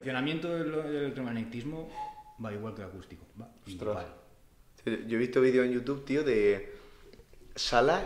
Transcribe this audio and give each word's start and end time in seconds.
El 0.00 0.04
funcionamiento 0.06 0.48
del, 0.48 0.72
del 0.72 0.96
electromagnetismo 0.96 1.90
va 2.42 2.52
igual 2.54 2.74
que 2.74 2.80
el 2.80 2.88
acústico. 2.88 3.26
Va 3.38 3.50
Ostras. 3.66 3.80
igual. 4.86 5.06
Yo 5.06 5.16
he 5.16 5.20
visto 5.20 5.42
vídeos 5.42 5.66
en 5.66 5.72
YouTube, 5.72 6.06
tío, 6.06 6.24
de 6.24 6.74
salas 7.54 8.04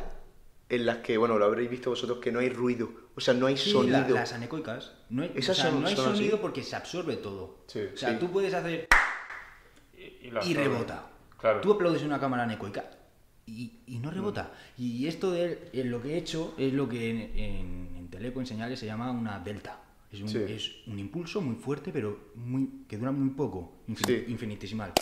en 0.69 0.87
las 0.87 0.97
que, 0.99 1.17
bueno, 1.19 1.39
lo 1.39 1.45
habréis 1.45 1.71
visto 1.71 1.91
vosotros, 1.91 2.19
que 2.19 2.33
no 2.33 2.41
hay 2.41 2.49
ruido. 2.49 2.91
O 3.15 3.21
sea, 3.21 3.33
no 3.33 3.47
hay 3.47 3.57
Sí, 3.57 3.71
sonido. 3.71 3.97
la- 4.01 4.09
las 4.09 4.33
anecoicas. 4.33 4.91
No 5.09 5.23
hay, 5.23 5.31
Esas 5.37 5.57
o 5.57 5.63
sea, 5.63 5.71
son- 5.71 5.83
no 5.83 5.87
hay 5.87 5.95
son 5.95 6.07
así. 6.09 6.17
sonido 6.17 6.41
porque 6.41 6.65
se 6.65 6.75
absorbe 6.75 7.15
todo. 7.17 7.59
Sí, 7.69 7.79
o 7.95 7.97
sea, 7.97 8.11
sí. 8.11 8.17
tú 8.19 8.29
puedes 8.33 8.53
hacer 8.55 8.89
Y, 9.97 10.55
rebota. 10.55 11.07
Claro. 11.39 11.61
Tú 11.61 11.75
aplaudes 11.75 12.01
en 12.01 12.09
una 12.09 12.19
cámara 12.19 12.43
anecoica 12.43 12.91
y, 13.47 13.83
y 13.87 13.99
no 14.01 14.11
rebota. 14.11 14.53
Y 14.77 15.07
esto 15.07 15.31
de 15.31 15.71
lo 15.85 16.03
que 16.03 16.15
he 16.15 16.17
hecho 16.17 16.55
es 16.59 16.73
lo 16.73 16.89
que 16.89 17.11
en, 17.11 17.17
en, 17.39 17.97
en 17.99 18.09
teleco, 18.11 18.41
en 18.41 18.47
señales, 18.47 18.81
se 18.81 18.87
llama 18.87 19.13
una 19.13 19.39
delta. 19.39 19.79
Es 20.15 20.21
un, 20.23 20.29
Sí. 20.29 20.39
es 20.49 20.71
un 20.87 20.99
impulso 21.01 21.41
muy 21.41 21.57
fuerte, 21.57 21.91
pero 21.93 22.31
muy, 22.37 22.85
que 22.89 22.97
dura 22.97 23.11
muy 23.11 23.31
poco, 23.31 23.83
Sí. 24.07 24.25
infinitesimal. 24.29 24.93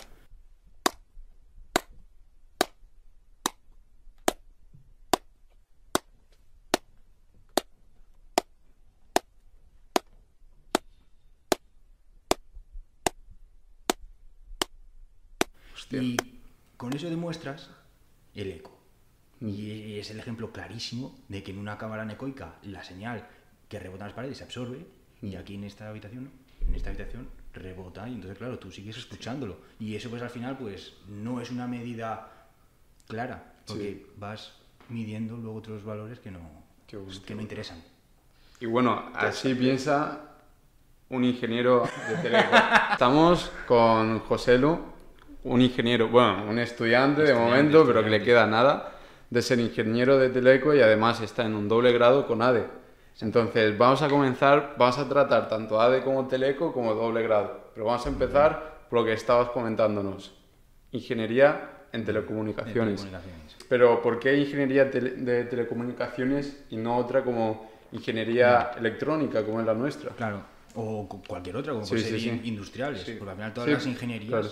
Hostia. 15.73 16.01
Y 16.01 16.17
con 16.77 16.93
eso 16.93 17.09
demuestras 17.09 17.69
el 18.35 18.51
eco. 18.51 18.79
Y 19.41 19.97
es 19.99 20.09
el 20.11 20.19
ejemplo 20.19 20.51
clarísimo 20.53 21.19
de 21.27 21.43
que 21.43 21.51
en 21.51 21.57
una 21.59 21.77
cámara 21.77 22.03
anecoica 22.03 22.59
la 22.63 22.83
señal 22.83 23.27
que 23.67 23.79
rebota 23.79 24.05
en 24.05 24.09
las 24.09 24.15
paredes 24.15 24.37
se 24.37 24.43
absorbe 24.45 24.85
y 25.23 25.35
aquí 25.35 25.55
en 25.55 25.63
esta 25.63 25.89
habitación, 25.89 26.25
no. 26.25 26.31
en 26.67 26.75
esta 26.75 26.89
habitación 26.89 27.27
rebota 27.53 28.07
y 28.07 28.13
entonces 28.13 28.37
claro, 28.37 28.59
tú 28.59 28.71
sigues 28.71 28.97
escuchándolo. 28.97 29.57
Y 29.79 29.95
eso 29.95 30.09
pues 30.09 30.21
al 30.21 30.29
final 30.29 30.57
pues 30.57 30.93
no 31.07 31.39
es 31.41 31.49
una 31.49 31.65
medida 31.65 32.29
clara, 33.07 33.53
porque 33.65 34.05
vas 34.17 34.53
midiendo 34.89 35.37
luego 35.37 35.57
otros 35.57 35.83
valores 35.83 36.19
que 36.19 36.29
no, 36.29 36.39
bueno, 36.39 37.21
que 37.25 37.35
no 37.35 37.41
interesan. 37.41 37.81
Y 38.59 38.65
bueno, 38.65 39.11
así 39.15 39.55
piensa 39.55 40.19
un 41.09 41.23
ingeniero 41.23 41.87
de 42.09 42.15
Teleco. 42.17 42.55
Estamos 42.91 43.51
con 43.67 44.19
José 44.19 44.57
Lu, 44.57 44.79
un 45.43 45.61
ingeniero, 45.61 46.09
bueno, 46.09 46.45
un 46.49 46.59
estudiante, 46.59 47.21
de 47.21 47.29
Estudiante, 47.29 47.55
momento, 47.55 47.85
pero 47.85 48.03
que 48.03 48.09
le 48.09 48.23
queda 48.23 48.45
nada 48.45 48.97
de 49.29 49.41
ser 49.41 49.59
ingeniero 49.59 50.17
de 50.17 50.29
Teleco 50.29 50.73
y 50.73 50.81
además 50.81 51.21
está 51.21 51.45
en 51.45 51.55
un 51.55 51.67
doble 51.67 51.91
grado 51.91 52.27
con 52.27 52.41
ADE. 52.41 52.82
Entonces, 53.21 53.77
vamos 53.77 54.01
a 54.01 54.09
comenzar, 54.09 54.75
vamos 54.77 54.97
a 54.97 55.07
tratar 55.07 55.47
tanto 55.47 55.79
ADE 55.79 56.01
como 56.03 56.27
Teleco 56.27 56.73
como 56.73 56.93
doble 56.93 57.21
grado. 57.23 57.69
Pero 57.73 57.85
vamos 57.85 58.05
a 58.05 58.09
empezar 58.09 58.85
por 58.89 58.99
lo 58.99 59.05
que 59.05 59.13
estabas 59.13 59.49
comentándonos. 59.49 60.33
Ingeniería 60.91 61.69
en 61.91 62.05
telecomunicaciones. 62.05 63.01
Telecomunicaciones. 63.01 63.55
Pero 63.69 64.01
¿por 64.01 64.19
qué 64.19 64.35
ingeniería 64.37 64.89
tele- 64.91 65.15
de 65.15 65.43
telecomunicaciones 65.45 66.63
y 66.69 66.77
no 66.77 66.97
otra 66.97 67.23
como 67.23 67.69
ingeniería 67.91 68.71
electrónica, 68.77 69.43
como 69.45 69.59
es 69.59 69.65
la 69.65 69.73
nuestra? 69.73 70.11
Claro, 70.11 70.41
o 70.75 71.07
cu- 71.07 71.21
cualquier 71.27 71.55
otra, 71.57 71.73
como 71.73 71.85
Sí, 71.85 71.91
puede 71.91 72.03
sí, 72.03 72.09
ser 72.09 72.19
sí. 72.19 72.41
industriales, 72.45 73.03
porque 73.17 73.29
al 73.31 73.35
final 73.37 73.53
todas 73.53 73.69
las 73.69 73.85
ingenierías 73.87 74.29
claro. 74.29 74.49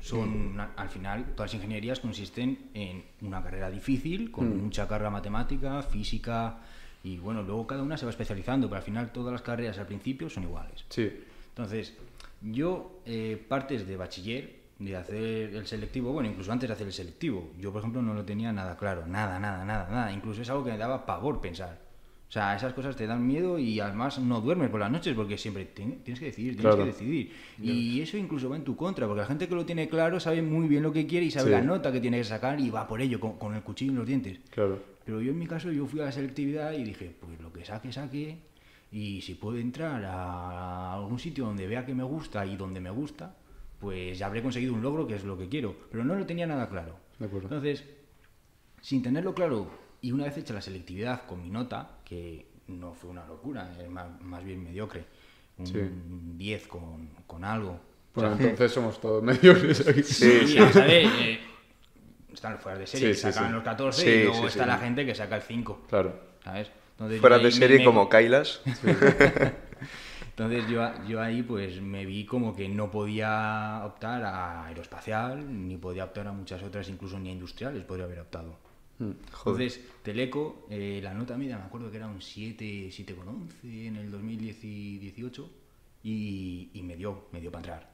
son, 0.00 0.60
al 0.76 0.88
final, 0.88 1.24
todas 1.34 1.50
las 1.52 1.54
ingenierías 1.54 2.00
consisten 2.00 2.70
en 2.74 3.04
una 3.22 3.42
carrera 3.42 3.70
difícil, 3.70 4.30
con 4.30 4.48
Mm. 4.58 4.62
mucha 4.64 4.88
carga 4.88 5.10
matemática, 5.10 5.82
física, 5.82 6.56
y 7.04 7.18
bueno, 7.18 7.42
luego 7.42 7.66
cada 7.66 7.82
una 7.82 7.96
se 7.96 8.04
va 8.06 8.10
especializando, 8.10 8.68
pero 8.68 8.78
al 8.78 8.82
final 8.84 9.12
todas 9.12 9.32
las 9.32 9.42
carreras 9.42 9.78
al 9.78 9.86
principio 9.86 10.28
son 10.28 10.44
iguales. 10.44 10.84
Sí, 10.88 11.10
Entonces, 11.50 11.94
yo 12.42 13.00
eh, 13.06 13.42
partes 13.48 13.86
de 13.86 13.96
bachiller, 13.96 14.58
de 14.78 14.94
hacer 14.96 15.54
el 15.56 15.66
selectivo, 15.66 16.12
bueno, 16.12 16.28
incluso 16.28 16.52
antes 16.52 16.68
de 16.68 16.72
hacer 16.74 16.86
el 16.86 16.92
selectivo, 16.92 17.50
yo 17.58 17.72
por 17.72 17.80
ejemplo 17.80 18.00
no 18.02 18.14
lo 18.14 18.24
tenía 18.24 18.52
nada 18.52 18.76
claro, 18.76 19.06
nada, 19.06 19.38
nada, 19.40 19.64
nada, 19.64 19.88
nada, 19.90 20.12
incluso 20.12 20.42
es 20.42 20.50
algo 20.50 20.64
que 20.64 20.70
me 20.70 20.78
daba 20.78 21.04
pavor 21.04 21.40
pensar. 21.40 21.86
O 22.28 22.30
sea, 22.30 22.54
esas 22.54 22.74
cosas 22.74 22.94
te 22.94 23.06
dan 23.06 23.26
miedo 23.26 23.58
y 23.58 23.80
además 23.80 24.18
no 24.18 24.42
duermes 24.42 24.68
por 24.68 24.78
las 24.78 24.90
noches 24.90 25.14
porque 25.16 25.38
siempre 25.38 25.64
tienes 25.64 25.98
que 26.20 26.26
decidir, 26.26 26.54
tienes 26.56 26.60
Claro. 26.60 26.76
que 26.76 26.84
decidir. 26.84 27.32
Y 27.60 28.02
eso 28.02 28.18
incluso 28.18 28.50
va 28.50 28.56
en 28.56 28.64
tu 28.64 28.76
contra, 28.76 29.06
porque 29.06 29.22
la 29.22 29.26
gente 29.26 29.48
que 29.48 29.54
lo 29.54 29.64
tiene 29.64 29.88
claro 29.88 30.20
sabe 30.20 30.42
muy 30.42 30.68
bien 30.68 30.82
lo 30.82 30.92
que 30.92 31.06
quiere 31.06 31.24
y 31.24 31.30
sabe 31.30 31.46
Sí. 31.46 31.50
la 31.52 31.62
nota 31.62 31.90
que 31.90 32.00
tiene 32.00 32.18
que 32.18 32.24
sacar 32.24 32.60
y 32.60 32.68
va 32.68 32.86
por 32.86 33.00
ello, 33.00 33.18
con, 33.18 33.38
con 33.38 33.54
el 33.54 33.62
cuchillo 33.62 33.92
en 33.92 33.96
los 33.98 34.06
dientes. 34.06 34.38
claro. 34.50 34.78
Pero 35.08 35.22
yo 35.22 35.30
en 35.30 35.38
mi 35.38 35.46
caso 35.46 35.72
yo 35.72 35.86
fui 35.86 36.00
a 36.00 36.04
la 36.04 36.12
selectividad 36.12 36.74
y 36.74 36.84
dije, 36.84 37.16
pues 37.18 37.40
lo 37.40 37.50
que 37.50 37.64
saque, 37.64 37.90
saque. 37.90 38.36
Y 38.92 39.22
si 39.22 39.36
puedo 39.36 39.56
entrar 39.56 40.04
a 40.04 40.92
algún 40.92 41.18
sitio 41.18 41.46
donde 41.46 41.66
vea 41.66 41.86
que 41.86 41.94
me 41.94 42.02
gusta 42.02 42.44
y 42.44 42.58
donde 42.58 42.78
me 42.78 42.90
gusta, 42.90 43.34
pues 43.80 44.18
ya 44.18 44.26
habré 44.26 44.42
conseguido 44.42 44.74
un 44.74 44.82
logro 44.82 45.06
que 45.06 45.14
es 45.14 45.24
lo 45.24 45.38
que 45.38 45.48
quiero. 45.48 45.74
Pero 45.90 46.04
no 46.04 46.14
lo 46.14 46.26
tenía 46.26 46.46
nada 46.46 46.68
claro. 46.68 46.94
De 47.18 47.24
acuerdo. 47.24 47.48
Entonces, 47.48 47.84
sin 48.82 49.02
tenerlo 49.02 49.34
claro, 49.34 49.70
y 50.02 50.12
una 50.12 50.24
vez 50.24 50.36
hecha 50.36 50.52
la 50.52 50.60
selectividad 50.60 51.24
con 51.24 51.42
mi 51.42 51.48
nota, 51.48 52.00
que 52.04 52.44
no 52.66 52.92
fue 52.92 53.08
una 53.08 53.26
locura, 53.26 53.74
es 53.82 53.88
más, 53.88 54.20
más 54.20 54.44
bien 54.44 54.62
mediocre, 54.62 55.06
un 55.56 55.66
Sí. 55.66 55.80
10 56.36 56.66
con, 56.66 57.08
con 57.26 57.44
algo. 57.44 57.80
Bueno, 58.14 58.32
entonces 58.32 58.72
somos 58.72 59.00
todos 59.00 59.22
mediocres 59.24 59.88
aquí. 59.88 60.02
Sí, 60.02 60.48
Sí, 60.48 60.58
a 60.58 60.70
eh, 60.86 61.40
están 62.38 62.52
los 62.54 62.62
fueras 62.62 62.78
de 62.80 62.86
serie 62.86 63.08
Sí, 63.08 63.10
que 63.22 63.26
sí, 63.28 63.32
sacan 63.32 63.48
sí. 63.50 63.54
los 63.54 63.62
14 63.64 64.02
Sí, 64.02 64.08
y 64.08 64.24
luego 64.24 64.46
está 64.48 64.66
la 64.66 64.78
gente 64.78 65.04
que 65.06 65.14
saca 65.14 65.36
el 65.36 65.42
5. 65.42 65.86
Claro. 65.88 66.18
¿sabes? 66.42 66.70
Entonces, 66.92 67.20
Fuera 67.20 67.38
de 67.38 67.44
me- 67.44 67.50
serie 67.52 67.78
me- 67.78 67.84
como 67.84 68.08
Kailas. 68.08 68.60
Entonces 70.30 70.68
yo, 70.68 70.88
yo 71.06 71.20
ahí 71.20 71.42
pues 71.42 71.80
me 71.80 72.06
vi 72.06 72.24
como 72.24 72.54
que 72.54 72.68
no 72.68 72.90
podía 72.90 73.82
optar 73.84 74.22
a 74.24 74.66
aeroespacial, 74.66 75.66
ni 75.68 75.76
podía 75.76 76.04
optar 76.04 76.28
a 76.28 76.32
muchas 76.32 76.62
otras, 76.62 76.88
incluso 76.88 77.18
ni 77.18 77.28
a 77.30 77.32
industriales 77.32 77.82
podría 77.84 78.04
haber 78.04 78.20
optado. 78.20 78.56
Mm. 78.98 79.10
Entonces, 79.38 79.80
Teleco, 80.02 80.66
eh, 80.70 81.00
la 81.02 81.12
nota 81.14 81.36
media 81.36 81.58
me 81.58 81.64
acuerdo 81.64 81.90
que 81.90 81.96
era 81.96 82.06
un 82.06 82.22
7, 82.22 82.64
7,11 82.90 83.86
en 83.88 83.96
el 83.96 84.10
2018 84.12 85.50
y, 86.04 86.70
y 86.72 86.82
me 86.82 86.96
dio, 86.96 87.26
me 87.32 87.40
dio 87.40 87.50
para 87.50 87.60
entrar. 87.60 87.90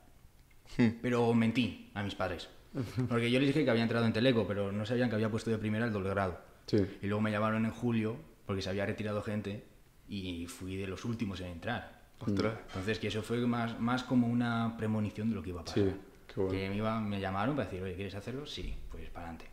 Hmm. 0.76 0.99
Pero 1.00 1.32
mentí 1.34 1.91
a 1.94 2.03
mis 2.03 2.15
padres. 2.15 2.49
Porque 3.08 3.30
yo 3.30 3.38
les 3.38 3.48
dije 3.48 3.64
que 3.64 3.70
había 3.70 3.82
entrado 3.82 4.04
en 4.06 4.12
Teleco, 4.12 4.46
pero 4.46 4.72
no 4.72 4.84
sabían 4.86 5.08
que 5.08 5.14
había 5.16 5.30
puesto 5.30 5.50
de 5.50 5.58
primera 5.58 5.84
el 5.86 5.92
doble 5.92 6.10
grado. 6.10 6.40
Sí. 6.66 6.78
Y 7.02 7.06
luego 7.06 7.20
me 7.20 7.30
llamaron 7.30 7.64
en 7.64 7.70
julio 7.70 8.16
porque 8.46 8.62
se 8.62 8.70
había 8.70 8.84
retirado 8.86 9.22
gente 9.22 9.64
y 10.08 10.46
fui 10.46 10.76
de 10.76 10.86
los 10.86 11.04
últimos 11.04 11.40
en 11.40 11.48
entrar. 11.48 12.02
Ostras. 12.20 12.54
Entonces, 12.68 12.98
que 12.98 13.08
eso 13.08 13.22
fue 13.22 13.38
más, 13.46 13.78
más 13.80 14.02
como 14.04 14.26
una 14.28 14.74
premonición 14.78 15.28
de 15.30 15.36
lo 15.36 15.42
que 15.42 15.50
iba 15.50 15.60
a 15.60 15.64
pasar. 15.64 15.84
Sí, 15.84 15.90
qué 16.26 16.40
bueno. 16.40 16.50
Que 16.52 16.68
me, 16.70 16.76
iba- 16.76 17.00
me 17.00 17.20
llamaron 17.20 17.54
para 17.56 17.68
decir, 17.68 17.82
oye, 17.82 17.94
¿quieres 17.94 18.14
hacerlo? 18.14 18.46
Sí, 18.46 18.74
pues 18.90 19.08
para 19.10 19.26
adelante. 19.28 19.46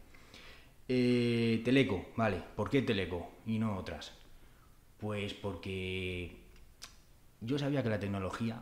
Eh, 0.88 1.62
Teleco, 1.64 2.10
vale. 2.18 2.42
¿Por 2.56 2.70
qué 2.70 2.82
Teleco 2.82 3.32
y 3.46 3.60
no 3.60 3.78
otras? 3.78 4.14
Pues 5.00 5.34
porque 5.34 6.38
yo 7.42 7.58
sabía 7.58 7.82
que 7.84 7.90
la 7.90 8.00
tecnología 8.00 8.62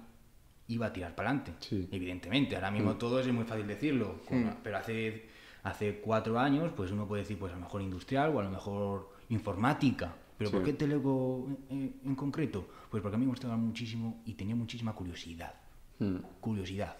iba 0.69 0.85
a 0.87 0.93
tirar 0.93 1.13
para 1.15 1.29
adelante, 1.31 1.53
Sí. 1.59 1.87
evidentemente. 1.91 2.55
Ahora 2.55 2.71
mismo 2.71 2.95
todo 2.95 3.19
es 3.19 3.27
muy 3.33 3.43
fácil 3.45 3.67
decirlo, 3.67 4.21
con- 4.27 4.57
pero 4.63 4.77
hace, 4.77 5.27
hace 5.63 5.99
cuatro 5.99 6.39
años, 6.39 6.71
pues 6.75 6.91
uno 6.91 7.05
puede 7.07 7.23
decir, 7.23 7.37
pues 7.37 7.51
a 7.51 7.55
lo 7.55 7.61
mejor 7.61 7.81
industrial 7.81 8.33
o 8.35 8.39
a 8.39 8.43
lo 8.43 8.49
mejor 8.51 9.09
informática. 9.29 10.15
¿Pero 10.37 10.49
Sí. 10.51 10.55
por 10.55 10.65
qué 10.65 10.71
Teleco 10.73 11.49
en, 11.69 11.99
en 12.05 12.15
concreto? 12.15 12.65
Pues 12.89 13.03
porque 13.03 13.15
a 13.15 13.19
mí 13.19 13.25
me 13.25 13.31
gustaba 13.31 13.57
muchísimo 13.57 14.21
y 14.25 14.33
tenía 14.35 14.55
muchísima 14.55 14.93
curiosidad. 14.93 15.53
Mm. 15.99 16.15
Curiosidad. 16.39 16.95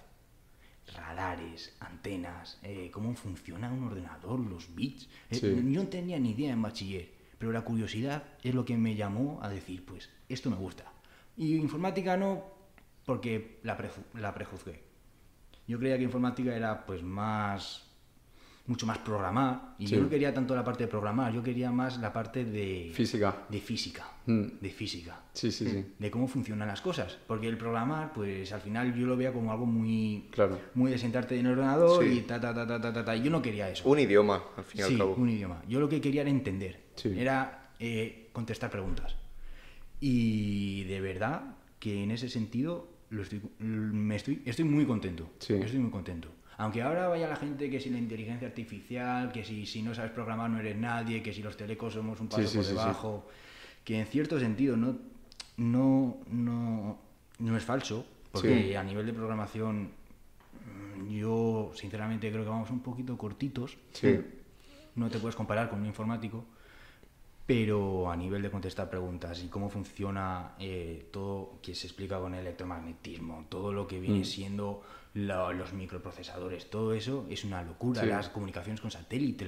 Radares, 0.95 1.75
antenas, 1.79 2.59
eh, 2.63 2.89
cómo 2.91 3.13
funciona 3.15 3.71
un 3.71 3.83
ordenador, 3.83 4.39
los 4.39 4.73
bits. 4.75 5.07
Eh, 5.29 5.35
Sí. 5.35 5.55
Yo 5.71 5.83
no 5.83 5.87
tenía 5.87 6.19
ni 6.19 6.31
idea 6.31 6.51
en 6.51 6.61
bachiller, 6.61 7.07
pero 7.37 7.51
la 7.51 7.61
curiosidad 7.61 8.23
es 8.43 8.55
lo 8.55 8.65
que 8.65 8.75
me 8.75 8.95
llamó 8.95 9.39
a 9.41 9.49
decir, 9.49 9.85
pues 9.85 10.09
esto 10.27 10.49
me 10.49 10.55
gusta. 10.57 10.91
Y 11.37 11.55
informática 11.55 12.17
no, 12.17 12.43
porque 13.09 13.57
la, 13.63 13.75
preju- 13.75 14.05
la 14.19 14.31
prejuzgué. 14.35 14.79
Yo 15.67 15.79
creía 15.79 15.97
que 15.97 16.03
informática 16.03 16.55
era 16.55 16.85
pues 16.85 17.01
más 17.01 17.85
mucho 18.67 18.85
más 18.85 18.99
programar 18.99 19.73
y 19.79 19.87
Sí. 19.87 19.95
yo 19.95 20.01
no 20.03 20.09
quería 20.09 20.31
tanto 20.31 20.53
la 20.55 20.63
parte 20.63 20.83
de 20.83 20.87
programar, 20.89 21.33
yo 21.33 21.41
quería 21.41 21.71
más 21.71 21.97
la 21.97 22.13
parte 22.13 22.45
de 22.45 22.91
Física. 22.93 23.35
de 23.49 23.59
física, 23.59 24.05
Mm. 24.27 24.43
de 24.61 24.69
física 24.69 25.21
Sí, 25.33 25.51
sí, 25.51 25.67
sí. 25.67 25.85
de 25.97 26.11
cómo 26.11 26.27
funcionan 26.27 26.67
las 26.67 26.79
cosas. 26.81 27.17
Porque 27.25 27.47
el 27.47 27.57
programar, 27.57 28.13
pues 28.13 28.51
al 28.53 28.61
final 28.61 28.93
yo 28.93 29.07
lo 29.07 29.17
veía 29.17 29.33
como 29.33 29.51
algo 29.51 29.65
muy, 29.65 30.27
Claro. 30.29 30.59
muy 30.75 30.91
de 30.91 30.99
sentarte 30.99 31.39
en 31.39 31.47
el 31.47 31.53
ordenador 31.53 32.03
Sí. 32.03 32.19
y 32.19 32.21
ta, 32.21 32.39
ta, 32.39 32.53
ta, 32.53 32.67
ta, 32.67 32.79
ta, 32.79 32.93
ta, 32.93 33.03
ta. 33.05 33.15
Y 33.15 33.23
Yo 33.23 33.31
no 33.31 33.41
quería 33.41 33.67
eso. 33.71 33.89
Un 33.89 33.97
idioma, 33.97 34.43
al 34.55 34.63
fin 34.63 34.81
y 34.81 34.83
sí, 34.83 34.93
al 34.93 34.99
cabo. 34.99 35.15
un 35.15 35.29
idioma. 35.29 35.63
Yo 35.67 35.79
lo 35.79 35.89
que 35.89 35.99
quería 35.99 36.21
era 36.21 36.29
entender. 36.29 36.79
Sí. 36.95 37.11
Era 37.17 37.71
eh, 37.79 38.29
contestar 38.33 38.69
preguntas. 38.69 39.15
Y 39.99 40.83
de 40.83 41.01
verdad 41.01 41.55
que 41.79 42.03
en 42.03 42.11
ese 42.11 42.29
sentido 42.29 42.87
lo 43.09 43.23
estoy, 43.23 43.41
me 43.59 44.15
estoy, 44.15 44.41
estoy 44.45 44.65
muy 44.65 44.85
contento. 44.85 45.29
Sí. 45.39 45.53
Estoy 45.53 45.79
muy 45.79 45.91
contento. 45.91 46.29
Aunque 46.57 46.81
ahora 46.81 47.07
vaya 47.07 47.27
la 47.27 47.37
gente 47.37 47.69
que 47.69 47.79
si 47.79 47.89
la 47.89 47.97
inteligencia 47.97 48.47
artificial, 48.47 49.31
que 49.31 49.45
si, 49.45 49.65
si 49.65 49.81
no 49.81 49.95
sabes 49.95 50.11
programar 50.11 50.49
no 50.49 50.59
eres 50.59 50.75
nadie, 50.75 51.23
que 51.23 51.31
si 51.33 51.41
los 51.41 51.55
telecos 51.55 51.93
somos 51.93 52.19
un 52.19 52.27
paso 52.27 52.47
Sí, 52.47 52.57
por 52.57 52.65
sí, 52.65 52.71
debajo, 52.71 53.27
que 53.83 53.99
en 53.99 54.05
cierto 54.05 54.39
sentido 54.39 54.75
no, 54.75 54.97
no, 55.57 56.17
no, 56.29 56.99
no 57.39 57.57
es 57.57 57.63
falso, 57.63 58.05
Porque 58.31 58.75
a 58.77 58.83
nivel 58.83 59.05
de 59.05 59.13
programación, 59.13 59.91
mm, 60.65 61.09
yo 61.09 61.71
sinceramente 61.75 62.29
creo 62.29 62.43
que 62.43 62.49
vamos 62.49 62.69
un 62.69 62.81
poquito 62.81 63.17
cortitos. 63.17 63.77
No 64.95 65.09
te 65.09 65.17
puedes 65.17 65.35
comparar 65.35 65.69
con 65.69 65.79
un 65.79 65.85
informático, 65.85 66.45
pero 67.49 68.11
a 68.11 68.15
nivel 68.15 68.43
de 68.43 68.51
contestar 68.51 68.91
preguntas 68.91 69.41
y 69.43 69.47
cómo 69.47 69.69
funciona 69.71 70.51
eh, 70.59 71.07
todo 71.11 71.57
que 71.63 71.73
se 71.73 71.87
explica 71.87 72.19
con 72.19 72.35
el 72.35 72.41
electromagnetismo, 72.41 73.47
todo 73.49 73.73
lo 73.73 73.87
que 73.87 73.99
viene 73.99 74.19
Mm. 74.19 74.23
siendo 74.25 74.83
los 75.15 75.73
microprocesadores, 75.73 76.69
todo 76.69 76.93
eso 76.93 77.25
es 77.27 77.43
una 77.43 77.63
locura. 77.63 78.01
Sí. 78.01 78.07
Las 78.07 78.29
comunicaciones 78.29 78.79
con 78.79 78.91
satélite, 78.91 79.45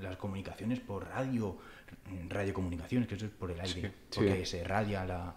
las 0.00 0.16
comunicaciones 0.16 0.80
por 0.80 1.04
radio, 1.06 1.58
radiocomunicaciones, 2.30 3.06
que 3.06 3.16
eso 3.16 3.26
es 3.26 3.32
por 3.32 3.50
el 3.50 3.60
aire, 3.60 3.92
Sí. 4.08 4.20
porque 4.20 4.46
se 4.46 4.64
radia 4.64 5.04
la, 5.04 5.34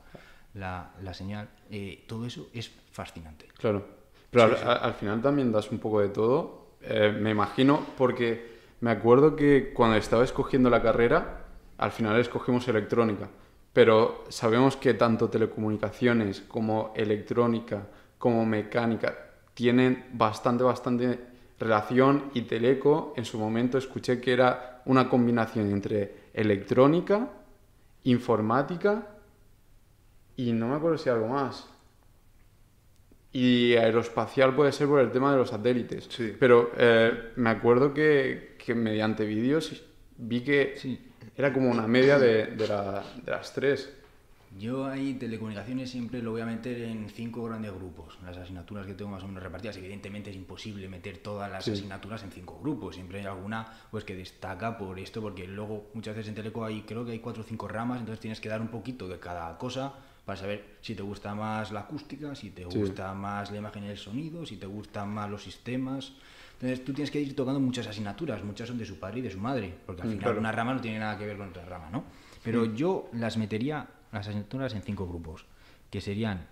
la- 0.54 0.94
la 1.02 1.14
señal. 1.14 1.50
eh, 1.70 2.06
todo 2.08 2.26
eso 2.26 2.48
es 2.54 2.72
fascinante. 2.94 3.48
Claro. 3.58 3.86
Pero 4.32 4.44
al, 4.46 4.56
al 4.84 4.94
final 4.94 5.22
también 5.22 5.52
das 5.52 5.70
un 5.70 5.80
poco 5.80 6.00
de 6.00 6.08
todo. 6.08 6.78
Eh, 6.82 7.12
me 7.20 7.32
imagino, 7.32 7.86
porque 7.98 8.56
me 8.80 8.92
acuerdo 8.92 9.36
que 9.36 9.74
cuando 9.74 9.98
estaba 9.98 10.24
escogiendo 10.24 10.70
la 10.70 10.82
carrera, 10.82 11.42
al 11.78 11.92
final 11.92 12.20
escogimos 12.20 12.68
electrónica. 12.68 13.30
Pero 13.74 14.24
sabemos 14.30 14.78
que 14.78 14.94
tanto 14.94 15.30
telecomunicaciones 15.30 16.42
como 16.42 16.94
electrónica, 16.96 17.88
como 18.18 18.46
mecánica, 18.46 19.16
tienen 19.54 20.06
bastante, 20.14 20.64
bastante 20.64 21.20
relación 21.60 22.32
y 22.34 22.44
Teleco 22.44 23.14
en 23.18 23.26
su 23.26 23.40
momento 23.40 23.78
escuché 23.78 24.20
que 24.20 24.34
era 24.34 24.82
una 24.86 25.10
combinación 25.10 25.72
entre 25.72 26.30
electrónica, 26.34 27.30
informática 28.04 29.08
y 30.36 30.52
no 30.52 30.70
me 30.70 30.76
acuerdo 30.76 30.98
si 30.98 31.10
algo 31.10 31.28
más. 31.28 31.68
Y 33.32 33.76
aeroespacial 33.76 34.56
puede 34.56 34.72
ser 34.72 34.88
por 34.88 35.02
el 35.02 35.12
tema 35.12 35.32
de 35.32 35.38
los 35.38 35.50
satélites. 35.50 36.08
Sí. 36.10 36.34
Pero 36.40 36.72
eh, 36.78 37.32
me 37.36 37.50
acuerdo 37.50 37.94
que, 37.94 38.56
que 38.64 38.74
mediante 38.74 39.26
vídeos 39.26 39.84
vi 40.18 40.42
que 40.42 40.76
Sí. 40.78 41.05
Era 41.38 41.52
como 41.54 41.70
una 41.70 41.88
media 41.88 42.18
de, 42.20 42.48
de 42.48 42.68
la- 42.68 43.04
de 43.24 43.32
las 43.32 43.54
tres. 43.54 43.90
Yo 44.58 44.86
ahí 44.86 45.16
telecomunicaciones 45.16 45.90
siempre 45.92 46.22
lo 46.22 46.32
voy 46.32 46.40
a 46.40 46.46
meter 46.46 46.82
en 46.84 47.10
cinco 47.10 47.44
grandes 47.44 47.74
grupos. 47.74 48.18
Las 48.24 48.38
asignaturas 48.38 48.86
que 48.86 48.94
tengo 48.94 49.12
más 49.12 49.22
o 49.24 49.28
menos 49.28 49.44
repartidas. 49.44 49.76
Evidentemente 49.76 50.30
es 50.30 50.36
imposible 50.38 50.88
meter 50.88 51.18
todas 51.18 51.52
las 51.52 51.66
Sí. 51.66 51.72
asignaturas 51.72 52.24
en 52.24 52.32
cinco 52.32 52.58
grupos. 52.62 52.96
Siempre 52.96 53.20
hay 53.20 53.26
alguna 53.26 53.68
pues 53.92 54.06
que 54.06 54.16
destaca 54.16 54.78
por 54.78 54.98
esto, 54.98 55.22
porque 55.22 55.46
luego 55.46 55.90
muchas 55.94 56.16
veces 56.16 56.30
en 56.30 56.36
teleco 56.36 56.64
hay 56.64 56.84
creo 56.84 57.04
que 57.04 57.12
hay 57.12 57.20
cuatro 57.20 57.44
o 57.44 57.46
cinco 57.46 57.68
ramas, 57.68 58.00
entonces 58.00 58.22
tienes 58.22 58.40
que 58.40 58.48
dar 58.48 58.62
un 58.62 58.70
poquito 58.70 59.10
de 59.10 59.20
cada 59.20 59.58
cosa 59.58 59.94
para 60.26 60.38
saber 60.40 60.64
si 60.82 60.96
te 60.96 61.04
gusta 61.04 61.36
más 61.36 61.72
la 61.74 61.82
acústica, 61.82 62.34
si 62.34 62.50
te 62.52 62.64
Sí. 62.70 62.80
gusta 62.80 63.14
más 63.14 63.52
la 63.52 63.58
imagen 63.58 63.84
y 63.84 63.90
el 63.90 63.98
sonido, 63.98 64.46
si 64.46 64.56
te 64.56 64.66
gustan 64.68 65.10
más 65.10 65.30
los 65.30 65.44
sistemas. 65.44 66.14
Entonces 66.56 66.84
tú 66.86 66.94
tienes 66.94 67.12
que 67.12 67.20
ir 67.22 67.36
tocando 67.36 67.60
muchas 67.60 67.86
asignaturas, 67.88 68.44
muchas 68.44 68.68
son 68.68 68.78
de 68.78 68.86
su 68.86 68.98
padre 69.00 69.20
y 69.20 69.22
de 69.24 69.32
su 69.32 69.40
madre, 69.40 69.74
porque 69.86 70.02
al 70.04 70.08
Mm, 70.08 70.12
final 70.12 70.24
claro. 70.24 70.40
una 70.40 70.52
rama 70.52 70.74
no 70.74 70.82
tiene 70.82 71.00
nada 71.00 71.18
que 71.18 71.26
ver 71.26 71.38
con 71.38 71.50
otra 71.50 71.66
rama, 71.66 71.90
¿no? 71.92 72.04
Pero 72.44 72.66
yo 72.74 73.10
las 73.14 73.38
metería, 73.38 73.88
las 74.12 74.28
asignaturas, 74.28 74.74
en 74.74 74.82
cinco 74.82 75.08
grupos, 75.08 75.46
que 75.90 76.00
serían 76.02 76.48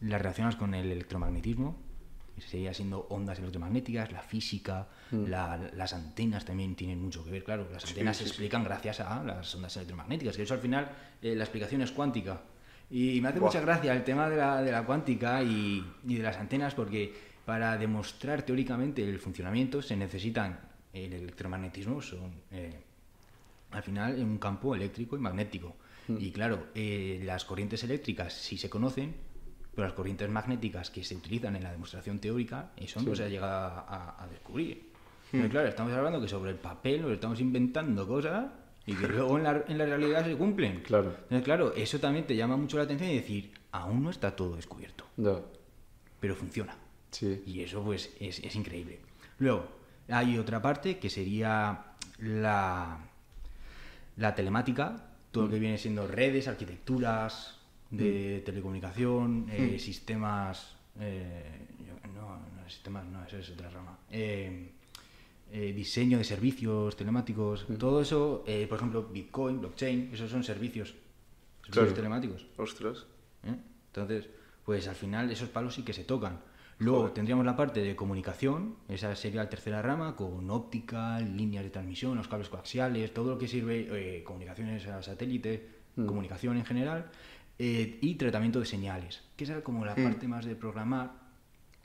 las 0.00 0.20
relacionadas 0.20 0.56
con 0.56 0.72
el 0.74 0.90
electromagnetismo, 0.90 1.76
que 2.34 2.42
sería 2.42 2.72
siendo 2.74 3.06
ondas 3.10 3.38
electromagnéticas, 3.38 4.12
la 4.12 4.20
física, 4.22 4.86
la- 5.10 5.56
las 5.74 5.92
antenas 5.94 6.44
también 6.44 6.74
tienen 6.74 7.00
mucho 7.02 7.24
que 7.24 7.30
ver, 7.30 7.44
claro, 7.44 7.66
las 7.72 7.84
antenas 7.86 8.16
se 8.18 8.24
sí, 8.24 8.28
explican 8.30 8.62
gracias 8.64 9.00
a 9.00 9.22
las 9.24 9.54
ondas 9.54 9.74
electromagnéticas, 9.76 10.36
que 10.36 10.42
eso 10.42 10.54
al 10.54 10.60
final 10.60 10.88
eh, 11.22 11.34
la 11.34 11.44
explicación 11.44 11.82
es 11.82 11.92
cuántica. 11.92 12.40
Y 12.90 13.20
me 13.20 13.28
hace 13.28 13.40
mucha 13.40 13.60
gracia 13.60 13.92
el 13.92 14.04
tema 14.04 14.28
de 14.30 14.36
la, 14.36 14.62
de 14.62 14.70
la 14.70 14.84
cuántica 14.84 15.42
y, 15.42 15.84
y 16.06 16.14
de 16.16 16.22
las 16.22 16.36
antenas, 16.36 16.74
porque 16.74 17.35
para 17.46 17.78
demostrar 17.78 18.42
teóricamente 18.42 19.08
el 19.08 19.20
funcionamiento 19.20 19.80
se 19.80 19.96
necesitan 19.96 20.58
el 20.92 21.12
electromagnetismo, 21.12 22.02
son 22.02 22.32
eh, 22.50 22.82
al 23.70 23.82
final 23.84 24.18
un 24.18 24.36
campo 24.38 24.74
eléctrico 24.74 25.16
y 25.16 25.20
magnético. 25.20 25.76
Y 26.08 26.30
claro, 26.30 26.68
eh, 26.74 27.20
las 27.24 27.44
corrientes 27.44 27.82
eléctricas 27.82 28.32
sí 28.32 28.56
se 28.56 28.70
conocen, 28.70 29.14
pero 29.74 29.86
las 29.86 29.94
corrientes 29.94 30.28
magnéticas 30.28 30.90
que 30.90 31.02
se 31.02 31.16
utilizan 31.16 31.56
en 31.56 31.64
la 31.64 31.72
demostración 31.72 32.18
teórica, 32.20 32.70
eso 32.76 33.00
no 33.02 33.14
se 33.14 33.24
ha 33.24 33.28
llegado 33.28 33.84
a, 33.88 34.26
descubrir. 34.30 34.92
Pero 35.32 35.48
claro, 35.48 35.68
estamos 35.68 35.92
hablando 35.92 36.20
que 36.20 36.28
sobre 36.28 36.50
el 36.50 36.58
papel 36.58 37.02
nos 37.02 37.12
estamos 37.12 37.40
inventando 37.40 38.06
cosas 38.06 38.46
y 38.86 38.94
que 38.94 39.08
luego 39.08 39.36
en 39.36 39.44
la, 39.44 39.64
en 39.66 39.78
la 39.78 39.84
realidad 39.84 40.24
se 40.24 40.36
cumplen. 40.36 40.80
Claro. 40.82 41.10
Entonces, 41.10 41.44
claro, 41.44 41.74
eso 41.74 41.98
también 41.98 42.24
te 42.24 42.36
llama 42.36 42.56
mucho 42.56 42.76
la 42.76 42.84
atención 42.84 43.10
y 43.10 43.16
decir, 43.16 43.52
aún 43.72 44.04
no 44.04 44.10
está 44.10 44.34
todo 44.34 44.54
descubierto, 44.54 45.04
Ya. 45.16 45.40
pero 46.20 46.36
funciona. 46.36 46.85
Sí. 47.10 47.42
Y 47.46 47.60
eso 47.60 47.82
pues 47.82 48.12
es, 48.20 48.38
es 48.40 48.54
increíble. 48.56 49.00
Luego, 49.38 49.66
hay 50.08 50.38
otra 50.38 50.60
parte 50.62 50.98
que 50.98 51.10
sería 51.10 51.92
la, 52.18 52.98
la 54.16 54.34
telemática, 54.34 55.10
todo 55.30 55.44
lo 55.44 55.50
que 55.50 55.58
viene 55.58 55.78
siendo 55.78 56.06
redes, 56.06 56.48
arquitecturas 56.48 57.58
de 57.90 58.42
telecomunicación, 58.44 59.46
eh, 59.50 59.78
sistemas... 59.78 60.74
eh, 61.00 61.66
no, 62.14 62.36
no, 62.36 62.68
sistemas 62.70 63.04
no, 63.06 63.22
eso 63.24 63.38
es 63.38 63.50
otra 63.50 63.68
rama. 63.70 63.98
Eh, 64.10 64.72
diseño 65.74 66.18
de 66.18 66.24
servicios 66.24 66.96
telemáticos, 66.96 67.66
todo 67.78 68.00
eso, 68.00 68.44
por 68.68 68.78
ejemplo, 68.78 69.04
Bitcoin, 69.04 69.60
blockchain, 69.60 70.10
esos 70.12 70.30
son 70.30 70.42
servicios, 70.42 70.88
servicios 71.62 71.70
Claro. 71.70 71.94
telemáticos. 71.94 72.46
Ostras. 72.56 73.06
Entonces, 73.44 74.28
pues 74.64 74.88
al 74.88 74.96
final 74.96 75.30
esos 75.30 75.48
palos 75.48 75.74
sí 75.74 75.82
que 75.82 75.92
se 75.92 76.04
tocan. 76.04 76.40
Luego 76.78 76.98
Joder. 77.00 77.14
tendríamos 77.14 77.46
la 77.46 77.56
parte 77.56 77.80
de 77.80 77.96
comunicación, 77.96 78.76
esa 78.88 79.14
sería 79.16 79.42
la 79.42 79.48
tercera 79.48 79.80
rama, 79.80 80.14
con 80.14 80.50
óptica, 80.50 81.18
líneas 81.20 81.64
de 81.64 81.70
transmisión, 81.70 82.16
los 82.16 82.28
cables 82.28 82.50
coaxiales, 82.50 83.14
todo 83.14 83.30
lo 83.30 83.38
que 83.38 83.48
sirve, 83.48 84.18
eh, 84.18 84.22
comunicaciones 84.24 84.86
a 84.86 85.02
satélite, 85.02 85.68
comunicación 85.94 86.58
en 86.58 86.66
general, 86.66 87.06
eh, 87.58 87.98
y 88.02 88.16
tratamiento 88.16 88.60
de 88.60 88.66
señales, 88.66 89.22
que 89.36 89.44
esa 89.44 89.56
es 89.56 89.62
como 89.64 89.86
la 89.86 89.94
parte 89.94 90.28
más 90.28 90.44
de 90.44 90.54
programar, 90.54 91.24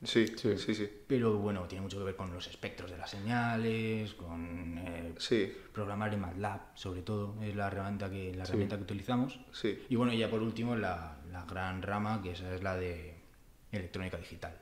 Sí, 0.04 0.26
Sí. 0.36 0.58
sí, 0.58 0.74
sí. 0.74 0.90
pero 1.08 1.38
bueno, 1.38 1.62
tiene 1.68 1.84
mucho 1.84 2.00
que 2.00 2.04
ver 2.04 2.16
con 2.16 2.34
los 2.34 2.48
espectros 2.48 2.90
de 2.92 2.98
las 2.98 3.12
señales, 3.12 4.16
con 4.16 4.76
eh, 4.80 5.14
Sí, 5.20 5.54
programar 5.72 6.12
en 6.14 6.20
MATLAB, 6.22 6.60
sobre 6.74 7.04
todo, 7.04 7.36
es 7.42 7.56
la 7.56 7.68
herramienta 7.68 8.10
que, 8.10 8.34
la 8.34 8.44
Sí. 8.46 8.50
herramienta 8.50 8.78
que 8.78 8.84
utilizamos. 8.84 9.40
sí. 9.54 9.80
Y 9.90 9.96
bueno, 9.96 10.12
ya 10.12 10.28
por 10.30 10.42
último, 10.42 10.76
la, 10.76 11.18
la 11.32 11.46
gran 11.46 11.82
rama, 11.84 12.20
que 12.24 12.32
esa 12.32 12.54
es 12.54 12.64
la 12.64 12.76
de 12.76 13.14
electrónica 13.72 14.18
digital. 14.18 14.58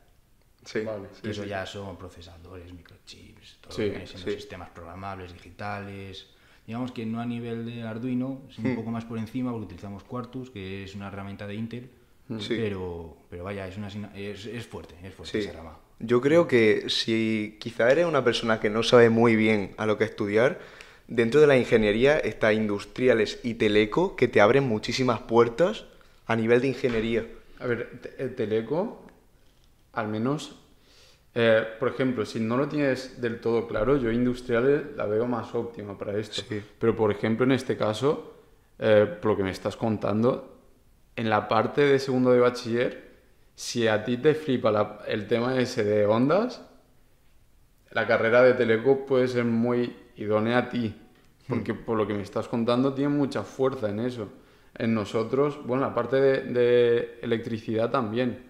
Sí, 0.66 0.82
Vale. 0.82 1.08
sí, 1.14 1.22
que 1.24 1.30
eso 1.32 1.44
sí. 1.44 1.50
ya 1.50 1.66
son 1.66 1.98
procesadores, 1.98 2.74
microchips, 2.74 3.58
todo 3.62 3.72
Sí, 3.74 3.82
lo 3.82 3.86
que 3.86 3.92
viene 3.92 4.08
siendo 4.08 4.30
sí. 4.30 4.36
sistemas 4.36 4.70
programables, 4.70 5.34
digitales. 5.34 6.28
Digamos 6.68 6.92
que 6.92 7.06
no 7.06 7.20
a 7.20 7.26
nivel 7.26 7.66
de 7.66 7.82
Arduino, 7.84 8.42
sino 8.56 8.70
un 8.70 8.76
poco 8.76 8.92
más 8.92 9.06
por 9.06 9.18
encima, 9.18 9.52
porque 9.52 9.66
utilizamos 9.66 10.04
Quartus, 10.04 10.52
que 10.52 10.84
es 10.84 10.94
una 10.96 11.08
herramienta 11.08 11.48
de 11.48 11.56
Intel. 11.56 11.90
Sí. 12.40 12.50
Pero, 12.58 13.18
pero 13.30 13.44
vaya, 13.44 13.68
es, 13.68 13.76
una, 13.78 13.88
es, 14.16 14.46
es 14.46 14.68
fuerte, 14.68 14.94
es 15.04 15.14
fuerte 15.16 15.40
esa 15.40 15.52
rama. 15.54 15.80
Yo 15.98 16.22
creo 16.22 16.48
que 16.48 16.86
si 16.90 17.58
quizá 17.60 17.92
eres 17.92 18.06
una 18.06 18.24
persona 18.24 18.60
que 18.60 18.70
no 18.70 18.84
sabe 18.84 19.10
muy 19.10 19.36
bien 19.36 19.74
a 19.78 19.88
lo 19.88 19.98
que 19.98 20.04
estudiar, 20.04 20.60
dentro 21.08 21.42
de 21.42 21.48
la 21.48 21.58
ingeniería 21.58 22.20
está 22.20 22.54
industriales 22.54 23.40
y 23.44 23.56
teleco 23.56 24.16
que 24.16 24.28
te 24.28 24.42
abren 24.42 24.64
muchísimas 24.68 25.22
puertas 25.22 25.86
a 26.28 26.36
nivel 26.36 26.62
de 26.62 26.68
ingeniería. 26.68 27.26
A 27.60 27.66
ver, 27.66 28.14
el 28.20 28.36
Teleco, 28.36 29.02
al 29.94 30.08
menos, 30.08 30.56
eh, 31.36 31.64
por 31.80 31.90
ejemplo, 31.90 32.26
si 32.26 32.40
no 32.40 32.58
lo 32.58 32.68
tienes 32.68 33.22
del 33.22 33.40
todo 33.40 33.68
claro, 33.68 33.98
yo 33.98 34.12
industriales 34.12 34.96
la 34.96 35.06
veo 35.06 35.28
más 35.28 35.54
óptima 35.56 35.98
para 35.98 36.18
esto. 36.18 36.42
Sí. 36.48 36.62
Pero, 36.80 36.96
por 36.96 37.12
ejemplo, 37.12 37.46
en 37.46 37.52
este 37.52 37.78
caso, 37.78 38.34
eh, 38.80 39.06
por 39.22 39.32
lo 39.32 39.38
que 39.38 39.44
me 39.44 39.52
estás 39.52 39.76
contando, 39.78 40.58
en 41.16 41.30
la 41.30 41.48
parte 41.48 41.82
de 41.82 42.00
segundo 42.00 42.32
de 42.32 42.40
bachiller, 42.40 43.10
si 43.56 43.88
a 43.88 44.04
ti 44.04 44.18
te 44.18 44.34
flipa 44.36 44.72
la- 44.72 45.00
el 45.08 45.28
tema 45.28 45.60
ese 45.60 45.84
de 45.84 46.06
ondas, 46.06 46.62
la 47.92 48.08
carrera 48.08 48.42
de 48.44 48.54
Teleco 48.54 49.06
puede 49.06 49.28
ser 49.28 49.46
muy 49.46 49.96
idónea 50.16 50.60
a 50.60 50.70
ti, 50.70 50.96
porque 51.48 51.74
por 51.74 51.98
lo 51.98 52.06
que 52.08 52.14
me 52.14 52.22
estás 52.22 52.48
contando 52.48 52.94
tiene 52.94 53.10
mucha 53.14 53.44
fuerza 53.44 53.90
en 53.90 54.00
eso. 54.00 54.30
En 54.78 54.94
nosotros, 54.94 55.60
bueno, 55.66 55.84
la 55.84 55.94
parte 55.96 56.18
de, 56.22 56.42
de 56.44 57.20
electricidad 57.22 57.90
también. 57.90 58.49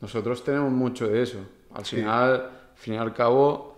Nosotros 0.00 0.44
tenemos 0.44 0.70
mucho 0.72 1.08
de 1.08 1.22
eso. 1.22 1.38
Al 1.74 1.84
Sí. 1.84 1.96
final, 1.96 2.32
al 2.34 2.50
fin 2.76 2.94
y 2.94 2.96
al 2.98 3.12
cabo, 3.14 3.76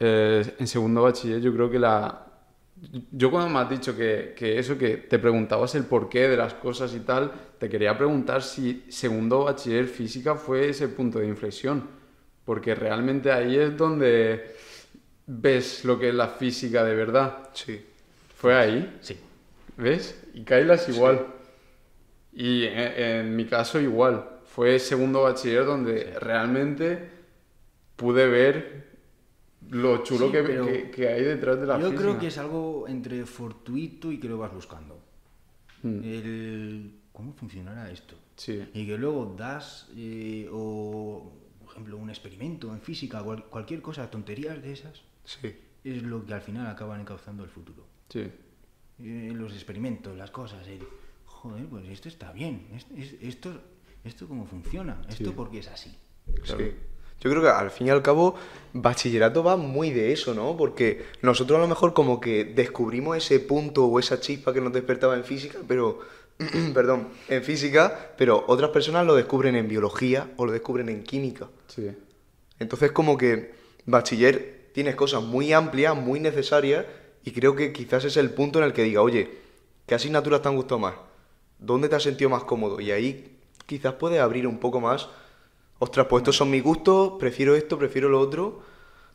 eh, 0.00 0.54
en 0.58 0.66
segundo 0.66 1.02
bachiller 1.02 1.40
yo 1.40 1.52
creo 1.52 1.70
que 1.70 1.78
la... 1.78 2.20
Yo 3.12 3.30
cuando 3.30 3.48
me 3.50 3.60
has 3.60 3.70
dicho 3.70 3.96
que, 3.96 4.34
que 4.36 4.58
eso, 4.58 4.76
que 4.76 4.96
te 4.98 5.18
preguntabas 5.18 5.74
el 5.76 5.84
porqué 5.84 6.28
de 6.28 6.36
las 6.36 6.54
cosas 6.54 6.92
y 6.94 7.00
tal, 7.00 7.32
te 7.58 7.68
quería 7.68 7.96
preguntar 7.96 8.42
si 8.42 8.84
segundo 8.88 9.44
bachiller 9.44 9.86
física 9.86 10.34
fue 10.34 10.68
ese 10.70 10.88
punto 10.88 11.18
de 11.20 11.26
inflexión, 11.28 11.88
porque 12.44 12.74
realmente 12.74 13.30
ahí 13.32 13.56
es 13.56 13.76
donde 13.76 14.54
ves 15.26 15.84
lo 15.84 15.98
que 15.98 16.10
es 16.10 16.14
la 16.14 16.28
física 16.28 16.84
de 16.84 16.94
verdad. 16.94 17.48
Sí. 17.54 17.80
Fue 18.36 18.54
ahí, 18.54 18.98
Sí. 19.00 19.16
¿ves? 19.78 20.20
Y 20.34 20.42
Kailas 20.42 20.88
igual. 20.88 21.26
Y 22.32 22.64
en, 22.64 22.78
en 23.28 23.36
mi 23.36 23.46
caso 23.46 23.80
igual. 23.80 24.28
Fue 24.54 24.78
segundo 24.78 25.22
bachiller 25.22 25.64
donde 25.64 26.16
realmente 26.20 27.10
pude 27.96 28.26
ver 28.28 28.84
lo 29.70 30.02
chulo 30.04 30.26
Sí, 30.26 30.32
que, 30.32 30.42
pero 30.42 30.66
que- 30.66 30.90
que 30.90 31.08
hay 31.08 31.24
detrás 31.24 31.58
de 31.60 31.66
la 31.66 31.78
Yo 31.78 31.86
física. 31.86 32.02
creo 32.02 32.18
que 32.18 32.26
es 32.28 32.38
algo 32.38 32.86
entre 32.86 33.24
fortuito 33.26 34.12
y 34.12 34.20
que 34.20 34.28
lo 34.28 34.38
vas 34.38 34.52
buscando. 34.52 34.98
Mm. 35.82 36.00
El, 36.04 36.94
¿Cómo 37.12 37.32
funcionará 37.32 37.90
esto? 37.90 38.16
Sí. 38.36 38.64
Y 38.74 38.86
que 38.86 38.98
luego 38.98 39.34
das, 39.38 39.88
eh, 39.96 40.48
o 40.52 41.32
por 41.60 41.70
ejemplo, 41.72 41.96
un 41.96 42.10
experimento 42.10 42.72
en 42.72 42.80
física, 42.80 43.22
cual- 43.22 43.44
cualquier 43.46 43.80
cosa, 43.82 44.10
tonterías 44.10 44.60
de 44.62 44.72
esas, 44.72 45.02
Sí. 45.24 45.52
es 45.84 46.02
lo 46.02 46.24
que 46.26 46.34
al 46.34 46.42
final 46.42 46.66
acaban 46.66 47.00
encauzando 47.00 47.42
el 47.44 47.50
futuro. 47.50 47.86
Sí. 48.08 48.30
Eh, 49.00 49.32
los 49.34 49.52
experimentos, 49.54 50.16
las 50.16 50.30
cosas, 50.30 50.66
el, 50.68 50.80
joder, 51.24 51.66
pues 51.66 51.88
esto 51.88 52.08
está 52.08 52.32
bien, 52.32 52.66
es- 52.74 52.86
es- 52.96 53.16
esto, 53.22 53.60
esto 54.04 54.28
cómo 54.28 54.46
funciona, 54.46 55.00
esto 55.08 55.24
Sí. 55.30 55.32
porque 55.34 55.58
es 55.58 55.68
así. 55.68 55.96
Sí. 56.44 56.72
Yo 57.20 57.30
creo 57.30 57.42
que 57.42 57.48
al 57.48 57.70
fin 57.70 57.86
y 57.86 57.90
al 57.90 58.02
cabo, 58.02 58.34
bachillerato 58.74 59.42
va 59.42 59.56
muy 59.56 59.90
de 59.90 60.12
eso, 60.12 60.34
¿no? 60.34 60.56
Porque 60.56 61.04
nosotros 61.22 61.58
a 61.58 61.62
lo 61.62 61.68
mejor 61.68 61.94
como 61.94 62.20
que 62.20 62.44
descubrimos 62.44 63.16
ese 63.16 63.40
punto 63.40 63.86
o 63.86 63.98
esa 63.98 64.20
chispa 64.20 64.52
que 64.52 64.60
nos 64.60 64.72
despertaba 64.72 65.14
en 65.16 65.24
física, 65.24 65.58
pero, 65.66 66.00
perdón, 66.74 67.08
en 67.28 67.42
física, 67.42 68.12
pero 68.18 68.44
otras 68.46 68.70
personas 68.70 69.06
lo 69.06 69.14
descubren 69.14 69.56
en 69.56 69.68
biología 69.68 70.32
o 70.36 70.44
lo 70.44 70.52
descubren 70.52 70.88
en 70.90 71.02
química. 71.02 71.48
Sí. 71.68 71.90
Entonces 72.58 72.92
como 72.92 73.16
que 73.16 73.54
bachiller 73.86 74.70
tienes 74.74 74.94
cosas 74.96 75.22
muy 75.22 75.52
amplias, 75.52 75.96
muy 75.96 76.20
necesarias, 76.20 76.84
y 77.24 77.30
creo 77.30 77.56
que 77.56 77.72
quizás 77.72 78.04
es 78.04 78.16
el 78.18 78.30
punto 78.30 78.58
en 78.58 78.66
el 78.66 78.72
que 78.74 78.82
diga, 78.82 79.00
oye, 79.00 79.30
¿qué 79.86 79.94
asignaturas 79.94 80.42
te 80.42 80.48
han 80.48 80.56
gustado 80.56 80.78
más? 80.80 80.94
¿Dónde 81.58 81.88
te 81.88 81.96
has 81.96 82.02
sentido 82.02 82.28
más 82.28 82.44
cómodo? 82.44 82.80
Y 82.80 82.90
ahí 82.90 83.38
quizás 83.66 83.94
puedes 83.94 84.20
abrir 84.20 84.46
un 84.46 84.58
poco 84.58 84.80
más. 84.80 85.08
Ostras, 85.78 86.06
pues 86.08 86.22
estos 86.22 86.36
son 86.36 86.50
mis 86.50 86.62
gustos, 86.62 87.14
prefiero 87.18 87.54
esto, 87.54 87.78
prefiero 87.78 88.08
lo 88.08 88.20
otro. 88.20 88.62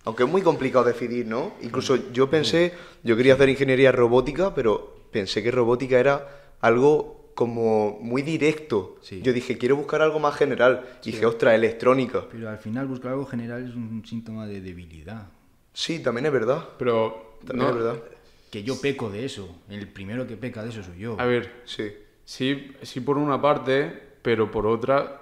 Aunque 0.05 0.23
es 0.23 0.29
muy 0.29 0.41
complicado 0.41 0.85
decidir, 0.85 1.25
¿no? 1.27 1.53
Incluso 1.61 2.11
yo 2.11 2.29
pensé, 2.29 2.73
yo 3.03 3.17
quería 3.17 3.33
hacer 3.33 3.49
ingeniería 3.49 3.91
robótica, 3.91 4.53
pero 4.55 4.95
pensé 5.11 5.43
que 5.43 5.51
robótica 5.51 5.99
era 5.99 6.55
algo 6.61 7.31
como 7.35 7.97
muy 8.01 8.21
directo. 8.21 8.97
Sí. 9.01 9.21
Yo 9.21 9.33
dije, 9.33 9.57
quiero 9.57 9.75
buscar 9.75 10.01
algo 10.01 10.19
más 10.19 10.35
general. 10.35 10.85
Y 11.03 11.11
dije, 11.11 11.25
ostras, 11.25 11.53
electrónica. 11.53 12.25
Pero 12.31 12.49
al 12.49 12.57
final 12.57 12.87
buscar 12.87 13.11
algo 13.11 13.25
general 13.25 13.67
es 13.67 13.75
un 13.75 14.03
síntoma 14.05 14.45
de 14.47 14.61
debilidad. 14.61 15.27
Sí, 15.73 15.99
también 15.99 16.25
es 16.25 16.31
verdad. 16.33 16.67
Pero, 16.77 17.37
También 17.45 17.69
no, 17.69 17.77
es 17.77 17.83
verdad. 17.83 18.03
Que 18.51 18.63
yo 18.63 18.79
peco 18.81 19.09
de 19.09 19.25
eso. 19.25 19.47
El 19.69 19.87
primero 19.87 20.25
que 20.27 20.35
peca 20.35 20.63
de 20.63 20.69
eso 20.69 20.83
soy 20.83 20.97
yo. 20.99 21.15
a 21.19 21.25
ver, 21.25 21.61
Sí. 21.65 21.91
sí, 22.25 22.71
sí 22.81 22.99
por 23.01 23.17
una 23.17 23.41
parte, 23.41 24.08
pero 24.21 24.51
por 24.51 24.67
otra, 24.67 25.21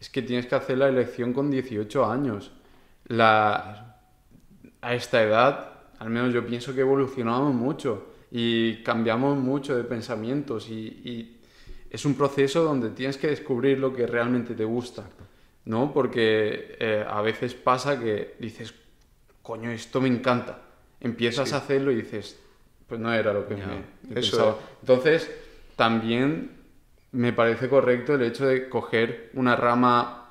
es 0.00 0.10
que 0.10 0.22
tienes 0.22 0.46
que 0.46 0.54
hacer 0.54 0.78
la 0.78 0.88
elección 0.88 1.32
con 1.32 1.50
18 1.50 2.04
años. 2.04 2.52
La, 3.06 3.96
a 4.80 4.94
esta 4.94 5.22
edad, 5.22 5.72
al 5.98 6.10
menos 6.10 6.32
yo 6.32 6.46
pienso 6.46 6.74
que 6.74 6.80
evolucionamos 6.80 7.54
mucho 7.54 8.08
y 8.30 8.82
cambiamos 8.82 9.38
mucho 9.38 9.76
de 9.76 9.84
pensamientos 9.84 10.68
y, 10.68 10.74
y 11.04 11.40
es 11.90 12.04
un 12.04 12.14
proceso 12.16 12.64
donde 12.64 12.90
tienes 12.90 13.16
que 13.18 13.28
descubrir 13.28 13.78
lo 13.78 13.94
que 13.94 14.06
realmente 14.06 14.54
te 14.54 14.64
gusta, 14.64 15.04
¿no? 15.66 15.92
Porque 15.92 16.76
eh, 16.80 17.04
a 17.08 17.20
veces 17.22 17.54
pasa 17.54 17.98
que 18.00 18.36
dices, 18.40 18.74
coño, 19.42 19.70
esto 19.70 20.00
me 20.00 20.08
encanta. 20.08 20.62
Empiezas 21.00 21.52
a 21.52 21.58
hacerlo 21.58 21.92
y 21.92 21.96
dices, 21.96 22.40
pues 22.88 23.00
no 23.00 23.12
era 23.12 23.32
lo 23.32 23.46
que 23.46 23.56
Ya, 23.56 23.66
me, 23.66 23.84
me 24.02 24.14
eso 24.14 24.36
pensaba. 24.36 24.56
es. 24.58 24.58
Entonces, 24.80 25.30
también 25.76 26.53
me 27.14 27.32
parece 27.32 27.68
correcto 27.68 28.14
el 28.14 28.22
hecho 28.22 28.46
de 28.46 28.68
coger 28.68 29.30
una 29.34 29.56
rama, 29.56 30.28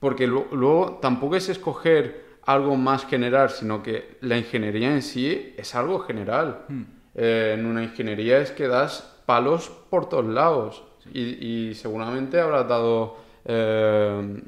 porque 0.00 0.26
lu- 0.26 0.48
luego 0.52 0.98
tampoco 1.00 1.36
es 1.36 1.48
escoger 1.48 2.22
algo 2.44 2.76
más 2.76 3.06
general, 3.06 3.50
sino 3.50 3.82
que 3.82 4.18
la 4.20 4.36
ingeniería 4.38 4.92
en 4.92 5.02
sí 5.02 5.54
es 5.56 5.74
algo 5.74 6.00
general. 6.00 6.64
Hmm. 6.68 6.82
Eh, 7.14 7.54
en 7.58 7.66
una 7.66 7.82
ingeniería 7.84 8.38
es 8.40 8.50
que 8.52 8.66
das 8.68 9.22
palos 9.26 9.70
por 9.90 10.08
todos 10.08 10.26
lados 10.26 10.82
y, 11.12 11.70
y 11.70 11.74
seguramente 11.74 12.40
habrás 12.40 12.66
dado... 12.68 13.16
eh, 13.44 14.42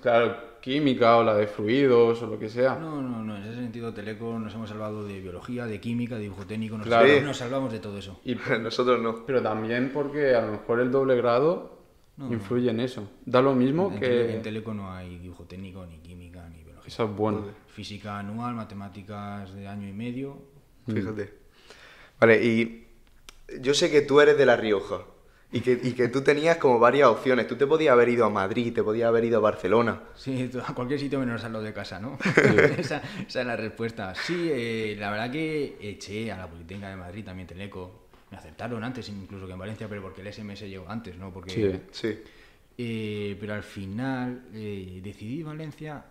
claro, 0.00 0.36
química 0.64 1.18
o 1.18 1.22
la 1.22 1.34
de 1.36 1.46
fluidos 1.46 2.22
o 2.22 2.26
lo 2.26 2.38
que 2.38 2.48
sea. 2.48 2.76
No, 2.76 3.02
no, 3.02 3.22
no. 3.22 3.36
En 3.36 3.42
ese 3.42 3.56
sentido, 3.56 3.92
Teleco 3.92 4.38
nos 4.38 4.54
hemos 4.54 4.70
salvado 4.70 5.06
de 5.06 5.20
biología, 5.20 5.66
de 5.66 5.78
química, 5.78 6.14
de 6.14 6.22
dibujo 6.22 6.46
técnico. 6.46 6.78
Nos, 6.78 6.86
Claro. 6.86 7.06
nos 7.20 7.36
salvamos 7.36 7.70
de 7.70 7.80
todo 7.80 7.98
eso. 7.98 8.18
Y 8.24 8.34
Nosotros 8.62 8.98
no. 9.02 9.26
Pero 9.26 9.42
también 9.42 9.90
porque 9.92 10.34
a 10.34 10.40
lo 10.40 10.52
mejor 10.52 10.80
el 10.80 10.90
doble 10.90 11.16
grado 11.16 11.80
No, 12.16 12.32
influye 12.32 12.70
en 12.70 12.80
eso. 12.80 13.10
Da 13.26 13.42
lo 13.42 13.54
mismo 13.54 13.90
En, 13.92 14.00
Tele- 14.00 14.30
en 14.30 14.36
que... 14.38 14.44
Teleco 14.44 14.72
no 14.72 14.90
hay 14.90 15.18
dibujo 15.18 15.44
técnico, 15.44 15.84
ni 15.84 15.98
química, 15.98 16.48
ni 16.48 16.64
biología. 16.64 16.88
Eso 16.88 17.04
es 17.04 17.10
bueno. 17.14 17.44
Física 17.66 18.18
anual, 18.18 18.54
matemáticas 18.54 19.54
de 19.54 19.68
año 19.68 19.86
y 19.86 19.92
medio. 19.92 20.38
Fíjate. 20.86 21.30
Vale, 22.20 22.42
y 22.42 22.86
yo 23.60 23.74
sé 23.74 23.90
que 23.90 24.00
tú 24.00 24.20
eres 24.20 24.38
de 24.38 24.46
La 24.46 24.56
Rioja 24.56 25.00
y 25.54 25.60
que, 25.60 25.78
y 25.80 25.92
que 25.92 26.08
tú 26.08 26.20
tenías 26.22 26.56
como 26.56 26.80
varias 26.80 27.08
opciones. 27.08 27.46
Tú 27.46 27.54
te 27.54 27.64
podías 27.64 27.92
haber 27.92 28.08
ido 28.08 28.24
a 28.24 28.30
Madrid, 28.30 28.74
te 28.74 28.82
podías 28.82 29.06
haber 29.06 29.24
ido 29.24 29.38
a 29.38 29.40
Barcelona. 29.40 30.02
Sí, 30.16 30.50
a 30.66 30.74
cualquier 30.74 30.98
sitio 30.98 31.20
menos 31.20 31.44
a 31.44 31.48
lo 31.48 31.62
de 31.62 31.72
casa, 31.72 32.00
¿no? 32.00 32.18
esa, 32.76 33.00
esa 33.26 33.40
es 33.40 33.46
la 33.46 33.54
respuesta. 33.54 34.16
Sí, 34.16 34.48
eh, 34.50 34.96
la 34.98 35.12
verdad 35.12 35.30
que 35.30 35.76
eché 35.80 36.32
a 36.32 36.38
la 36.38 36.48
Politécnica 36.48 36.90
de 36.90 36.96
Madrid, 36.96 37.24
también 37.24 37.46
Teleco. 37.46 38.08
Me 38.32 38.36
aceptaron 38.36 38.82
antes 38.82 39.08
incluso 39.08 39.46
que 39.46 39.52
en 39.52 39.58
Valencia, 39.60 39.86
pero 39.88 40.02
porque 40.02 40.22
el 40.22 40.32
SMS 40.32 40.62
llegó 40.62 40.88
antes, 40.88 41.16
¿no? 41.16 41.32
Porque, 41.32 41.52
Sí. 41.92 42.08
Sí. 42.08 42.18
Eh, 42.76 43.36
pero 43.38 43.54
al 43.54 43.62
final 43.62 44.48
eh, 44.52 45.00
decidí 45.04 45.44
Valencia, 45.44 46.04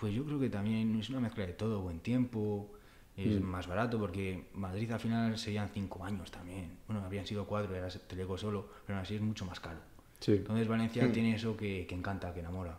pues 0.00 0.14
yo 0.14 0.24
creo 0.24 0.40
que 0.40 0.48
también 0.48 0.98
es 0.98 1.10
una 1.10 1.20
mezcla 1.20 1.46
de 1.46 1.52
todo, 1.52 1.82
buen 1.82 2.00
tiempo, 2.00 2.72
es 3.16 3.40
más 3.40 3.66
barato 3.66 3.98
porque 3.98 4.44
Madrid 4.54 4.90
al 4.92 5.00
final 5.00 5.38
serían 5.38 5.70
cinco 5.72 6.04
años 6.04 6.30
también. 6.30 6.78
Bueno, 6.86 7.02
habrían 7.04 7.26
sido 7.26 7.46
cuatro, 7.46 7.74
era 7.74 7.88
Teleco 7.88 8.36
solo, 8.36 8.68
pero 8.84 8.98
aún 8.98 9.02
así 9.02 9.14
es 9.14 9.22
mucho 9.22 9.46
más 9.46 9.58
caro. 9.58 9.78
Sí. 10.20 10.32
Entonces 10.32 10.68
Valencia 10.68 11.10
tiene 11.12 11.34
eso 11.34 11.56
que, 11.56 11.86
que 11.86 11.94
encanta, 11.94 12.32
que 12.34 12.40
enamora, 12.40 12.78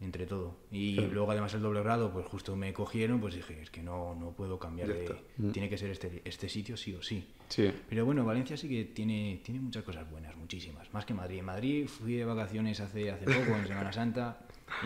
entre 0.00 0.26
todo. 0.26 0.56
Y 0.70 0.94
luego 1.00 1.30
además 1.30 1.52
el 1.54 1.60
doble 1.60 1.82
grado, 1.82 2.10
pues 2.10 2.26
justo 2.26 2.56
me 2.56 2.72
cogieron, 2.72 3.20
pues 3.20 3.34
dije, 3.34 3.60
es 3.60 3.70
que 3.70 3.82
no, 3.82 4.14
no 4.14 4.32
puedo 4.32 4.58
cambiar 4.58 4.88
de... 4.88 5.04
está. 5.04 5.16
Tiene 5.52 5.68
que 5.68 5.76
ser 5.76 5.90
este, 5.90 6.22
este 6.24 6.48
sitio 6.48 6.76
sí 6.76 6.94
o 6.94 7.02
sí. 7.02 7.28
Sí. 7.48 7.70
Pero 7.88 8.06
bueno, 8.06 8.24
Valencia 8.24 8.56
sí 8.56 8.68
que 8.68 8.84
tiene, 8.84 9.40
tiene 9.44 9.60
muchas 9.60 9.82
cosas 9.84 10.08
buenas, 10.10 10.36
muchísimas. 10.36 10.92
Más 10.94 11.04
que 11.04 11.12
Madrid. 11.12 11.40
En 11.40 11.44
Madrid 11.44 11.86
fui 11.86 12.14
de 12.14 12.24
vacaciones 12.24 12.80
hace, 12.80 13.10
hace 13.10 13.24
poco, 13.24 13.56
en 13.56 13.66
Semana 13.66 13.92
Santa, 13.92 14.38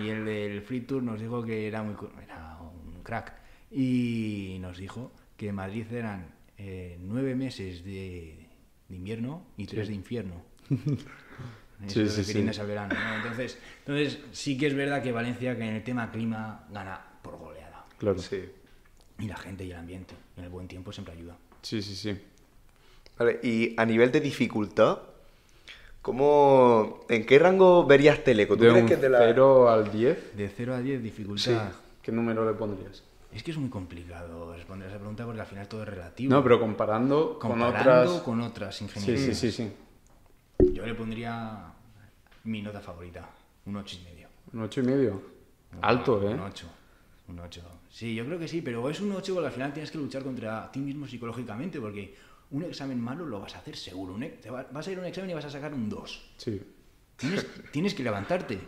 y 0.03 0.09
el 0.09 0.25
del 0.25 0.63
Free 0.63 0.81
Tour 0.81 1.03
nos 1.03 1.21
dijo 1.21 1.45
que 1.45 1.69
era, 1.69 1.83
muy, 1.83 1.95
era 2.25 2.59
un 2.61 3.03
crack. 3.03 3.44
Y 3.75 4.59
nos 4.61 4.79
dijo 4.79 5.11
que 5.37 5.49
en 5.49 5.57
Madrid 5.57 5.85
eran 5.93 6.27
eh, 6.59 6.97
nueve 7.01 7.35
meses 7.35 7.85
de, 7.85 8.47
de 8.89 8.97
invierno 8.97 9.43
y 9.57 9.67
tres 9.67 9.89
de 9.89 9.95
infierno. 9.95 10.43
Sí, 10.69 10.77
Eso 12.03 12.23
sí, 12.23 12.25
sí. 12.25 12.61
al 12.61 12.67
verano, 12.67 12.95
¿no? 12.95 13.17
Entonces, 13.17 13.59
entonces, 13.81 14.19
sí 14.33 14.57
que 14.57 14.69
es 14.69 14.75
verdad 14.75 15.03
que 15.03 15.11
Valencia, 15.11 15.57
que 15.57 15.65
en 15.65 15.75
el 15.75 15.83
tema 15.83 16.11
clima, 16.13 16.67
gana 16.71 17.01
por 17.21 17.37
goleada. 17.37 17.85
Claro. 17.99 18.19
Sí. 18.19 18.45
Y 19.19 19.27
la 19.27 19.37
gente 19.37 19.65
y 19.65 19.73
el 19.73 19.77
ambiente. 19.77 20.15
Y 20.37 20.41
el 20.41 20.49
buen 20.49 20.69
tiempo 20.69 20.93
siempre 20.93 21.15
ayuda. 21.15 21.37
Sí, 21.63 21.83
sí, 21.83 21.95
sí. 21.97 22.17
Vale, 23.19 23.41
y 23.43 23.75
a 23.77 23.85
nivel 23.85 24.11
de 24.13 24.21
dificultad, 24.21 24.99
¿cómo, 26.01 27.05
¿en 27.09 27.27
qué 27.27 27.39
rango 27.39 27.85
verías 27.85 28.23
Teleco? 28.25 28.57
¿Tú 28.57 28.65
De 28.65 28.71
crees 28.71 28.83
un 28.83 28.89
que 28.89 28.97
de 28.97 29.09
la... 29.09 29.19
0 29.19 29.69
al 29.71 29.91
10, 29.93 30.37
De 30.37 30.49
0 30.49 30.75
a 30.75 30.81
10, 30.81 31.03
dificultad. 31.03 31.73
¿qué 32.03 32.13
número 32.13 32.45
le 32.45 32.57
pondrías? 32.57 33.03
Es 33.35 33.43
que 33.43 33.51
es 33.51 33.57
muy 33.59 33.69
complicado 33.69 34.55
responder 34.55 34.87
a 34.87 34.91
esa 34.93 34.99
pregunta 34.99 35.25
porque 35.25 35.41
al 35.41 35.47
final 35.47 35.67
todo 35.69 35.83
es 35.83 35.89
relativo. 35.89 36.33
No, 36.33 36.43
pero 36.43 36.61
comparando, 36.61 37.39
Comparando 37.39 37.75
con 37.75 37.81
otras... 37.81 38.23
con 38.23 38.41
otras 38.41 38.77
Sí, 38.77 38.85
ingenierías. 38.85 39.37
sí, 39.39 39.51
sí, 39.51 39.73
sí. 40.59 40.73
Yo 40.73 40.87
le 40.87 40.95
pondría 40.95 41.73
mi 42.45 42.63
nota 42.63 42.81
favorita, 42.81 43.29
un 43.67 43.77
8 43.77 43.97
y 44.01 44.05
medio. 44.05 44.29
Un 44.53 44.61
8 44.63 44.81
y 44.81 44.85
medio. 44.85 45.23
Alto, 45.83 46.23
¿eh? 46.23 46.33
Un 46.35 46.41
8. 46.41 46.67
Un 47.29 47.41
8. 47.41 47.63
Sí, 47.91 48.15
yo 48.15 48.25
creo 48.25 48.39
que 48.39 48.47
sí, 48.47 48.63
pero 48.63 48.89
es 48.89 49.01
un 49.01 49.11
8 49.13 49.35
porque 49.35 49.47
al 49.49 49.53
final 49.53 49.73
tienes 49.73 49.91
que 49.91 49.99
luchar 49.99 50.23
contra 50.23 50.71
ti 50.71 50.79
mismo 50.79 51.07
psicológicamente 51.09 51.81
porque 51.81 52.15
un 52.53 52.63
examen 52.63 53.01
malo 53.01 53.27
lo 53.27 53.41
vas 53.41 53.57
a 53.57 53.59
hacer 53.59 53.75
seguro. 53.77 54.15
Un 54.15 54.21
te 54.41 54.51
va- 54.51 54.67
vas 54.71 54.87
a 54.87 54.93
ir 54.93 54.99
a 54.99 55.01
un 55.01 55.07
examen 55.07 55.31
y 55.31 55.35
vas 55.35 55.45
a 55.47 55.51
sacar 55.51 55.75
un 55.75 55.89
2. 55.89 56.31
Sí. 56.37 56.63
Tienes, 57.17 57.47
tienes 57.73 57.95
que 57.95 58.03
levantarte. 58.05 58.61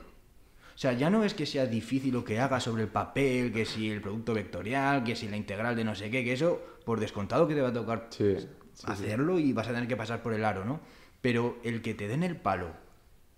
O 0.76 0.78
sea, 0.78 0.92
ya 0.92 1.08
no 1.08 1.24
es 1.24 1.32
que 1.32 1.46
sea 1.46 1.64
difícil 1.64 2.12
lo 2.12 2.22
que 2.22 2.38
hagas 2.38 2.64
sobre 2.64 2.82
el 2.82 2.90
papel, 2.90 3.50
que 3.50 3.64
si 3.64 3.90
el 3.90 4.02
producto 4.02 4.34
vectorial, 4.34 5.02
que 5.04 5.16
si 5.16 5.26
la 5.26 5.38
integral 5.38 5.74
de 5.74 5.84
no 5.84 5.94
sé 5.94 6.10
qué, 6.10 6.22
que 6.22 6.34
eso, 6.34 6.60
por 6.84 7.00
descontado 7.00 7.48
que 7.48 7.54
te 7.54 7.62
va 7.62 7.68
a 7.68 7.72
tocar 7.72 8.08
Sí, 8.10 8.34
sí, 8.38 8.46
sí. 8.74 8.84
hacerlo 8.86 9.38
y 9.38 9.54
vas 9.54 9.68
a 9.68 9.72
tener 9.72 9.88
que 9.88 9.96
pasar 9.96 10.22
por 10.22 10.34
el 10.34 10.44
aro, 10.44 10.66
¿no? 10.66 10.80
Pero 11.22 11.56
el 11.64 11.80
que 11.80 11.94
te 11.94 12.08
den 12.08 12.22
el 12.22 12.36
palo 12.36 12.68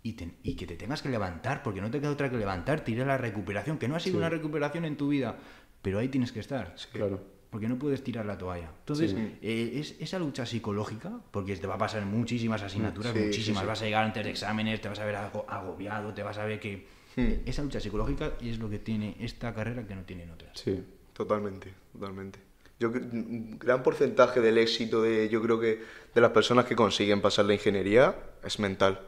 y, 0.03 0.15
te- 0.15 0.35
y 0.43 0.57
que 0.57 0.67
te 0.67 0.75
tengas 0.77 1.01
que 1.01 1.11
levantar, 1.11 1.63
porque 1.63 1.81
no 1.81 1.93
te 1.93 2.01
queda 2.01 2.11
otra 2.11 2.29
que 2.29 2.37
levantarte, 2.39 2.91
ir 2.91 3.03
a 3.03 3.07
la 3.07 3.19
recuperación, 3.19 3.79
que 3.79 3.87
no 3.87 3.95
ha 3.95 4.01
sido 4.01 4.15
Sí. 4.15 4.19
una 4.19 4.31
recuperación 4.31 4.85
en 4.85 4.97
tu 4.97 5.07
vida, 5.09 5.37
pero 5.81 6.01
ahí 6.01 6.09
tienes 6.09 6.33
que 6.33 6.41
estar. 6.41 6.75
Claro. 6.93 7.39
porque 7.51 7.67
no 7.67 7.79
puedes 7.79 8.05
tirar 8.05 8.27
la 8.27 8.37
toalla. 8.37 8.73
Entonces, 8.81 9.15
eh, 9.17 9.73
es 9.77 9.97
esa 10.01 10.19
lucha 10.19 10.45
psicológica, 10.45 11.21
porque 11.31 11.57
te 11.57 11.67
va 11.67 11.77
a 11.77 11.79
pasar 11.79 12.05
muchísimas 12.05 12.61
asignaturas, 12.63 13.15
muchísimas, 13.17 13.65
vas 13.65 13.81
a 13.81 13.85
llegar 13.87 14.05
antes 14.05 14.23
de 14.23 14.31
exámenes, 14.33 14.83
te 14.83 14.89
vas 14.91 14.99
a 14.99 15.07
ver 15.07 15.15
ago- 15.17 15.47
agobiado, 15.49 16.13
te 16.13 16.23
vas 16.25 16.37
a 16.37 16.45
ver 16.45 16.61
que... 16.61 16.98
Hmm. 17.17 17.33
Esa 17.47 17.63
lucha 17.63 17.81
psicológica 17.81 18.33
es 18.41 18.59
lo 18.59 18.71
que 18.71 18.79
tiene 18.79 19.17
esta 19.21 19.55
carrera 19.55 19.87
que 19.87 19.95
no 19.95 20.03
tienen 20.03 20.31
otras. 20.31 20.53
Sí. 20.59 20.83
Totalmente, 21.19 21.75
totalmente. 21.93 22.39
Yo, 22.79 22.91
un 22.91 23.59
gran 23.59 23.83
porcentaje 23.83 24.41
del 24.41 24.57
éxito 24.57 25.03
de, 25.03 25.29
yo 25.29 25.43
creo 25.43 25.59
que 25.59 25.83
de 26.15 26.21
las 26.21 26.31
personas 26.31 26.65
que 26.65 26.77
consiguen 26.77 27.21
pasar 27.21 27.47
la 27.47 27.55
ingeniería 27.55 28.15
es 28.45 28.61
mental. 28.61 29.01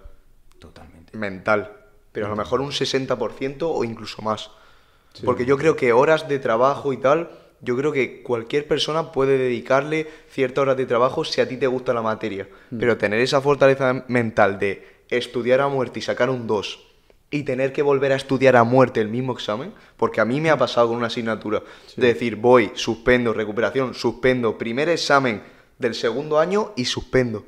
Totalmente. 0.59 1.17
Mental. 1.17 1.71
Pero 2.11 2.27
a 2.27 2.31
lo 2.31 2.35
mejor 2.35 2.63
un 2.63 2.73
60% 2.73 3.59
o 3.61 3.85
incluso 3.85 4.23
más. 4.23 4.51
Porque 5.25 5.47
yo 5.47 5.57
creo 5.57 5.77
que 5.77 5.93
horas 5.93 6.29
de 6.29 6.41
trabajo 6.41 6.93
y 6.93 6.97
tal, 6.97 7.31
yo 7.61 7.77
creo 7.77 7.93
que 7.93 8.25
cualquier 8.25 8.67
persona 8.67 9.13
puede 9.13 9.39
dedicarle 9.39 10.09
ciertas 10.29 10.63
horas 10.63 10.77
de 10.77 10.87
trabajo 10.87 11.25
si 11.25 11.41
a 11.41 11.49
ti 11.49 11.57
te 11.59 11.69
gusta 11.69 11.95
la 11.95 12.03
materia. 12.03 12.49
Pero 12.77 12.99
tener 12.99 13.21
esa 13.21 13.41
fortaleza 13.41 14.05
mental 14.09 14.59
de 14.59 14.85
estudiar 15.09 15.61
a 15.61 15.69
muerte 15.69 16.01
y 16.01 16.03
sacar 16.03 16.29
un 16.29 16.49
2 16.49 16.90
y 17.31 17.45
tener 17.45 17.73
que 17.73 17.83
volver 17.83 18.13
a 18.13 18.17
estudiar 18.17 18.57
a 18.57 18.65
muerte 18.65 19.01
el 19.01 19.09
mismo 19.09 19.33
examen, 19.33 19.73
porque 19.97 20.21
a 20.21 20.25
mí 20.25 20.41
me 20.41 20.51
ha 20.51 20.59
pasado 20.59 20.89
con 20.89 20.97
una 20.97 21.07
asignatura, 21.07 21.63
de 21.97 22.07
decir, 22.09 22.37
voy, 22.37 22.73
suspendo, 22.75 23.33
recuperación, 23.33 23.95
suspendo, 23.95 24.59
primer 24.59 24.89
examen 24.89 25.43
del 25.79 25.95
segundo 25.95 26.39
año 26.39 26.73
y 26.77 26.85
suspendo. 26.85 27.45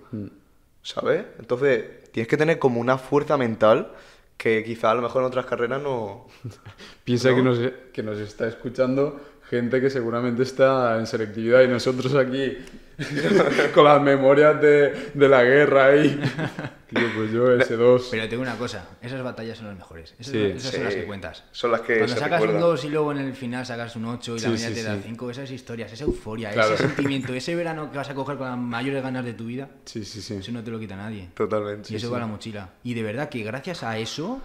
¿Sabes? 0.82 1.24
Entonces, 1.38 2.10
tienes 2.12 2.28
que 2.28 2.36
tener 2.36 2.58
como 2.58 2.80
una 2.80 2.98
fuerza 2.98 3.36
mental 3.36 3.92
que 4.36 4.64
quizá 4.64 4.90
a 4.90 4.94
lo 4.94 5.02
mejor 5.02 5.22
en 5.22 5.26
otras 5.26 5.46
carreras 5.46 5.82
no... 5.82 6.26
Piensa 7.04 7.30
¿No? 7.30 7.36
que, 7.36 7.42
nos, 7.42 7.58
que 7.92 8.02
nos 8.02 8.18
está 8.18 8.48
escuchando 8.48 9.20
gente 9.52 9.80
que 9.82 9.90
seguramente 9.90 10.42
está 10.44 10.98
en 10.98 11.06
selectividad 11.06 11.60
y 11.62 11.68
nosotros 11.68 12.14
aquí 12.14 12.56
con 13.74 13.84
las 13.84 14.00
memorias 14.00 14.58
de, 14.62 15.10
de 15.12 15.28
la 15.28 15.42
guerra 15.44 15.86
ahí. 15.86 16.18
Tío, 16.92 17.08
pues 17.16 17.32
yo 17.32 17.50
ese 17.54 17.76
2. 17.76 18.08
Pero 18.10 18.28
tengo 18.28 18.42
una 18.42 18.56
cosa, 18.56 18.86
esas 19.00 19.22
batallas 19.22 19.56
son 19.58 19.66
las 19.68 19.76
mejores. 19.76 20.14
Esas, 20.18 20.32
Sí. 20.32 20.38
esas 20.38 20.72
son 20.72 20.84
las 20.84 20.92
Sí, 20.94 21.00
que 21.00 21.06
cuentas. 21.06 21.44
Son 21.52 21.70
las 21.70 21.80
que 21.82 21.96
Cuando 21.98 22.14
se 22.14 22.20
sacas 22.20 22.40
un 22.42 22.46
recuerdan. 22.48 22.70
2 22.70 22.84
y 22.84 22.88
luego 22.90 23.12
en 23.12 23.18
el 23.18 23.34
final 23.34 23.64
sacas 23.66 23.96
un 23.96 24.04
8 24.06 24.36
y 24.36 24.38
Sí, 24.38 24.44
la 24.46 24.50
media 24.52 24.68
sí, 24.68 24.74
te 24.74 24.82
da 24.82 24.94
sí. 24.96 25.00
5, 25.04 25.30
esas 25.30 25.50
historias, 25.50 25.92
esa 25.92 26.04
euforia, 26.04 26.50
Claro. 26.50 26.74
ese 26.74 26.82
sentimiento, 26.86 27.32
ese 27.34 27.54
verano 27.54 27.90
que 27.90 27.96
vas 27.98 28.08
a 28.10 28.14
coger 28.14 28.36
con 28.36 28.46
las 28.48 28.58
mayores 28.58 29.02
ganas 29.02 29.24
de 29.24 29.32
tu 29.34 29.46
vida, 29.46 29.68
Sí, 29.86 30.04
sí, 30.04 30.20
sí. 30.22 30.34
eso 30.34 30.52
no 30.52 30.62
te 30.64 30.70
lo 30.70 30.78
quita 30.78 30.96
nadie. 30.96 31.28
Totalmente. 31.34 31.92
y 31.92 31.96
eso 31.96 32.10
va 32.10 32.16
a 32.18 32.20
la 32.20 32.26
mochila. 32.26 32.70
Y 32.84 32.94
de 32.94 33.02
verdad 33.02 33.28
que 33.28 33.42
gracias 33.42 33.82
a 33.82 33.96
eso, 33.98 34.40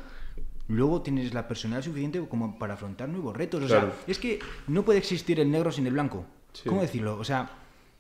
luego 0.68 1.02
tienes 1.02 1.34
la 1.34 1.48
personalidad 1.48 1.86
suficiente 1.86 2.26
como 2.28 2.58
para 2.60 2.74
afrontar 2.76 3.10
nuevos 3.10 3.36
retos. 3.36 3.64
O 3.64 3.68
Claro. 3.68 3.88
sea, 3.92 3.96
es 4.08 4.20
que 4.20 4.40
no 4.68 4.84
puede 4.84 5.00
existir 5.00 5.40
el 5.40 5.50
negro 5.52 5.72
sin 5.72 5.88
el 5.88 5.94
blanco. 5.94 6.26
Sí. 6.54 6.68
¿Cómo 6.68 6.82
decirlo? 6.82 7.18
O 7.18 7.24
sea, 7.24 7.50